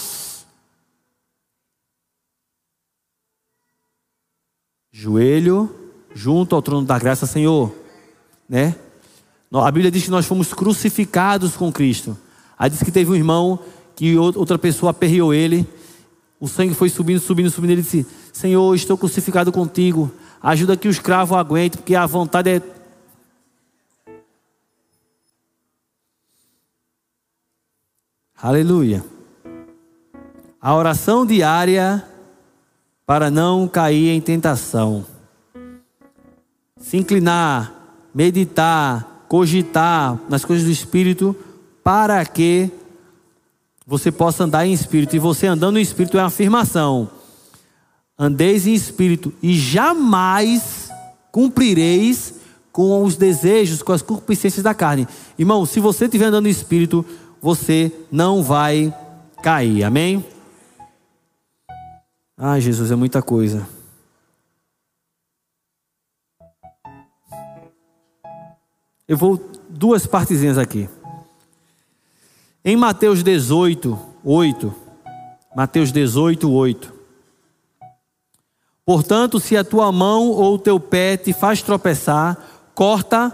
joelho 4.92 5.74
junto 6.14 6.56
ao 6.56 6.62
trono 6.62 6.86
da 6.86 7.00
graça, 7.00 7.26
Senhor, 7.26 7.74
né? 8.50 8.76
A 9.50 9.72
Bíblia 9.72 9.90
diz 9.90 10.04
que 10.04 10.12
nós 10.12 10.26
fomos 10.26 10.54
crucificados 10.54 11.56
com 11.56 11.72
Cristo. 11.72 12.18
Aí 12.58 12.70
diz 12.70 12.82
que 12.82 12.92
teve 12.92 13.12
um 13.12 13.16
irmão 13.16 13.60
que 13.96 14.18
outra 14.18 14.58
pessoa 14.58 14.92
aperreou 14.92 15.34
ele. 15.34 15.68
O 16.40 16.48
sangue 16.48 16.74
foi 16.74 16.90
subindo, 16.90 17.20
subindo, 17.20 17.50
subindo. 17.50 17.72
Ele 17.72 17.82
disse: 17.82 18.06
Senhor, 18.34 18.76
estou 18.76 18.98
crucificado 18.98 19.52
contigo. 19.52 20.12
Ajuda 20.42 20.78
que 20.78 20.88
o 20.88 20.92
escravo 20.92 21.36
aguente, 21.36 21.78
porque 21.78 21.96
a 21.96 22.06
vontade 22.06 22.50
é 22.50 22.62
Aleluia. 28.42 29.04
A 30.62 30.76
oração 30.76 31.26
diária 31.26 32.06
para 33.06 33.32
não 33.32 33.68
cair 33.68 34.10
em 34.10 34.22
tentação. 34.22 35.06
Se 36.78 36.98
inclinar, 36.98 37.74
meditar, 38.14 39.26
cogitar 39.28 40.20
nas 40.30 40.44
coisas 40.44 40.66
do 40.66 40.72
Espírito, 40.72 41.36
para 41.86 42.26
que 42.26 42.72
você 43.86 44.12
possa 44.12 44.44
andar 44.44 44.66
em 44.66 44.74
Espírito. 44.74 45.16
E 45.16 45.20
você 45.20 45.46
andando 45.46 45.78
em 45.78 45.84
Espírito 45.84 46.18
é 46.18 46.22
uma 46.22 46.28
afirmação. 46.30 47.08
Andeis 48.18 48.66
em 48.66 48.74
Espírito 48.74 49.32
e 49.40 49.54
jamais 49.56 50.90
cumprireis 51.32 52.34
com 52.72 53.04
os 53.04 53.16
desejos, 53.16 53.84
com 53.84 53.94
as 53.94 54.02
concupiscências 54.02 54.64
da 54.64 54.74
carne. 54.74 55.08
Irmão, 55.38 55.64
se 55.64 55.80
você 55.80 56.06
estiver 56.06 56.26
andando 56.26 56.48
em 56.48 56.50
Espírito, 56.50 57.06
você 57.40 57.92
não 58.12 58.42
vai 58.42 58.92
cair. 59.44 59.84
Amém? 59.84 60.26
Ai, 62.36 62.62
Jesus, 62.62 62.90
é 62.90 62.96
muita 62.96 63.22
coisa. 63.22 63.68
Eu 69.08 69.16
vou 69.16 69.40
duas 69.70 70.08
partezinhas 70.08 70.58
aqui. 70.58 70.90
Em 72.68 72.76
Mateus 72.76 73.22
18, 73.22 73.96
8. 74.24 74.74
Mateus 75.56 75.92
18, 75.92 76.52
8. 76.52 76.94
Portanto, 78.84 79.40
se 79.40 79.56
a 79.56 79.64
tua 79.64 79.92
mão 79.92 80.30
ou 80.30 80.56
o 80.56 80.58
teu 80.58 80.80
pé 80.80 81.16
te 81.16 81.32
faz 81.32 81.62
tropeçar, 81.62 82.36
corta, 82.74 83.32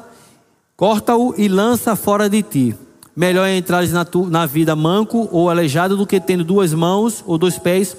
corta-o 0.76 1.34
e 1.38 1.48
lança 1.48 1.96
fora 1.96 2.30
de 2.30 2.44
ti. 2.44 2.76
Melhor 3.16 3.46
é 3.46 3.56
entrar 3.56 3.88
na, 3.88 4.06
na 4.30 4.46
vida 4.46 4.76
manco 4.76 5.30
ou 5.32 5.50
aleijado 5.50 5.96
do 5.96 6.06
que 6.06 6.20
tendo 6.20 6.44
duas 6.44 6.74
mãos 6.74 7.24
ou 7.26 7.38
dois 7.38 7.58
pés, 7.58 7.96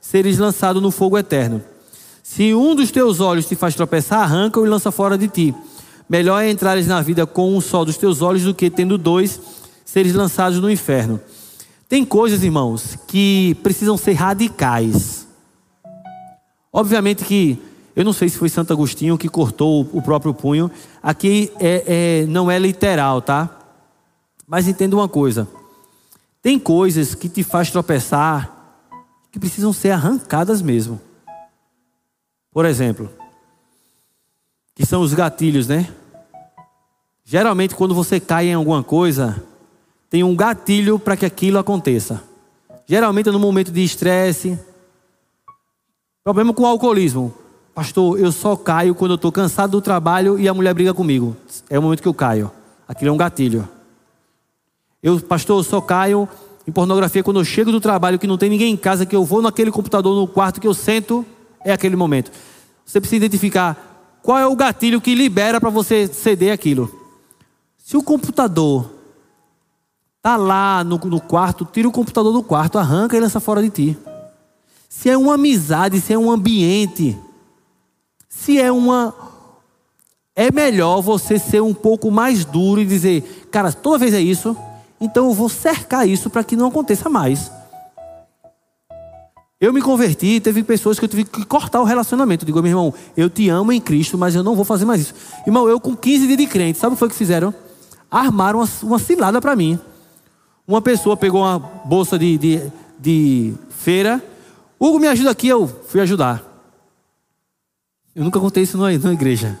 seres 0.00 0.38
lançado 0.38 0.80
no 0.80 0.92
fogo 0.92 1.18
eterno. 1.18 1.60
Se 2.22 2.54
um 2.54 2.76
dos 2.76 2.92
teus 2.92 3.18
olhos 3.18 3.46
te 3.46 3.56
faz 3.56 3.74
tropeçar, 3.74 4.20
arranca-o 4.20 4.64
e 4.64 4.68
lança 4.68 4.92
fora 4.92 5.18
de 5.18 5.26
ti. 5.26 5.52
Melhor 6.08 6.40
é 6.44 6.48
entrares 6.48 6.86
na 6.86 7.02
vida 7.02 7.26
com 7.26 7.56
um 7.56 7.60
só 7.60 7.84
dos 7.84 7.96
teus 7.96 8.22
olhos 8.22 8.44
do 8.44 8.54
que 8.54 8.70
tendo 8.70 8.96
dois 8.96 9.55
seres 9.86 10.12
lançados 10.12 10.60
no 10.60 10.68
inferno. 10.68 11.18
Tem 11.88 12.04
coisas, 12.04 12.42
irmãos, 12.42 12.98
que 13.06 13.56
precisam 13.62 13.96
ser 13.96 14.14
radicais. 14.14 15.26
Obviamente 16.72 17.24
que 17.24 17.58
eu 17.94 18.04
não 18.04 18.12
sei 18.12 18.28
se 18.28 18.36
foi 18.36 18.50
Santo 18.50 18.72
Agostinho 18.72 19.16
que 19.16 19.28
cortou 19.28 19.88
o 19.92 20.02
próprio 20.02 20.34
punho. 20.34 20.70
Aqui 21.02 21.50
é, 21.58 21.84
é, 21.86 22.26
não 22.26 22.50
é 22.50 22.58
literal, 22.58 23.22
tá? 23.22 23.58
Mas 24.46 24.68
entenda 24.68 24.96
uma 24.96 25.08
coisa: 25.08 25.48
tem 26.42 26.58
coisas 26.58 27.14
que 27.14 27.28
te 27.28 27.42
faz 27.42 27.70
tropeçar 27.70 28.52
que 29.30 29.38
precisam 29.38 29.72
ser 29.72 29.92
arrancadas 29.92 30.60
mesmo. 30.60 31.00
Por 32.50 32.64
exemplo, 32.64 33.08
que 34.74 34.84
são 34.84 35.00
os 35.00 35.14
gatilhos, 35.14 35.68
né? 35.68 35.88
Geralmente, 37.24 37.74
quando 37.74 37.94
você 37.94 38.18
cai 38.18 38.48
em 38.48 38.54
alguma 38.54 38.82
coisa, 38.82 39.42
tem 40.08 40.22
um 40.22 40.34
gatilho 40.34 40.98
para 40.98 41.16
que 41.16 41.26
aquilo 41.26 41.58
aconteça. 41.58 42.22
Geralmente 42.86 43.28
é 43.28 43.32
no 43.32 43.40
momento 43.40 43.72
de 43.72 43.82
estresse. 43.82 44.58
Problema 46.22 46.54
com 46.54 46.62
o 46.62 46.66
alcoolismo. 46.66 47.34
Pastor, 47.74 48.18
eu 48.18 48.32
só 48.32 48.56
caio 48.56 48.94
quando 48.94 49.12
eu 49.12 49.16
estou 49.16 49.32
cansado 49.32 49.72
do 49.72 49.80
trabalho 49.80 50.38
e 50.38 50.48
a 50.48 50.54
mulher 50.54 50.72
briga 50.72 50.94
comigo. 50.94 51.36
É 51.68 51.78
o 51.78 51.82
momento 51.82 52.00
que 52.00 52.08
eu 52.08 52.14
caio. 52.14 52.50
Aquilo 52.88 53.10
é 53.10 53.12
um 53.12 53.16
gatilho. 53.16 53.68
Eu, 55.02 55.20
pastor, 55.20 55.58
eu 55.58 55.64
só 55.64 55.80
caio 55.80 56.28
em 56.66 56.72
pornografia 56.72 57.22
quando 57.22 57.38
eu 57.38 57.44
chego 57.44 57.70
do 57.70 57.80
trabalho 57.80 58.18
que 58.18 58.26
não 58.26 58.38
tem 58.38 58.48
ninguém 58.50 58.72
em 58.72 58.76
casa, 58.76 59.04
que 59.04 59.14
eu 59.14 59.24
vou 59.24 59.42
naquele 59.42 59.70
computador 59.70 60.18
no 60.18 60.26
quarto 60.26 60.60
que 60.60 60.66
eu 60.66 60.74
sento 60.74 61.24
é 61.64 61.72
aquele 61.72 61.96
momento. 61.96 62.30
Você 62.84 63.00
precisa 63.00 63.24
identificar 63.24 64.18
qual 64.22 64.38
é 64.38 64.46
o 64.46 64.56
gatilho 64.56 65.00
que 65.00 65.14
libera 65.14 65.60
para 65.60 65.70
você 65.70 66.06
ceder 66.06 66.52
aquilo. 66.52 66.90
Se 67.76 67.96
o 67.96 68.02
computador 68.02 68.95
tá 70.26 70.34
lá 70.34 70.82
no, 70.82 70.98
no 70.98 71.20
quarto, 71.20 71.64
tira 71.64 71.86
o 71.86 71.92
computador 71.92 72.32
do 72.32 72.42
quarto, 72.42 72.80
arranca 72.80 73.16
e 73.16 73.20
lança 73.20 73.38
fora 73.38 73.62
de 73.62 73.70
ti. 73.70 73.98
Se 74.88 75.08
é 75.08 75.16
uma 75.16 75.34
amizade, 75.34 76.00
se 76.00 76.12
é 76.12 76.18
um 76.18 76.32
ambiente, 76.32 77.16
se 78.28 78.60
é 78.60 78.72
uma 78.72 79.14
é 80.34 80.50
melhor 80.50 81.00
você 81.00 81.38
ser 81.38 81.62
um 81.62 81.72
pouco 81.72 82.10
mais 82.10 82.44
duro 82.44 82.80
e 82.80 82.84
dizer, 82.84 83.46
cara, 83.52 83.72
toda 83.72 83.98
vez 83.98 84.12
é 84.14 84.20
isso, 84.20 84.56
então 85.00 85.26
eu 85.26 85.32
vou 85.32 85.48
cercar 85.48 86.08
isso 86.08 86.28
para 86.28 86.42
que 86.42 86.56
não 86.56 86.66
aconteça 86.66 87.08
mais. 87.08 87.48
Eu 89.60 89.72
me 89.72 89.80
converti, 89.80 90.40
teve 90.40 90.64
pessoas 90.64 90.98
que 90.98 91.04
eu 91.04 91.08
tive 91.08 91.24
que 91.24 91.44
cortar 91.44 91.80
o 91.80 91.84
relacionamento. 91.84 92.42
Eu 92.42 92.46
digo, 92.46 92.60
meu 92.60 92.70
irmão, 92.72 92.94
eu 93.16 93.30
te 93.30 93.48
amo 93.48 93.70
em 93.70 93.80
Cristo, 93.80 94.18
mas 94.18 94.34
eu 94.34 94.42
não 94.42 94.56
vou 94.56 94.64
fazer 94.64 94.84
mais 94.84 95.02
isso. 95.02 95.14
Irmão, 95.46 95.68
eu 95.68 95.78
com 95.78 95.94
15 95.94 96.26
dias 96.26 96.38
de 96.38 96.46
crente, 96.48 96.80
sabe 96.80 96.94
o 96.94 96.96
que 96.96 96.98
foi 96.98 97.08
que 97.10 97.14
fizeram? 97.14 97.54
Armaram 98.10 98.58
uma, 98.58 98.68
uma 98.82 98.98
cilada 98.98 99.40
para 99.40 99.54
mim. 99.54 99.78
Uma 100.66 100.82
pessoa 100.82 101.16
pegou 101.16 101.42
uma 101.42 101.58
bolsa 101.58 102.18
de, 102.18 102.36
de, 102.36 102.72
de 102.98 103.54
feira. 103.70 104.22
Hugo, 104.78 104.98
me 104.98 105.06
ajuda 105.06 105.30
aqui, 105.30 105.48
eu 105.48 105.66
fui 105.68 106.00
ajudar. 106.00 106.42
Eu 108.14 108.24
nunca 108.24 108.40
contei 108.40 108.62
isso 108.62 108.76
na, 108.76 108.90
na 108.90 109.12
igreja. 109.12 109.58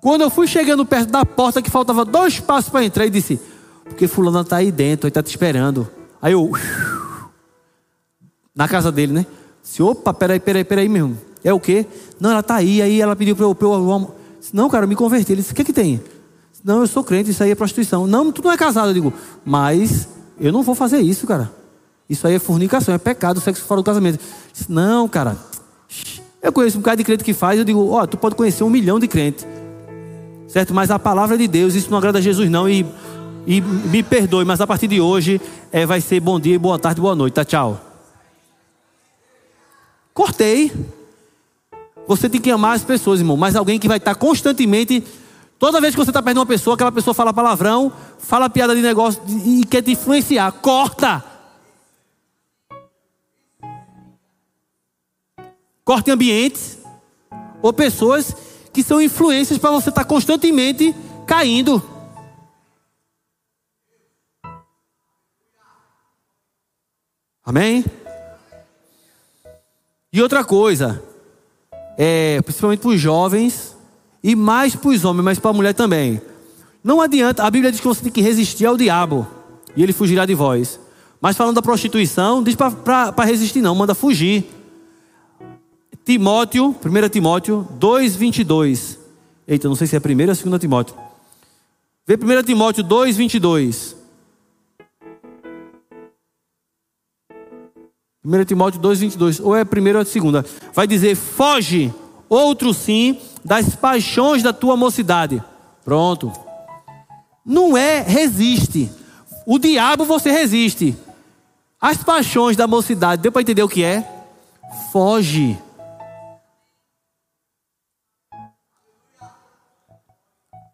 Quando 0.00 0.22
eu 0.22 0.30
fui 0.30 0.46
chegando 0.46 0.86
perto 0.86 1.10
da 1.10 1.24
porta, 1.24 1.60
que 1.60 1.70
faltava 1.70 2.04
dois 2.04 2.40
passos 2.40 2.70
para 2.70 2.84
entrar, 2.84 3.06
e 3.06 3.10
disse: 3.10 3.40
Porque 3.84 4.06
Fulano 4.06 4.40
está 4.40 4.56
aí 4.56 4.70
dentro, 4.70 5.06
ele 5.06 5.10
está 5.10 5.22
te 5.22 5.30
esperando. 5.30 5.88
Aí 6.22 6.32
eu 6.32 6.50
na 8.56 8.66
casa 8.66 8.90
dele, 8.90 9.12
né? 9.12 9.26
Disse, 9.62 9.82
opa, 9.82 10.14
peraí, 10.14 10.40
peraí, 10.40 10.64
peraí 10.64 10.88
mesmo. 10.88 11.18
É 11.44 11.52
o 11.52 11.60
quê? 11.60 11.84
Não, 12.18 12.30
ela 12.30 12.42
tá 12.42 12.54
aí, 12.54 12.80
aí 12.80 13.00
ela 13.00 13.14
pediu 13.14 13.36
para 13.36 13.44
eu, 13.44 13.54
pra 13.54 13.68
eu 13.68 14.14
Não, 14.52 14.70
cara, 14.70 14.84
eu 14.84 14.88
me 14.88 14.96
converti. 14.96 15.32
Ele 15.32 15.42
disse, 15.42 15.52
o 15.52 15.56
que 15.56 15.62
que 15.64 15.72
tem? 15.72 16.00
Não, 16.66 16.80
eu 16.80 16.88
sou 16.88 17.04
crente, 17.04 17.30
isso 17.30 17.44
aí 17.44 17.52
é 17.52 17.54
prostituição. 17.54 18.08
Não, 18.08 18.32
tu 18.32 18.42
não 18.42 18.50
é 18.50 18.56
casado. 18.56 18.88
Eu 18.88 18.94
digo, 18.94 19.14
mas 19.44 20.08
eu 20.40 20.52
não 20.52 20.64
vou 20.64 20.74
fazer 20.74 20.98
isso, 20.98 21.24
cara. 21.24 21.48
Isso 22.10 22.26
aí 22.26 22.34
é 22.34 22.38
fornicação, 22.40 22.92
é 22.92 22.98
pecado, 22.98 23.40
sexo 23.40 23.62
fora 23.62 23.80
do 23.80 23.84
casamento. 23.84 24.18
Disse, 24.52 24.70
não, 24.70 25.08
cara. 25.08 25.36
Eu 26.42 26.52
conheço 26.52 26.76
um 26.76 26.82
cara 26.82 26.96
de 26.96 27.04
crente 27.04 27.22
que 27.22 27.32
faz, 27.32 27.56
eu 27.60 27.64
digo, 27.64 27.88
ó, 27.90 28.02
oh, 28.02 28.06
tu 28.08 28.16
pode 28.16 28.34
conhecer 28.34 28.64
um 28.64 28.68
milhão 28.68 28.98
de 28.98 29.06
crentes. 29.06 29.46
Certo? 30.48 30.74
Mas 30.74 30.90
a 30.90 30.98
palavra 30.98 31.38
de 31.38 31.46
Deus, 31.46 31.76
isso 31.76 31.88
não 31.88 31.98
agrada 31.98 32.18
a 32.18 32.20
Jesus, 32.20 32.50
não. 32.50 32.68
E, 32.68 32.84
e 33.46 33.60
me 33.60 34.02
perdoe, 34.02 34.44
mas 34.44 34.60
a 34.60 34.66
partir 34.66 34.88
de 34.88 35.00
hoje 35.00 35.40
é, 35.70 35.86
vai 35.86 36.00
ser 36.00 36.18
bom 36.18 36.40
dia, 36.40 36.58
boa 36.58 36.80
tarde, 36.80 37.00
boa 37.00 37.14
noite. 37.14 37.34
Tá, 37.34 37.44
tchau. 37.44 37.80
Cortei. 40.12 40.72
Você 42.08 42.28
tem 42.28 42.40
que 42.40 42.50
amar 42.50 42.74
as 42.74 42.82
pessoas, 42.82 43.20
irmão. 43.20 43.36
Mas 43.36 43.54
alguém 43.54 43.78
que 43.78 43.86
vai 43.86 43.98
estar 43.98 44.16
constantemente. 44.16 45.04
Toda 45.58 45.80
vez 45.80 45.94
que 45.94 46.00
você 46.00 46.10
está 46.10 46.22
perto 46.22 46.34
de 46.34 46.40
uma 46.40 46.46
pessoa, 46.46 46.74
aquela 46.74 46.92
pessoa 46.92 47.14
fala 47.14 47.32
palavrão, 47.32 47.90
fala 48.18 48.50
piada 48.50 48.74
de 48.74 48.82
negócio 48.82 49.22
e 49.26 49.64
quer 49.64 49.82
te 49.82 49.92
influenciar. 49.92 50.52
Corta. 50.52 51.24
Corte 55.82 56.10
ambientes 56.10 56.78
ou 57.62 57.72
pessoas 57.72 58.36
que 58.72 58.82
são 58.82 59.00
influências 59.00 59.58
para 59.58 59.70
você 59.70 59.88
estar 59.88 60.04
constantemente 60.04 60.94
caindo. 61.26 61.82
Amém? 67.42 67.84
E 70.12 70.20
outra 70.20 70.44
coisa, 70.44 71.02
é, 71.96 72.42
principalmente 72.42 72.80
para 72.80 72.90
os 72.90 73.00
jovens 73.00 73.75
e 74.26 74.34
mais 74.34 74.74
para 74.74 74.90
os 74.90 75.04
homens, 75.04 75.24
mas 75.24 75.38
para 75.38 75.52
a 75.52 75.54
mulher 75.54 75.72
também. 75.72 76.20
Não 76.82 77.00
adianta, 77.00 77.44
a 77.44 77.50
Bíblia 77.50 77.70
diz 77.70 77.80
que 77.80 77.86
você 77.86 78.02
tem 78.02 78.10
que 78.10 78.20
resistir 78.20 78.66
ao 78.66 78.76
diabo 78.76 79.24
e 79.76 79.84
ele 79.84 79.92
fugirá 79.92 80.26
de 80.26 80.34
vós. 80.34 80.80
Mas 81.20 81.36
falando 81.36 81.54
da 81.54 81.62
prostituição, 81.62 82.42
diz 82.42 82.56
para 82.56 83.24
resistir 83.24 83.62
não, 83.62 83.72
manda 83.72 83.94
fugir. 83.94 84.44
Timóteo, 86.04 86.74
1 86.84 87.08
Timóteo 87.08 87.68
2,22. 87.78 88.98
Eita, 89.46 89.68
não 89.68 89.76
sei 89.76 89.86
se 89.86 89.94
é 89.94 90.00
1 90.00 90.02
ou 90.02 90.26
2 90.26 90.60
Timóteo. 90.60 90.96
Vê 92.04 92.14
1 92.14 92.42
Timóteo 92.42 92.82
2,22. 92.82 93.94
1 98.24 98.44
Timóteo 98.44 98.80
2,22, 98.80 99.40
ou 99.40 99.54
é 99.54 99.60
a 99.60 99.66
primeira 99.66 100.00
ou 100.00 100.02
a 100.02 100.04
segunda. 100.04 100.44
Vai 100.74 100.88
dizer: 100.88 101.14
foge, 101.14 101.94
outro 102.28 102.74
sim, 102.74 103.16
das 103.46 103.76
paixões 103.76 104.42
da 104.42 104.52
tua 104.52 104.76
mocidade. 104.76 105.42
Pronto. 105.84 106.32
Não 107.44 107.76
é 107.76 108.02
resiste. 108.02 108.90
O 109.46 109.56
diabo 109.58 110.04
você 110.04 110.32
resiste. 110.32 110.96
As 111.80 112.02
paixões 112.02 112.56
da 112.56 112.66
mocidade, 112.66 113.22
deu 113.22 113.30
para 113.30 113.42
entender 113.42 113.62
o 113.62 113.68
que 113.68 113.84
é? 113.84 114.04
Foge. 114.90 115.56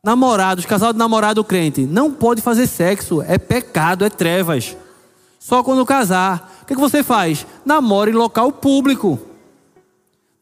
Namorados, 0.02 0.64
casal 0.64 0.92
de 0.92 0.98
namorado 0.98 1.44
crente, 1.44 1.82
não 1.82 2.10
pode 2.10 2.40
fazer 2.40 2.66
sexo, 2.66 3.22
é 3.22 3.38
pecado, 3.38 4.04
é 4.04 4.10
trevas. 4.10 4.76
Só 5.38 5.62
quando 5.62 5.84
casar. 5.84 6.50
O 6.62 6.66
que, 6.66 6.74
que 6.74 6.80
você 6.80 7.02
faz? 7.02 7.46
Namora 7.66 8.08
em 8.08 8.14
local 8.14 8.50
público. 8.50 9.31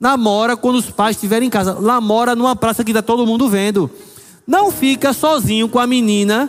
Namora 0.01 0.57
quando 0.57 0.77
os 0.77 0.91
pais 0.91 1.17
estiverem 1.17 1.49
em 1.49 1.51
casa. 1.51 1.79
Namora 1.81 2.35
numa 2.35 2.57
praça 2.57 2.83
que 2.83 2.91
está 2.91 3.03
todo 3.03 3.27
mundo 3.27 3.49
vendo. 3.49 3.91
Não 4.47 4.73
fica 4.73 5.13
sozinho 5.13 5.69
com 5.69 5.79
a 5.79 5.87
menina 5.87 6.49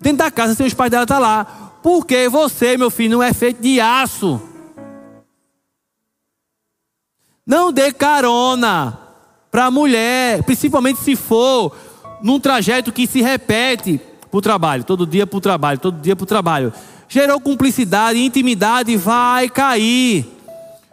dentro 0.00 0.18
da 0.18 0.30
casa 0.30 0.54
se 0.54 0.62
os 0.62 0.74
pais 0.74 0.90
dela 0.90 1.04
estão 1.04 1.16
tá 1.16 1.20
lá. 1.20 1.44
Porque 1.82 2.28
você, 2.28 2.76
meu 2.76 2.90
filho, 2.90 3.12
não 3.12 3.22
é 3.22 3.32
feito 3.32 3.62
de 3.62 3.80
aço. 3.80 4.40
Não 7.46 7.72
dê 7.72 7.90
carona 7.90 8.98
para 9.50 9.66
a 9.66 9.70
mulher, 9.70 10.42
principalmente 10.44 11.00
se 11.00 11.16
for 11.16 11.74
num 12.22 12.38
trajeto 12.38 12.92
que 12.92 13.06
se 13.06 13.22
repete 13.22 13.98
para 14.30 14.38
o 14.38 14.42
trabalho, 14.42 14.84
todo 14.84 15.06
dia 15.06 15.26
para 15.26 15.38
o 15.38 15.40
trabalho, 15.40 15.78
todo 15.78 16.00
dia 16.00 16.14
para 16.14 16.22
o 16.22 16.26
trabalho 16.26 16.72
gerou 17.10 17.40
cumplicidade, 17.40 18.20
intimidade, 18.20 18.96
vai 18.96 19.48
cair. 19.48 20.39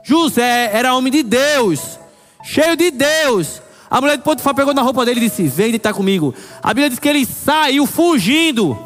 José 0.07 0.69
era 0.73 0.95
homem 0.95 1.11
de 1.11 1.21
Deus, 1.21 1.99
cheio 2.41 2.77
de 2.77 2.89
Deus. 2.91 3.61
A 3.89 3.99
mulher 3.99 4.15
de 4.15 4.23
Potifar 4.23 4.55
pegou 4.55 4.73
na 4.73 4.81
roupa 4.81 5.03
dele 5.03 5.19
e 5.19 5.29
disse: 5.29 5.49
Vem 5.49 5.71
deitar 5.71 5.93
comigo. 5.93 6.33
A 6.63 6.69
Bíblia 6.69 6.89
diz 6.89 6.97
que 6.97 7.09
ele 7.09 7.25
saiu 7.25 7.85
fugindo, 7.85 8.77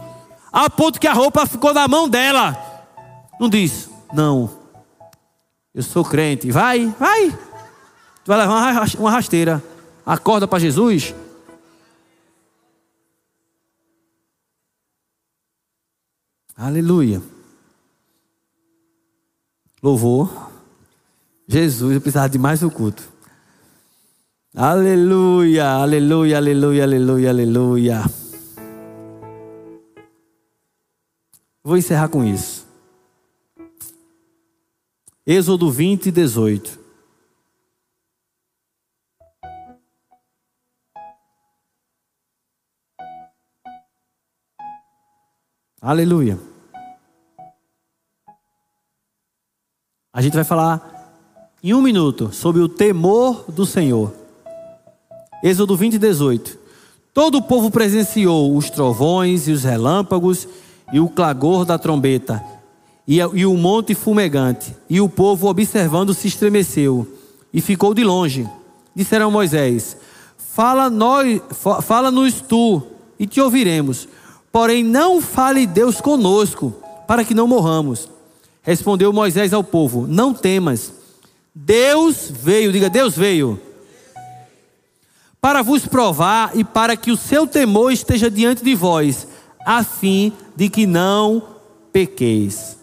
a 0.52 0.68
ponto 0.68 1.00
que 1.00 1.06
a 1.06 1.14
roupa 1.14 1.46
ficou 1.46 1.76
na 1.76 1.88
mão 1.88 2.10
dela. 2.10 2.58
Não 3.40 3.48
diz, 3.48 3.88
não, 4.12 4.50
eu 5.76 5.84
sou 5.84 6.04
crente. 6.04 6.50
Vai, 6.50 6.88
vai. 6.88 7.30
Tu 7.30 8.26
vai 8.26 8.40
levar 8.40 8.88
uma 8.98 9.12
rasteira. 9.12 9.64
Acorda 10.04 10.48
para 10.48 10.58
Jesus. 10.58 11.14
Aleluia. 16.58 17.22
Louvor. 19.84 20.51
Jesus, 21.52 21.94
eu 21.94 22.00
precisava 22.00 22.30
de 22.30 22.40
mais 22.40 22.64
um 22.64 22.70
culto. 22.70 23.12
Aleluia, 24.56 25.68
aleluia, 25.68 26.38
aleluia, 26.38 26.84
aleluia, 26.84 27.30
aleluia. 27.30 28.04
Vou 31.62 31.76
encerrar 31.76 32.08
com 32.08 32.24
isso. 32.24 32.66
Êxodo 35.28 35.70
20, 35.70 36.10
18. 36.10 36.80
Aleluia. 45.82 46.40
A 50.14 50.22
gente 50.22 50.34
vai 50.34 50.46
falar 50.46 51.01
em 51.64 51.74
um 51.74 51.82
minuto 51.82 52.30
sobre 52.34 52.62
o 52.62 52.68
temor 52.68 53.46
do 53.48 53.66
Senhor. 53.66 54.12
Êxodo 55.44 55.76
20, 55.76 55.98
18. 55.98 56.58
Todo 57.14 57.38
o 57.38 57.42
povo 57.42 57.70
presenciou 57.70 58.56
os 58.56 58.70
trovões 58.70 59.48
e 59.48 59.52
os 59.52 59.64
relâmpagos 59.64 60.48
e 60.92 61.00
o 61.00 61.10
clagor 61.10 61.66
da 61.66 61.78
trombeta 61.78 62.44
e, 63.08 63.46
o 63.46 63.58
monte 63.58 63.94
fumegante. 63.94 64.76
E 64.90 65.02
o 65.02 65.10
povo, 65.10 65.48
observando, 65.48 66.14
se 66.14 66.28
estremeceu 66.28 67.08
e 67.54 67.62
ficou 67.62 67.94
de 67.94 68.04
longe. 68.04 68.50
Disseram 68.96 69.28
a 69.28 69.32
Moisés: 69.32 69.98
Fala 70.38 70.92
fala-nos 71.82 72.42
tu 72.42 72.82
e 73.20 73.28
te 73.28 73.42
ouviremos. 73.42 74.08
Porém, 74.52 74.84
não 74.84 75.22
fale 75.22 75.68
Deus 75.68 76.02
conosco, 76.02 76.74
para 77.08 77.24
que 77.24 77.34
não 77.34 77.48
morramos. 77.48 78.10
Respondeu 78.62 79.14
Moisés 79.14 79.54
ao 79.54 79.64
povo: 79.64 80.08
Não 80.08 80.34
temas. 80.34 81.01
Deus 81.54 82.32
veio, 82.32 82.72
diga, 82.72 82.90
Deus 82.90 83.16
veio. 83.16 83.60
Para 85.40 85.62
vos 85.62 85.86
provar 85.86 86.52
e 86.56 86.64
para 86.64 86.96
que 86.96 87.12
o 87.12 87.18
seu 87.18 87.48
temor 87.48 87.92
esteja 87.92 88.30
diante 88.30 88.64
de 88.64 88.76
vós, 88.76 89.28
a 89.66 89.84
fim 89.84 90.32
de 90.56 90.70
que 90.70 90.86
não 90.86 91.44
pequeis. 91.92 92.78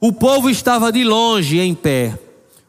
O 0.00 0.12
povo 0.12 0.50
estava 0.50 0.92
de 0.92 1.04
longe 1.04 1.58
em 1.58 1.74
pé. 1.74 2.18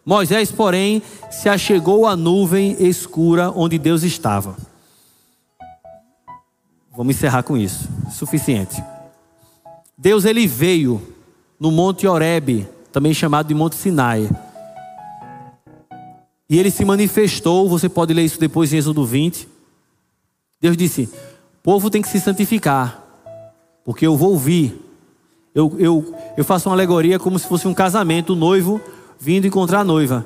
Moisés, 0.06 0.52
porém, 0.52 1.02
se 1.30 1.50
achegou 1.50 2.08
à 2.08 2.16
nuvem 2.16 2.78
escura 2.80 3.52
onde 3.54 3.78
Deus 3.78 4.04
estava. 4.04 4.56
Vamos 6.96 7.16
encerrar 7.16 7.44
com 7.44 7.58
isso. 7.58 7.88
Suficiente. 8.12 8.82
Deus 9.98 10.26
ele 10.26 10.48
veio 10.48 11.02
no 11.60 11.72
Monte 11.72 12.08
Horebe, 12.08 12.68
também 12.92 13.14
chamado 13.14 13.48
de 13.48 13.54
Monte 13.54 13.76
Sinai. 13.76 14.30
E 16.50 16.58
ele 16.58 16.72
se 16.72 16.86
manifestou, 16.86 17.68
você 17.68 17.90
pode 17.90 18.14
ler 18.14 18.24
isso 18.24 18.40
depois 18.40 18.72
em 18.72 18.78
Êxodo 18.78 19.06
20. 19.06 19.48
Deus 20.62 20.78
disse: 20.78 21.04
"O 21.04 21.64
povo 21.64 21.90
tem 21.90 22.02
que 22.02 22.08
se 22.08 22.20
santificar, 22.20 23.04
porque 23.84 24.08
eu 24.08 24.16
vou 24.16 24.38
vir. 24.38 24.84
Eu, 25.54 25.76
eu, 25.80 26.16
eu 26.38 26.46
faço 26.46 26.70
uma 26.70 26.76
alegoria 26.76 27.18
como 27.18 27.40
se 27.40 27.48
fosse 27.48 27.68
um 27.68 27.74
casamento, 27.74 28.34
o 28.34 28.36
noivo 28.36 28.80
vindo 29.20 29.48
encontrar 29.48 29.80
a 29.80 29.84
noiva. 29.84 30.26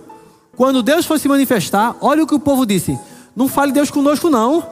Quando 0.55 0.83
Deus 0.83 1.05
foi 1.05 1.17
se 1.17 1.27
manifestar, 1.27 1.95
olha 2.01 2.23
o 2.23 2.27
que 2.27 2.35
o 2.35 2.39
povo 2.39 2.65
disse: 2.65 2.99
Não 3.35 3.47
fale 3.47 3.71
Deus 3.71 3.89
conosco, 3.89 4.29
não. 4.29 4.63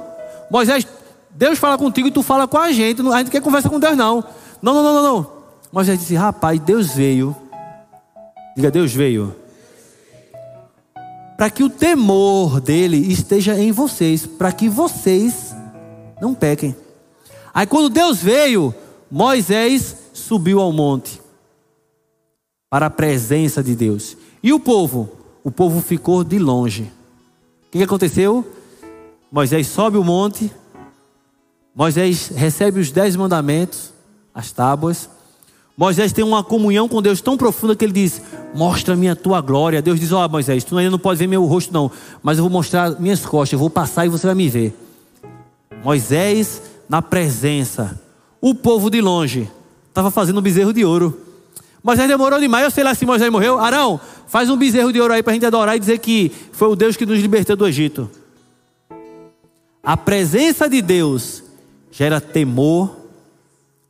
Moisés, 0.51 0.85
Deus 1.31 1.57
fala 1.57 1.77
contigo 1.77 2.07
e 2.07 2.11
tu 2.11 2.21
fala 2.21 2.47
com 2.47 2.57
a 2.57 2.71
gente. 2.71 3.01
A 3.01 3.17
gente 3.19 3.31
quer 3.31 3.41
conversa 3.41 3.69
com 3.69 3.79
Deus, 3.79 3.95
não. 3.95 4.23
Não, 4.61 4.73
não, 4.73 4.83
não, 4.83 4.93
não, 4.93 5.03
não. 5.03 5.31
Moisés 5.71 5.99
disse: 5.99 6.15
Rapaz, 6.15 6.59
Deus 6.59 6.93
veio. 6.93 7.35
Diga, 8.55 8.69
Deus 8.69 8.93
veio. 8.93 9.35
Para 11.39 11.49
que 11.49 11.63
o 11.63 11.69
temor 11.69 12.59
dele 12.59 12.97
esteja 12.97 13.57
em 13.57 13.71
vocês. 13.71 14.25
Para 14.25 14.51
que 14.51 14.67
vocês 14.67 15.55
não 16.21 16.35
pequem. 16.35 16.75
Aí 17.53 17.65
quando 17.65 17.87
Deus 17.87 18.17
veio, 18.17 18.75
Moisés 19.09 19.95
subiu 20.11 20.59
ao 20.59 20.73
monte. 20.73 21.21
Para 22.69 22.87
a 22.87 22.89
presença 22.89 23.63
de 23.63 23.73
Deus. 23.73 24.17
E 24.43 24.51
o 24.51 24.59
povo? 24.59 25.09
O 25.41 25.49
povo 25.49 25.79
ficou 25.79 26.25
de 26.25 26.37
longe. 26.37 26.91
O 27.67 27.71
que 27.71 27.83
aconteceu? 27.83 28.45
Moisés 29.31 29.65
sobe 29.67 29.95
o 29.97 30.03
monte. 30.03 30.51
Moisés 31.73 32.33
recebe 32.35 32.81
os 32.81 32.91
dez 32.91 33.15
mandamentos, 33.15 33.93
as 34.33 34.51
tábuas. 34.51 35.09
Moisés 35.79 36.11
tem 36.11 36.25
uma 36.25 36.43
comunhão 36.43 36.89
com 36.89 37.01
Deus 37.01 37.21
tão 37.21 37.37
profunda 37.37 37.73
que 37.73 37.85
ele 37.85 37.93
diz: 37.93 38.21
Mostra-me 38.53 39.07
a 39.07 39.15
tua 39.15 39.39
glória. 39.39 39.81
Deus 39.81 39.97
diz: 39.97 40.11
Ó, 40.11 40.25
oh, 40.25 40.27
Moisés, 40.27 40.65
tu 40.65 40.77
ainda 40.77 40.91
não 40.91 40.99
pode 40.99 41.17
ver 41.17 41.25
meu 41.25 41.45
rosto, 41.45 41.71
não, 41.71 41.89
mas 42.21 42.37
eu 42.37 42.43
vou 42.43 42.51
mostrar 42.51 42.99
minhas 42.99 43.25
costas, 43.25 43.53
eu 43.53 43.59
vou 43.59 43.69
passar 43.69 44.05
e 44.05 44.09
você 44.09 44.27
vai 44.27 44.35
me 44.35 44.49
ver. 44.49 44.77
Moisés 45.81 46.61
na 46.89 47.01
presença, 47.01 47.97
o 48.41 48.53
povo 48.53 48.89
de 48.89 48.99
longe, 48.99 49.49
estava 49.87 50.11
fazendo 50.11 50.39
um 50.39 50.41
bezerro 50.41 50.73
de 50.73 50.83
ouro. 50.83 51.17
Moisés 51.81 52.09
demorou 52.09 52.41
demais, 52.41 52.65
eu 52.65 52.71
sei 52.71 52.83
lá 52.83 52.93
se 52.93 53.05
Moisés 53.05 53.31
morreu. 53.31 53.57
Arão, 53.57 54.01
faz 54.27 54.49
um 54.49 54.57
bezerro 54.57 54.91
de 54.91 54.99
ouro 54.99 55.13
aí 55.13 55.23
para 55.23 55.31
a 55.31 55.33
gente 55.35 55.45
adorar 55.45 55.77
e 55.77 55.79
dizer 55.79 55.99
que 55.99 56.29
foi 56.51 56.67
o 56.67 56.75
Deus 56.75 56.97
que 56.97 57.05
nos 57.05 57.21
libertou 57.21 57.55
do 57.55 57.65
Egito. 57.65 58.09
A 59.81 59.95
presença 59.95 60.67
de 60.67 60.81
Deus 60.81 61.41
gera 61.89 62.19
temor 62.19 62.97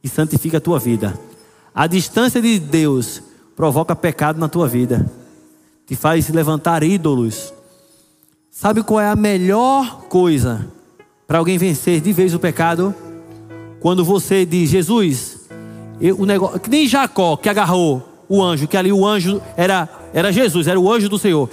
e 0.04 0.08
santifica 0.08 0.58
a 0.58 0.62
tua 0.62 0.78
vida. 0.78 1.29
A 1.80 1.88
distância 1.88 2.42
de 2.42 2.60
Deus 2.60 3.24
provoca 3.56 3.96
pecado 3.96 4.38
na 4.38 4.50
tua 4.50 4.68
vida, 4.68 5.10
te 5.88 5.96
faz 5.96 6.28
levantar 6.28 6.84
ídolos. 6.84 7.54
Sabe 8.52 8.84
qual 8.84 9.00
é 9.00 9.08
a 9.08 9.16
melhor 9.16 10.02
coisa 10.10 10.68
para 11.26 11.38
alguém 11.38 11.58
vencer 11.58 12.02
de 12.02 12.12
vez 12.12 12.34
o 12.34 12.40
pecado? 12.40 12.94
Quando 13.80 14.04
você 14.04 14.46
diz, 14.46 14.70
Jesus, 14.70 15.48
eu, 16.02 16.20
o 16.20 16.26
negócio, 16.26 16.60
que 16.60 16.70
nem 16.70 16.86
Jacó 16.86 17.38
que 17.38 17.48
agarrou 17.48 18.26
o 18.28 18.44
anjo, 18.44 18.68
que 18.68 18.76
ali 18.76 18.92
o 18.92 19.08
anjo 19.08 19.42
era, 19.56 19.88
era 20.14 20.34
Jesus, 20.34 20.68
era 20.68 20.78
o 20.78 20.92
anjo 20.92 21.08
do 21.08 21.18
Senhor. 21.18 21.50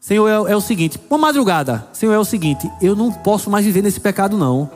Senhor, 0.00 0.28
é, 0.28 0.52
é 0.52 0.56
o 0.56 0.62
seguinte, 0.62 0.98
uma 1.10 1.18
madrugada, 1.18 1.86
Senhor, 1.92 2.14
é 2.14 2.18
o 2.18 2.24
seguinte, 2.24 2.70
eu 2.80 2.96
não 2.96 3.12
posso 3.12 3.50
mais 3.50 3.66
viver 3.66 3.82
nesse 3.82 4.00
pecado, 4.00 4.34
não 4.38 4.70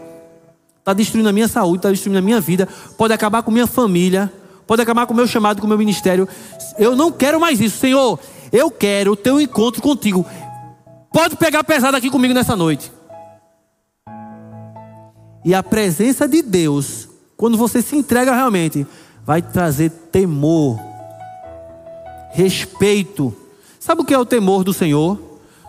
está 0.80 0.92
destruindo 0.92 1.30
a 1.30 1.32
minha 1.32 1.48
saúde, 1.48 1.78
está 1.78 1.90
destruindo 1.90 2.18
a 2.18 2.22
minha 2.22 2.42
vida, 2.42 2.68
pode 2.98 3.14
acabar 3.14 3.42
com 3.42 3.50
minha 3.50 3.66
família, 3.66 4.30
pode 4.66 4.82
acabar 4.82 5.06
com 5.06 5.12
o 5.12 5.16
meu 5.16 5.26
chamado, 5.26 5.60
com 5.60 5.66
o 5.66 5.68
meu 5.68 5.78
ministério. 5.78 6.28
Eu 6.78 6.96
não 6.96 7.12
quero 7.12 7.40
mais 7.40 7.60
isso, 7.60 7.78
Senhor. 7.78 8.18
Eu 8.52 8.70
quero 8.70 9.16
ter 9.16 9.30
um 9.30 9.40
encontro 9.40 9.82
contigo. 9.82 10.24
Pode 11.12 11.36
pegar 11.36 11.64
pesado 11.64 11.96
aqui 11.96 12.10
comigo 12.10 12.34
nessa 12.34 12.56
noite. 12.56 12.92
E 15.44 15.54
a 15.54 15.62
presença 15.62 16.26
de 16.26 16.42
Deus, 16.42 17.08
quando 17.36 17.56
você 17.56 17.80
se 17.80 17.96
entrega 17.96 18.34
realmente, 18.34 18.86
vai 19.24 19.40
trazer 19.40 19.90
temor, 19.90 20.78
respeito. 22.32 23.34
Sabe 23.78 24.02
o 24.02 24.04
que 24.04 24.14
é 24.14 24.18
o 24.18 24.26
temor 24.26 24.64
do 24.64 24.72
Senhor? 24.72 25.20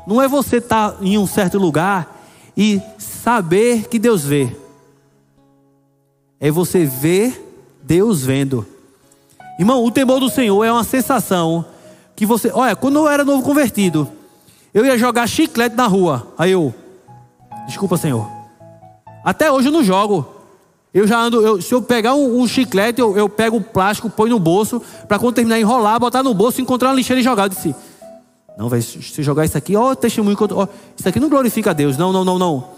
Não 0.05 0.21
é 0.21 0.27
você 0.27 0.57
estar 0.57 0.91
tá 0.91 0.97
em 1.01 1.17
um 1.17 1.27
certo 1.27 1.57
lugar 1.57 2.15
e 2.55 2.81
saber 2.97 3.87
que 3.87 3.99
Deus 3.99 4.23
vê 4.23 4.55
é 6.39 6.51
você 6.51 6.85
ver 6.85 7.43
Deus 7.83 8.23
vendo. 8.23 8.65
Irmão, 9.57 9.83
o 9.83 9.91
temor 9.91 10.19
do 10.19 10.29
Senhor 10.29 10.63
é 10.63 10.71
uma 10.71 10.83
sensação 10.83 11.65
que 12.15 12.25
você. 12.25 12.51
Olha, 12.53 12.75
quando 12.75 12.97
eu 12.97 13.07
era 13.07 13.23
novo 13.23 13.43
convertido, 13.43 14.07
eu 14.73 14.85
ia 14.85 14.97
jogar 14.97 15.27
chiclete 15.27 15.75
na 15.75 15.87
rua. 15.87 16.27
Aí 16.37 16.51
eu. 16.51 16.73
Desculpa, 17.67 17.97
Senhor. 17.97 18.29
Até 19.23 19.51
hoje 19.51 19.67
eu 19.67 19.71
não 19.71 19.83
jogo. 19.83 20.25
Eu 20.93 21.07
já 21.07 21.19
ando. 21.19 21.45
Eu, 21.45 21.61
se 21.61 21.73
eu 21.73 21.81
pegar 21.81 22.13
um, 22.15 22.41
um 22.41 22.47
chiclete, 22.47 23.01
eu, 23.01 23.17
eu, 23.17 23.27
pego 23.27 23.57
o 23.57 23.61
plástico, 23.61 24.09
põe 24.09 24.29
no 24.29 24.39
bolso, 24.39 24.81
para 25.07 25.19
quando 25.19 25.35
terminar 25.35 25.59
enrolar, 25.59 25.99
botar 25.99 26.23
no 26.23 26.33
bolso, 26.33 26.61
encontrar 26.61 26.89
uma 26.89 26.95
lixeira 26.95 27.19
e 27.19 27.23
jogar. 27.23 27.43
Eu 27.43 27.49
disse: 27.49 27.75
Não, 28.57 28.69
velho, 28.69 28.83
se 28.83 29.23
jogar 29.23 29.45
isso 29.45 29.57
aqui, 29.57 29.75
ó, 29.75 29.95
testemunho. 29.95 30.37
Ó, 30.51 30.67
isso 30.97 31.09
aqui 31.09 31.19
não 31.19 31.29
glorifica 31.29 31.71
a 31.71 31.73
Deus. 31.73 31.97
Não, 31.97 32.13
não, 32.13 32.23
não, 32.23 32.39
não. 32.39 32.69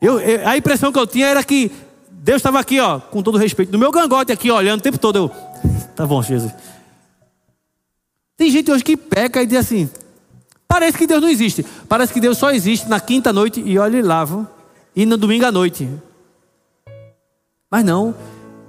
Eu, 0.00 0.20
eu, 0.20 0.48
a 0.48 0.56
impressão 0.56 0.92
que 0.92 0.98
eu 0.98 1.06
tinha 1.06 1.26
era 1.26 1.42
que 1.42 1.70
Deus 2.10 2.36
estava 2.36 2.58
aqui, 2.58 2.80
ó, 2.80 2.98
com 2.98 3.22
todo 3.22 3.36
respeito, 3.36 3.72
no 3.72 3.78
meu 3.78 3.92
gangote 3.92 4.32
aqui, 4.32 4.50
olhando 4.50 4.80
o 4.80 4.82
tempo 4.82 4.98
todo. 4.98 5.16
Eu, 5.16 5.30
tá 5.94 6.06
bom, 6.06 6.22
Jesus. 6.22 6.52
Tem 8.36 8.50
gente 8.50 8.70
hoje 8.70 8.84
que 8.84 8.96
peca 8.96 9.42
e 9.42 9.46
diz 9.46 9.58
assim: 9.58 9.88
parece 10.66 10.98
que 10.98 11.06
Deus 11.06 11.22
não 11.22 11.28
existe. 11.28 11.64
Parece 11.88 12.12
que 12.12 12.20
Deus 12.20 12.36
só 12.36 12.50
existe 12.50 12.88
na 12.88 13.00
quinta 13.00 13.32
noite 13.32 13.62
e 13.64 13.78
olha 13.78 13.96
e 13.96 14.02
lava. 14.02 14.50
E 14.94 15.06
no 15.06 15.16
domingo 15.16 15.46
à 15.46 15.52
noite. 15.52 15.88
Mas 17.70 17.84
não, 17.84 18.14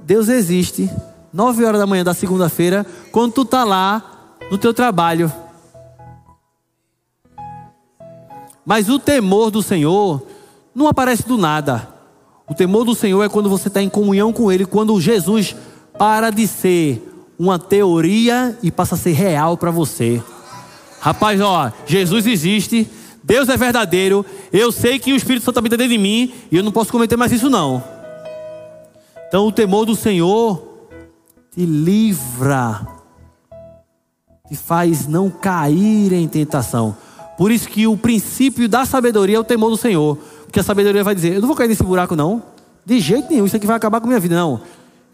Deus 0.04 0.30
existe. 0.30 0.90
Nove 1.32 1.66
horas 1.66 1.80
da 1.80 1.86
manhã 1.86 2.04
da 2.04 2.14
segunda-feira, 2.14 2.86
quando 3.12 3.34
tu 3.34 3.46
tá 3.46 3.64
lá 3.64 4.38
no 4.50 4.58
teu 4.58 4.74
trabalho. 4.74 5.32
Mas 8.66 8.90
o 8.90 8.98
temor 8.98 9.52
do 9.52 9.62
Senhor 9.62 10.26
não 10.74 10.88
aparece 10.88 11.28
do 11.28 11.38
nada. 11.38 11.88
O 12.48 12.54
temor 12.54 12.84
do 12.84 12.96
Senhor 12.96 13.24
é 13.24 13.30
quando 13.30 13.50
você 13.50 13.68
está 13.68 13.82
em 13.82 13.90
comunhão 13.90 14.32
com 14.32 14.52
Ele, 14.52 14.66
quando 14.66 15.00
Jesus 15.00 15.56
para 15.98 16.30
de 16.30 16.48
ser 16.48 17.15
uma 17.38 17.60
teoria 17.60 18.58
e 18.64 18.72
passa 18.72 18.96
a 18.96 18.98
ser 18.98 19.14
real 19.14 19.58
para 19.58 19.72
você. 19.72 20.22
Rapaz, 21.00 21.40
ó, 21.42 21.72
Jesus 21.86 22.26
existe, 22.26 22.90
Deus 23.24 23.50
é 23.50 23.58
verdadeiro, 23.58 24.26
eu 24.52 24.72
sei 24.72 25.00
que 25.00 25.14
o 25.14 25.16
Espírito 25.16 25.44
Santo 25.44 25.60
habita 25.60 25.78
dentro 25.78 25.94
de 25.94 25.98
mim 25.98 26.34
e 26.52 26.58
eu 26.58 26.64
não 26.64 26.72
posso 26.72 26.92
cometer 26.92 27.18
mais 27.18 27.32
isso 27.32 27.50
não. 27.50 27.84
Então 29.28 29.48
o 29.48 29.52
temor 29.52 29.86
do 29.86 29.96
Senhor 29.96 30.90
te 31.52 31.66
livra, 31.66 32.88
te 34.48 34.56
faz 34.56 35.08
não 35.08 35.30
cair 35.30 36.14
em 36.14 36.28
tentação. 36.28 36.96
Por 37.38 37.52
isso 37.52 37.68
que 37.68 37.86
o 37.86 37.98
princípio 37.98 38.70
da 38.70 38.86
sabedoria 38.86 39.38
é 39.38 39.40
o 39.40 39.44
temor 39.44 39.70
do 39.70 39.78
Senhor. 39.78 40.18
Porque 40.46 40.60
a 40.60 40.64
sabedoria 40.64 41.04
vai 41.04 41.14
dizer: 41.14 41.34
Eu 41.34 41.42
não 41.42 41.48
vou 41.48 41.58
cair 41.58 41.68
nesse 41.68 41.84
buraco, 41.84 42.16
não. 42.16 42.42
De 42.86 43.00
jeito 43.00 43.30
nenhum, 43.30 43.46
isso 43.46 43.56
aqui 43.56 43.68
vai 43.68 43.76
acabar 43.76 44.00
com 44.00 44.06
a 44.06 44.10
minha 44.10 44.20
vida. 44.20 44.36
Não. 44.36 44.62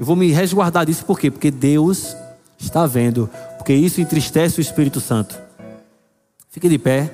Eu 0.01 0.05
vou 0.07 0.15
me 0.15 0.31
resguardar 0.31 0.83
disso, 0.83 1.05
por 1.05 1.19
quê? 1.19 1.29
Porque 1.29 1.51
Deus 1.51 2.17
está 2.57 2.87
vendo. 2.87 3.29
Porque 3.59 3.71
isso 3.71 4.01
entristece 4.01 4.59
o 4.59 4.59
Espírito 4.59 4.99
Santo. 4.99 5.39
Fique 6.49 6.67
de 6.67 6.79
pé. 6.79 7.13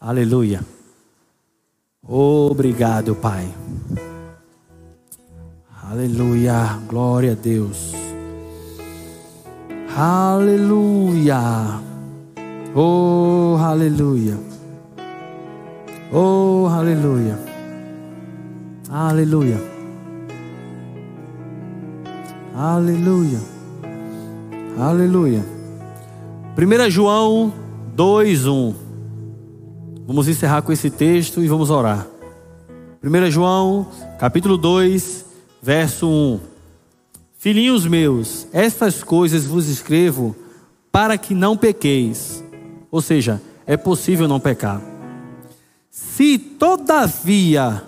Aleluia. 0.00 0.60
Obrigado, 2.02 3.14
Pai. 3.14 3.48
Aleluia. 5.84 6.80
Glória 6.88 7.30
a 7.30 7.36
Deus. 7.36 7.92
Aleluia. 9.96 11.38
Oh, 12.74 13.56
aleluia. 13.60 14.36
Oh, 16.12 16.66
aleluia. 16.68 17.49
Aleluia. 18.92 19.62
Aleluia. 22.52 23.38
Aleluia. 24.76 25.44
1 26.58 26.90
João 26.90 27.52
2:1. 27.94 28.74
Vamos 30.08 30.26
encerrar 30.26 30.62
com 30.62 30.72
esse 30.72 30.90
texto 30.90 31.40
e 31.40 31.46
vamos 31.46 31.70
orar. 31.70 32.04
1 33.00 33.30
João, 33.30 33.86
capítulo 34.18 34.58
2, 34.58 35.24
verso 35.62 36.08
1. 36.08 36.40
Filhinhos 37.38 37.86
meus, 37.86 38.48
estas 38.52 39.04
coisas 39.04 39.46
vos 39.46 39.68
escrevo 39.68 40.34
para 40.90 41.16
que 41.16 41.32
não 41.32 41.56
pequeis. 41.56 42.42
Ou 42.90 43.00
seja, 43.00 43.40
é 43.68 43.76
possível 43.76 44.26
não 44.26 44.40
pecar. 44.40 44.82
Se 45.88 46.36
todavia 46.36 47.84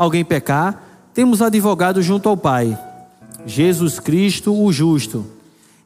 alguém 0.00 0.24
pecar, 0.24 0.82
temos 1.12 1.42
advogado 1.42 2.00
junto 2.00 2.26
ao 2.26 2.34
Pai, 2.34 2.78
Jesus 3.44 4.00
Cristo, 4.00 4.58
o 4.58 4.72
justo. 4.72 5.26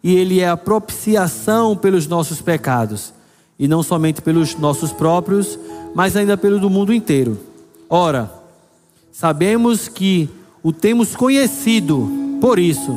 E 0.04 0.14
ele 0.14 0.38
é 0.38 0.48
a 0.48 0.56
propiciação 0.56 1.76
pelos 1.76 2.06
nossos 2.06 2.40
pecados, 2.40 3.12
e 3.58 3.66
não 3.66 3.82
somente 3.82 4.22
pelos 4.22 4.54
nossos 4.54 4.92
próprios, 4.92 5.58
mas 5.96 6.16
ainda 6.16 6.36
pelo 6.36 6.60
do 6.60 6.70
mundo 6.70 6.94
inteiro. 6.94 7.40
Ora, 7.90 8.32
sabemos 9.10 9.88
que 9.88 10.30
o 10.62 10.72
temos 10.72 11.16
conhecido 11.16 12.08
por 12.40 12.60
isso, 12.60 12.96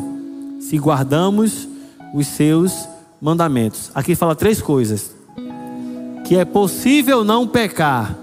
se 0.60 0.78
guardamos 0.78 1.68
os 2.14 2.28
seus 2.28 2.88
mandamentos. 3.20 3.90
Aqui 3.96 4.14
fala 4.14 4.36
três 4.36 4.62
coisas: 4.62 5.16
que 6.26 6.38
é 6.38 6.46
possível 6.46 7.24
não 7.24 7.48
pecar. 7.48 8.16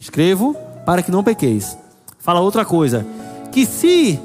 Escrevo 0.00 0.56
para 0.88 1.02
que 1.02 1.10
não 1.10 1.22
pequeis. 1.22 1.76
Fala 2.18 2.40
outra 2.40 2.64
coisa: 2.64 3.06
que 3.52 3.66
se 3.66 4.18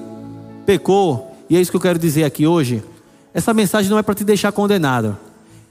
pecou, 0.66 1.36
e 1.50 1.58
é 1.58 1.62
isso 1.62 1.70
que 1.70 1.76
eu 1.76 1.82
quero 1.82 2.00
dizer 2.00 2.24
aqui 2.24 2.48
hoje, 2.48 2.82
essa 3.34 3.54
mensagem 3.54 3.92
não 3.92 3.98
é 3.98 4.02
para 4.02 4.16
te 4.16 4.24
deixar 4.24 4.50
condenado. 4.54 5.18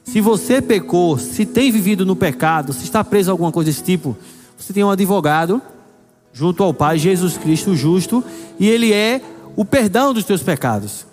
Se 0.04 0.20
você 0.20 0.60
pecou, 0.60 1.16
se 1.16 1.46
tem 1.46 1.72
vivido 1.72 2.04
no 2.04 2.14
pecado, 2.14 2.74
se 2.74 2.84
está 2.84 3.02
preso 3.02 3.30
a 3.30 3.32
alguma 3.32 3.50
coisa 3.50 3.70
desse 3.70 3.82
tipo, 3.82 4.14
você 4.58 4.74
tem 4.74 4.84
um 4.84 4.90
advogado 4.90 5.62
junto 6.30 6.62
ao 6.62 6.74
Pai, 6.74 6.98
Jesus 6.98 7.38
Cristo 7.38 7.74
justo, 7.74 8.22
e 8.60 8.68
ele 8.68 8.92
é 8.92 9.22
o 9.56 9.64
perdão 9.64 10.12
dos 10.12 10.24
teus 10.24 10.42
pecados. 10.42 11.06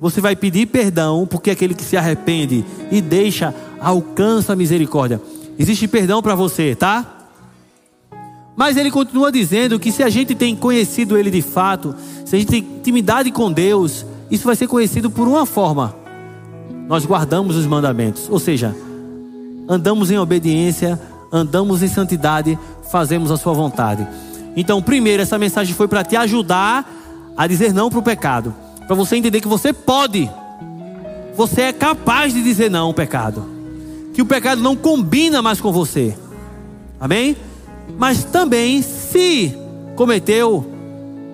Você 0.00 0.20
vai 0.20 0.36
pedir 0.36 0.66
perdão, 0.66 1.26
porque 1.28 1.50
aquele 1.50 1.74
que 1.74 1.82
se 1.82 1.96
arrepende 1.96 2.64
e 2.88 3.00
deixa, 3.00 3.52
alcança 3.80 4.52
a 4.52 4.56
misericórdia. 4.56 5.20
Existe 5.58 5.88
perdão 5.88 6.22
para 6.22 6.36
você, 6.36 6.76
tá? 6.76 7.13
Mas 8.56 8.76
ele 8.76 8.90
continua 8.90 9.32
dizendo 9.32 9.78
que 9.78 9.90
se 9.90 10.02
a 10.02 10.08
gente 10.08 10.34
tem 10.34 10.54
conhecido 10.54 11.18
ele 11.18 11.30
de 11.30 11.42
fato, 11.42 11.94
se 12.24 12.36
a 12.36 12.38
gente 12.38 12.48
tem 12.48 12.60
intimidade 12.60 13.30
com 13.30 13.50
Deus, 13.50 14.06
isso 14.30 14.44
vai 14.44 14.54
ser 14.54 14.68
conhecido 14.68 15.10
por 15.10 15.26
uma 15.26 15.44
forma. 15.44 15.94
Nós 16.88 17.04
guardamos 17.04 17.56
os 17.56 17.66
mandamentos, 17.66 18.28
ou 18.30 18.38
seja, 18.38 18.74
andamos 19.68 20.10
em 20.10 20.18
obediência, 20.18 21.00
andamos 21.32 21.82
em 21.82 21.88
santidade, 21.88 22.58
fazemos 22.90 23.30
a 23.30 23.36
sua 23.36 23.52
vontade. 23.52 24.06
Então, 24.56 24.80
primeiro, 24.80 25.22
essa 25.22 25.38
mensagem 25.38 25.74
foi 25.74 25.88
para 25.88 26.04
te 26.04 26.14
ajudar 26.14 26.88
a 27.36 27.46
dizer 27.46 27.72
não 27.72 27.90
para 27.90 27.98
o 27.98 28.02
pecado. 28.02 28.54
Para 28.86 28.94
você 28.94 29.16
entender 29.16 29.40
que 29.40 29.48
você 29.48 29.72
pode. 29.72 30.30
Você 31.36 31.62
é 31.62 31.72
capaz 31.72 32.32
de 32.32 32.42
dizer 32.42 32.70
não 32.70 32.86
ao 32.86 32.94
pecado. 32.94 33.44
Que 34.12 34.22
o 34.22 34.26
pecado 34.26 34.62
não 34.62 34.76
combina 34.76 35.42
mais 35.42 35.60
com 35.60 35.72
você. 35.72 36.16
Amém? 37.00 37.36
Mas 37.98 38.24
também, 38.24 38.82
se 38.82 39.56
cometeu, 39.96 40.66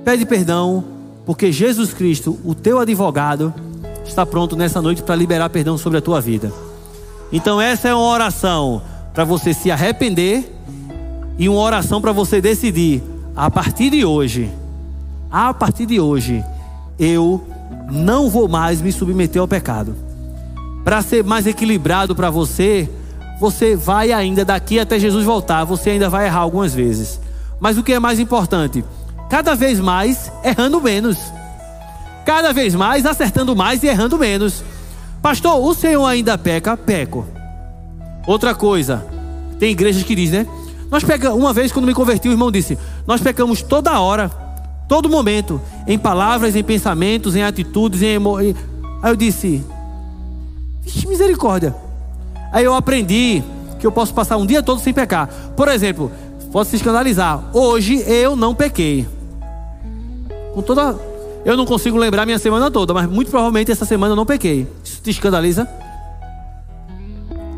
pede 0.05 0.27
perdão, 0.27 0.85
porque 1.25 1.53
Jesus 1.53 1.93
Cristo, 1.93 2.39
o 2.45 2.55
teu 2.55 2.79
advogado, 2.79 3.53
está 4.05 4.27
pronto 4.27 4.57
nessa 4.57 4.83
noite 4.83 5.03
para 5.03 5.15
liberar 5.15 5.49
perdão 5.51 5.79
sobre 5.79 5.99
a 5.99 6.03
tua 6.03 6.21
vida. 6.21 6.53
Então, 7.33 7.61
essa 7.61 7.89
é 7.89 7.95
uma 7.95 8.09
oração 8.09 8.83
para 9.15 9.25
você 9.25 9.55
se 9.55 9.71
arrepender 9.71 10.53
e 11.39 11.49
uma 11.49 11.61
oração 11.61 12.01
para 12.01 12.13
você 12.13 12.41
decidir, 12.41 13.03
a 13.35 13.51
partir 13.51 13.91
de 13.91 14.05
hoje, 14.05 14.51
a 15.31 15.55
partir 15.55 15.87
de 15.87 16.01
hoje, 16.01 16.45
eu 16.99 17.43
não 17.91 18.29
vou 18.29 18.49
mais 18.49 18.81
me 18.81 18.93
submeter 18.93 19.41
ao 19.41 19.49
pecado. 19.49 19.95
Para 20.85 21.03
ser 21.03 21.25
mais 21.25 21.47
equilibrado 21.47 22.15
para 22.15 22.31
você, 22.31 22.89
você 23.41 23.75
vai 23.75 24.13
ainda 24.13 24.45
daqui 24.45 24.79
até 24.79 24.99
Jesus 24.99 25.25
voltar, 25.25 25.65
você 25.65 25.91
ainda 25.91 26.11
vai 26.11 26.27
errar 26.27 26.41
algumas 26.41 26.75
vezes. 26.75 27.19
Mas 27.59 27.79
o 27.79 27.83
que 27.83 27.95
é 27.95 27.99
mais 27.99 28.21
importante? 28.21 28.85
Cada 29.31 29.55
vez 29.55 29.81
mais 29.81 30.31
errando 30.45 30.81
menos. 30.81 31.17
Cada 32.27 32.53
vez 32.53 32.75
mais 32.75 33.07
acertando 33.07 33.57
mais 33.57 33.83
e 33.83 33.87
errando 33.87 34.19
menos. 34.19 34.63
Pastor, 35.23 35.59
o 35.59 35.75
Senhor 35.75 36.05
ainda 36.05 36.37
peca? 36.37 36.77
Peco. 36.77 37.27
Outra 38.27 38.55
coisa, 38.55 39.07
tem 39.59 39.71
igrejas 39.71 40.03
que 40.03 40.15
dizem, 40.15 40.41
né? 40.41 40.47
Nós 40.91 41.03
pegamos, 41.03 41.39
uma 41.39 41.53
vez 41.53 41.73
quando 41.73 41.87
me 41.87 41.95
converti, 41.95 42.29
o 42.29 42.33
irmão 42.33 42.51
disse: 42.51 42.77
Nós 43.07 43.21
pecamos 43.21 43.63
toda 43.63 43.99
hora 43.99 44.31
todo 44.91 45.09
momento, 45.09 45.63
em 45.87 45.97
palavras, 45.97 46.57
em 46.57 46.65
pensamentos, 46.65 47.37
em 47.37 47.45
atitudes, 47.45 48.03
em. 48.03 48.17
Aí 49.01 49.11
eu 49.11 49.17
disse: 49.17 49.65
misericórdia. 51.07 51.75
Aí 52.53 52.65
eu 52.65 52.75
aprendi 52.75 53.43
que 53.79 53.87
eu 53.87 53.93
posso 53.93 54.13
passar 54.13 54.37
um 54.37 54.47
dia 54.47 54.63
todo 54.63 54.81
sem 54.81 54.93
pecar. 54.93 55.29
Por 55.57 55.69
exemplo, 55.69 56.11
posso 56.53 56.71
se 56.71 56.77
escandalizar. 56.77 57.43
Hoje 57.53 58.03
eu 58.07 58.37
não 58.37 58.55
pequei. 58.55 59.07
Com 60.55 60.63
toda. 60.63 60.99
Eu 61.45 61.57
não 61.57 61.65
consigo 61.65 61.97
lembrar 61.97 62.27
minha 62.27 62.39
semana 62.39 62.71
toda, 62.71 62.93
mas 62.93 63.09
muito 63.09 63.31
provavelmente 63.31 63.73
essa 63.73 63.85
semana 63.85 64.13
eu 64.13 64.17
não 64.17 64.27
pequei. 64.27 64.67
Isso 64.85 65.01
te 65.03 65.11
escandaliza? 65.11 65.69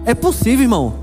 É 0.04 0.14
possível, 0.14 0.62
irmão. 0.62 0.94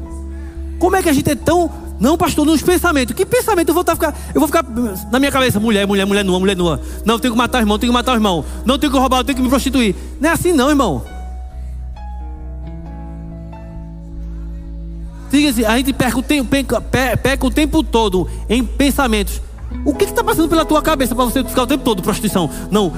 Como 0.78 0.96
é 0.96 1.04
que 1.04 1.10
a 1.10 1.14
gente 1.14 1.30
é 1.30 1.36
tão 1.36 1.70
não, 2.00 2.18
pastor, 2.18 2.46
nos 2.46 2.62
pensamentos. 2.62 3.14
Que 3.14 3.26
pensamento? 3.26 3.70
Eu 3.70 3.74
vou, 3.74 3.84
ficar, 3.84 4.16
eu 4.34 4.40
vou 4.40 4.48
ficar 4.48 4.64
na 5.12 5.20
minha 5.20 5.32
cabeça, 5.32 5.60
mulher, 5.60 5.86
mulher, 5.86 6.06
mulher 6.06 6.24
nua, 6.24 6.40
mulher 6.40 6.56
nua. 6.56 6.80
Não, 7.04 7.20
tenho 7.20 7.34
que 7.34 7.38
matar 7.38 7.58
o 7.58 7.62
irmão, 7.62 7.78
tenho 7.78 7.92
que 7.92 7.94
matar 7.94 8.14
o 8.14 8.16
irmão. 8.16 8.46
Não 8.66 8.80
tenho 8.80 8.92
que 8.92 8.98
roubar, 8.98 9.24
tenho 9.26 9.36
que 9.36 9.42
me 9.42 9.50
prostituir. 9.50 9.94
Não 10.20 10.30
é 10.30 10.32
assim 10.32 10.54
não, 10.54 10.70
irmão. 10.70 11.04
Diga 15.30 15.50
assim, 15.50 15.64
a 15.64 15.78
gente 15.78 15.94
perca 15.94 16.18
o, 16.18 16.24
tempo, 16.24 16.50
perca 17.22 17.46
o 17.46 17.52
tempo 17.52 17.84
todo 17.84 18.28
em 18.50 18.64
pensamentos. 18.64 19.42
O 19.86 19.94
que 19.94 20.06
está 20.06 20.24
passando 20.24 20.50
pela 20.50 20.66
tua 20.66 20.82
cabeça 20.82 21.14
para 21.14 21.26
você 21.26 21.44
ficar 21.44 21.64
o 21.64 21.68
tempo 21.68 21.84
todo 21.84 22.02
prostituição? 22.02 22.50
Não. 22.72 22.92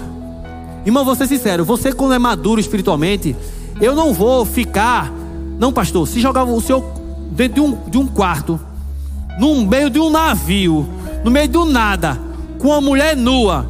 Irmão, 0.85 1.03
vou 1.03 1.15
ser 1.15 1.27
sincero. 1.27 1.65
Você 1.65 1.91
quando 1.91 2.13
é 2.13 2.19
maduro 2.19 2.59
espiritualmente, 2.59 3.35
eu 3.79 3.95
não 3.95 4.13
vou 4.13 4.45
ficar... 4.45 5.11
Não, 5.59 5.71
pastor, 5.71 6.07
se 6.07 6.19
jogar 6.19 6.43
o 6.43 6.61
seu 6.61 6.81
dentro 7.31 7.55
de 7.55 7.61
um, 7.61 7.89
de 7.89 7.97
um 7.97 8.07
quarto 8.07 8.59
no 9.39 9.65
meio 9.65 9.89
de 9.89 9.99
um 9.99 10.09
navio, 10.09 10.87
no 11.23 11.31
meio 11.31 11.47
do 11.47 11.65
nada, 11.65 12.19
com 12.59 12.69
uma 12.69 12.81
mulher 12.81 13.15
nua. 13.15 13.69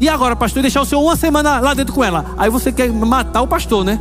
E 0.00 0.08
agora, 0.08 0.36
pastor, 0.36 0.62
deixar 0.62 0.82
o 0.82 0.84
senhor 0.84 1.02
uma 1.02 1.16
semana 1.16 1.58
lá 1.58 1.74
dentro 1.74 1.94
com 1.94 2.04
ela. 2.04 2.34
Aí 2.36 2.50
você 2.50 2.70
quer 2.70 2.90
matar 2.90 3.42
o 3.42 3.46
pastor, 3.46 3.84
né? 3.84 3.98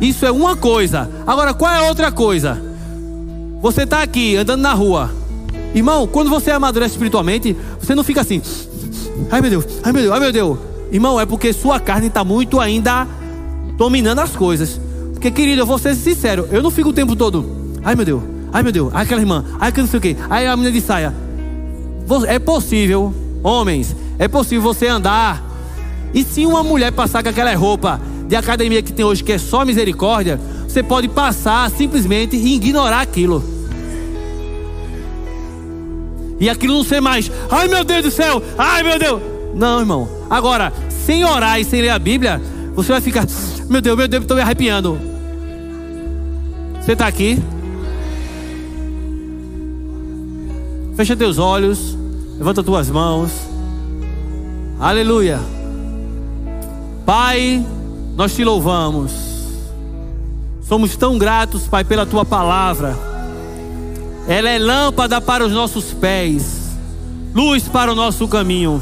Isso 0.00 0.26
é 0.26 0.30
uma 0.30 0.56
coisa. 0.56 1.08
Agora, 1.26 1.54
qual 1.54 1.72
é 1.72 1.78
a 1.78 1.88
outra 1.88 2.10
coisa? 2.10 2.60
Você 3.60 3.82
está 3.82 4.02
aqui 4.02 4.36
andando 4.36 4.60
na 4.60 4.72
rua. 4.72 5.10
Irmão, 5.74 6.06
quando 6.06 6.28
você 6.28 6.50
amadurece 6.50 6.94
espiritualmente, 6.94 7.56
você 7.80 7.94
não 7.94 8.02
fica 8.02 8.20
assim. 8.20 8.42
Ai 9.30 9.40
meu 9.40 9.50
Deus, 9.50 9.64
ai 9.82 9.92
meu 9.92 10.02
Deus, 10.02 10.14
ai 10.14 10.20
meu 10.20 10.32
Deus. 10.32 10.58
Irmão, 10.90 11.18
é 11.18 11.24
porque 11.24 11.52
sua 11.52 11.80
carne 11.80 12.08
está 12.08 12.24
muito 12.24 12.60
ainda 12.60 13.06
dominando 13.76 14.18
as 14.18 14.36
coisas. 14.36 14.80
Porque, 15.12 15.30
querido, 15.30 15.62
eu 15.62 15.66
vou 15.66 15.78
ser 15.78 15.94
sincero, 15.94 16.48
eu 16.50 16.62
não 16.62 16.70
fico 16.70 16.90
o 16.90 16.92
tempo 16.92 17.14
todo. 17.14 17.44
Ai 17.84 17.94
meu 17.94 18.04
Deus, 18.04 18.22
ai 18.52 18.62
meu 18.62 18.72
Deus, 18.72 18.90
ai 18.92 19.04
aquela 19.04 19.20
irmã, 19.20 19.44
ai 19.58 19.72
que 19.72 19.80
não 19.80 19.88
sei 19.88 19.98
o 19.98 20.02
quê, 20.02 20.16
ai 20.28 20.46
a 20.46 20.56
menina 20.56 20.72
de 20.72 20.80
saia. 20.80 21.14
É 22.26 22.38
possível, 22.38 23.14
homens, 23.42 23.94
é 24.18 24.28
possível 24.28 24.62
você 24.62 24.88
andar. 24.88 25.42
E 26.12 26.22
se 26.24 26.44
uma 26.44 26.62
mulher 26.62 26.92
passar 26.92 27.22
com 27.22 27.28
aquela 27.28 27.54
roupa 27.54 28.00
de 28.32 28.36
academia 28.36 28.80
que 28.80 28.94
tem 28.94 29.04
hoje, 29.04 29.22
que 29.22 29.32
é 29.32 29.36
só 29.36 29.62
misericórdia, 29.62 30.40
você 30.66 30.82
pode 30.82 31.06
passar 31.06 31.70
simplesmente 31.70 32.34
e 32.34 32.54
ignorar 32.54 33.02
aquilo. 33.02 33.44
E 36.40 36.48
aquilo 36.48 36.72
não 36.72 36.82
ser 36.82 37.02
mais, 37.02 37.30
ai 37.50 37.68
meu 37.68 37.84
Deus 37.84 38.04
do 38.04 38.10
céu, 38.10 38.42
ai 38.56 38.82
meu 38.82 38.98
Deus. 38.98 39.20
Não, 39.54 39.80
irmão. 39.80 40.08
Agora, 40.30 40.72
sem 41.04 41.22
orar 41.26 41.60
e 41.60 41.64
sem 41.66 41.82
ler 41.82 41.90
a 41.90 41.98
Bíblia, 41.98 42.40
você 42.74 42.92
vai 42.92 43.02
ficar, 43.02 43.26
meu 43.68 43.82
Deus, 43.82 43.98
meu 43.98 44.08
Deus, 44.08 44.22
estou 44.22 44.34
me 44.34 44.42
arrepiando. 44.42 44.98
Você 46.80 46.92
está 46.92 47.06
aqui? 47.06 47.38
Fecha 50.96 51.14
teus 51.14 51.36
olhos, 51.36 51.98
levanta 52.38 52.62
tuas 52.62 52.88
mãos. 52.88 53.30
Aleluia. 54.80 55.38
Pai, 57.04 57.62
nós 58.16 58.34
te 58.34 58.44
louvamos. 58.44 59.12
Somos 60.62 60.96
tão 60.96 61.18
gratos, 61.18 61.66
Pai, 61.66 61.84
pela 61.84 62.06
tua 62.06 62.24
palavra. 62.24 62.96
Ela 64.28 64.50
é 64.50 64.58
lâmpada 64.58 65.20
para 65.20 65.44
os 65.44 65.52
nossos 65.52 65.92
pés, 65.92 66.76
luz 67.34 67.64
para 67.64 67.92
o 67.92 67.94
nosso 67.94 68.28
caminho. 68.28 68.80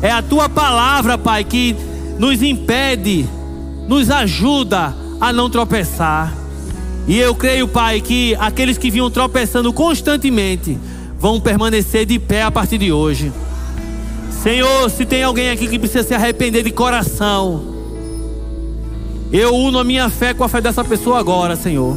É 0.00 0.10
a 0.10 0.22
tua 0.22 0.48
palavra, 0.48 1.18
Pai, 1.18 1.42
que 1.44 1.76
nos 2.18 2.42
impede, 2.42 3.28
nos 3.88 4.10
ajuda 4.10 4.94
a 5.20 5.32
não 5.32 5.50
tropeçar. 5.50 6.32
E 7.08 7.18
eu 7.18 7.34
creio, 7.34 7.68
Pai, 7.68 8.00
que 8.00 8.34
aqueles 8.36 8.78
que 8.78 8.90
vinham 8.90 9.10
tropeçando 9.10 9.72
constantemente 9.72 10.78
vão 11.18 11.40
permanecer 11.40 12.04
de 12.04 12.18
pé 12.18 12.42
a 12.42 12.50
partir 12.50 12.78
de 12.78 12.92
hoje. 12.92 13.32
Senhor, 14.42 14.90
se 14.90 15.04
tem 15.04 15.22
alguém 15.22 15.50
aqui 15.50 15.66
que 15.66 15.78
precisa 15.78 16.02
se 16.02 16.14
arrepender 16.14 16.62
de 16.62 16.70
coração, 16.70 17.75
eu 19.32 19.54
uno 19.54 19.78
a 19.78 19.84
minha 19.84 20.08
fé 20.08 20.32
com 20.32 20.44
a 20.44 20.48
fé 20.48 20.60
dessa 20.60 20.84
pessoa 20.84 21.18
agora, 21.18 21.56
Senhor. 21.56 21.96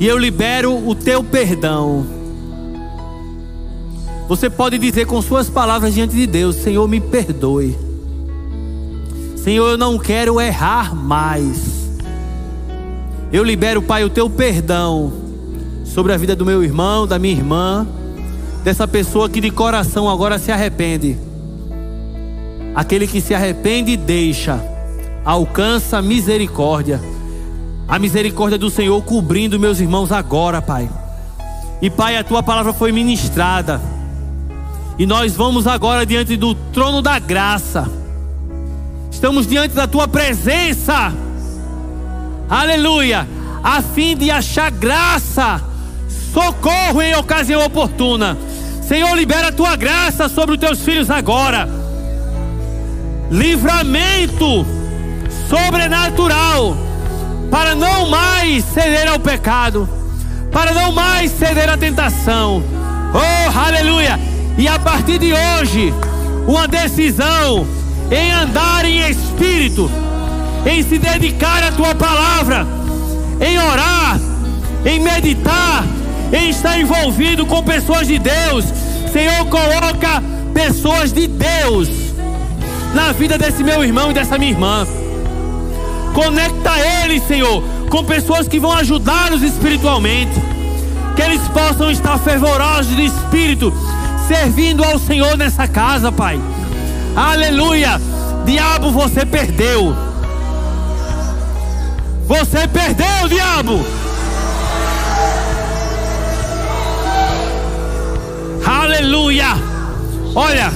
E 0.00 0.06
eu 0.06 0.18
libero 0.18 0.74
o 0.88 0.94
teu 0.94 1.22
perdão. 1.22 2.04
Você 4.28 4.48
pode 4.48 4.78
dizer 4.78 5.06
com 5.06 5.20
suas 5.20 5.50
palavras 5.50 5.94
diante 5.94 6.14
de 6.14 6.26
Deus: 6.26 6.56
Senhor, 6.56 6.88
me 6.88 7.00
perdoe. 7.00 7.76
Senhor, 9.36 9.70
eu 9.70 9.78
não 9.78 9.98
quero 9.98 10.40
errar 10.40 10.94
mais. 10.94 11.82
Eu 13.32 13.42
libero, 13.44 13.82
Pai, 13.82 14.04
o 14.04 14.10
teu 14.10 14.30
perdão 14.30 15.12
sobre 15.84 16.12
a 16.12 16.16
vida 16.16 16.34
do 16.34 16.46
meu 16.46 16.62
irmão, 16.62 17.06
da 17.06 17.18
minha 17.18 17.34
irmã, 17.34 17.86
dessa 18.64 18.88
pessoa 18.88 19.28
que 19.28 19.40
de 19.40 19.50
coração 19.50 20.08
agora 20.08 20.38
se 20.38 20.50
arrepende. 20.50 21.18
Aquele 22.74 23.06
que 23.06 23.20
se 23.20 23.34
arrepende 23.34 23.96
deixa, 23.96 24.62
alcança 25.24 26.02
misericórdia. 26.02 27.00
A 27.86 27.98
misericórdia 27.98 28.58
do 28.58 28.70
Senhor 28.70 29.00
cobrindo 29.02 29.58
meus 29.58 29.80
irmãos 29.80 30.10
agora, 30.10 30.62
Pai. 30.62 30.88
E 31.80 31.90
Pai, 31.90 32.16
a 32.16 32.24
tua 32.24 32.42
palavra 32.42 32.72
foi 32.72 32.92
ministrada. 32.92 33.80
E 34.98 35.06
nós 35.06 35.34
vamos 35.34 35.66
agora 35.66 36.06
diante 36.06 36.36
do 36.36 36.54
trono 36.54 37.02
da 37.02 37.18
graça. 37.18 37.90
Estamos 39.10 39.46
diante 39.46 39.74
da 39.74 39.86
tua 39.86 40.06
presença. 40.08 41.12
Aleluia. 42.48 43.26
A 43.62 43.80
fim 43.80 44.16
de 44.16 44.30
achar 44.30 44.70
graça, 44.70 45.62
socorro 46.32 47.00
em 47.00 47.14
ocasião 47.14 47.64
oportuna. 47.64 48.36
Senhor, 48.82 49.14
libera 49.16 49.48
a 49.48 49.52
tua 49.52 49.76
graça 49.76 50.28
sobre 50.28 50.54
os 50.54 50.60
teus 50.60 50.80
filhos 50.80 51.10
agora. 51.10 51.68
Livramento 53.30 54.66
sobrenatural 55.52 56.74
para 57.50 57.74
não 57.74 58.08
mais 58.08 58.64
ceder 58.64 59.06
ao 59.06 59.20
pecado, 59.20 59.86
para 60.50 60.72
não 60.72 60.92
mais 60.92 61.30
ceder 61.30 61.68
à 61.68 61.76
tentação. 61.76 62.62
Oh, 63.12 63.58
aleluia! 63.58 64.18
E 64.56 64.66
a 64.66 64.78
partir 64.78 65.18
de 65.18 65.34
hoje, 65.34 65.92
uma 66.46 66.66
decisão 66.66 67.66
em 68.10 68.32
andar 68.32 68.86
em 68.86 69.10
espírito, 69.10 69.90
em 70.64 70.82
se 70.82 70.96
dedicar 70.96 71.62
à 71.62 71.70
tua 71.70 71.94
palavra, 71.94 72.66
em 73.38 73.58
orar, 73.58 74.18
em 74.86 75.00
meditar, 75.00 75.84
em 76.32 76.48
estar 76.48 76.80
envolvido 76.80 77.44
com 77.44 77.62
pessoas 77.62 78.06
de 78.06 78.18
Deus. 78.18 78.64
Senhor, 79.12 79.44
coloca 79.50 80.22
pessoas 80.54 81.12
de 81.12 81.26
Deus 81.26 81.90
na 82.94 83.12
vida 83.12 83.36
desse 83.36 83.62
meu 83.62 83.84
irmão 83.84 84.10
e 84.10 84.14
dessa 84.14 84.38
minha 84.38 84.52
irmã. 84.52 84.86
Conecta 86.12 86.70
eles, 87.02 87.26
Senhor, 87.26 87.62
com 87.88 88.04
pessoas 88.04 88.46
que 88.46 88.60
vão 88.60 88.72
ajudá-los 88.72 89.42
espiritualmente. 89.42 90.32
Que 91.16 91.22
eles 91.22 91.40
possam 91.48 91.90
estar 91.90 92.18
fervorosos 92.18 92.94
de 92.96 93.06
espírito 93.06 93.72
servindo 94.28 94.84
ao 94.84 94.98
Senhor 94.98 95.36
nessa 95.36 95.66
casa, 95.66 96.10
Pai. 96.10 96.40
Aleluia. 97.14 98.00
Diabo, 98.44 98.90
você 98.90 99.24
perdeu. 99.24 99.94
Você 102.26 102.66
perdeu, 102.68 103.28
diabo. 103.28 103.84
Aleluia. 108.64 109.48
Olha, 110.34 110.72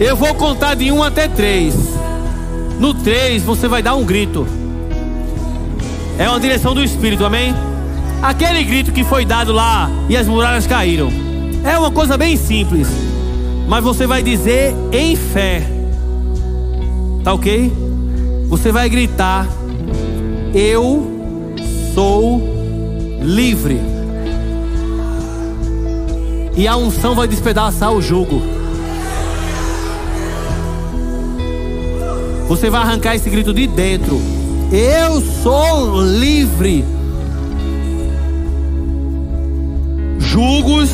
eu 0.00 0.16
vou 0.16 0.34
contar 0.34 0.74
de 0.74 0.90
um 0.90 1.02
até 1.02 1.28
três. 1.28 1.74
No 2.78 2.92
três 2.94 3.42
você 3.42 3.68
vai 3.68 3.82
dar 3.82 3.94
um 3.94 4.04
grito. 4.04 4.46
É 6.18 6.28
uma 6.28 6.38
direção 6.38 6.74
do 6.74 6.82
Espírito, 6.82 7.24
amém? 7.24 7.54
Aquele 8.22 8.62
grito 8.64 8.92
que 8.92 9.04
foi 9.04 9.24
dado 9.24 9.52
lá 9.52 9.90
e 10.08 10.16
as 10.16 10.26
muralhas 10.26 10.66
caíram. 10.66 11.10
É 11.64 11.78
uma 11.78 11.90
coisa 11.90 12.16
bem 12.16 12.36
simples, 12.36 12.88
mas 13.68 13.82
você 13.82 14.06
vai 14.06 14.22
dizer 14.22 14.74
em 14.92 15.16
fé, 15.16 15.62
tá 17.22 17.32
ok? 17.32 17.72
Você 18.48 18.70
vai 18.70 18.88
gritar: 18.88 19.46
Eu 20.54 21.10
sou 21.94 22.40
livre. 23.20 23.80
E 26.56 26.68
a 26.68 26.76
unção 26.76 27.14
vai 27.14 27.26
despedaçar 27.26 27.92
o 27.92 28.00
jugo. 28.00 28.40
Você 32.48 32.70
vai 32.70 32.82
arrancar 32.82 33.14
esse 33.14 33.28
grito 33.30 33.52
de 33.52 33.66
dentro. 33.66 34.20
Eu 34.72 35.20
sou 35.42 36.00
livre. 36.02 36.84
Jugos 40.18 40.90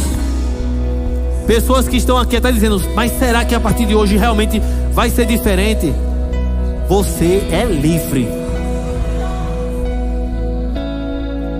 Pessoas 1.51 1.89
que 1.89 1.97
estão 1.97 2.17
aqui 2.17 2.37
até 2.37 2.53
dizendo, 2.53 2.81
mas 2.95 3.11
será 3.19 3.45
que 3.45 3.57
a 3.57 3.59
partir 3.59 3.85
de 3.85 3.93
hoje 3.93 4.17
realmente 4.17 4.63
vai 4.93 5.11
ser 5.11 5.27
diferente? 5.27 5.93
Você 6.89 7.43
é 7.51 7.65
livre. 7.65 8.29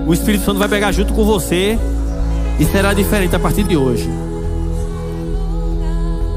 O 0.07 0.15
Espírito 0.15 0.45
Santo 0.45 0.61
vai 0.61 0.69
pegar 0.69 0.93
junto 0.93 1.13
com 1.13 1.25
você 1.25 1.77
e 2.61 2.65
será 2.67 2.95
diferente 2.95 3.35
a 3.35 3.41
partir 3.41 3.65
de 3.65 3.77
hoje. 3.77 4.09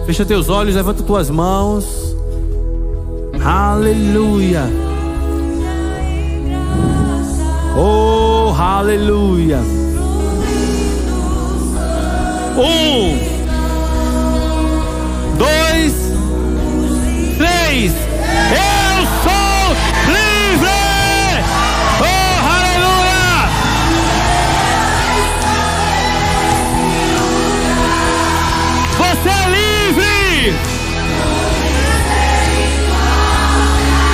Fecha 0.07 0.25
teus 0.25 0.49
olhos, 0.49 0.73
levanta 0.73 1.03
tuas 1.03 1.29
mãos. 1.29 2.12
Aleluia. 3.45 4.63
Oh, 7.75 8.55
aleluia. 8.57 9.59
Um 12.55 13.17
dois, 15.37 15.93
três. 17.37 18.12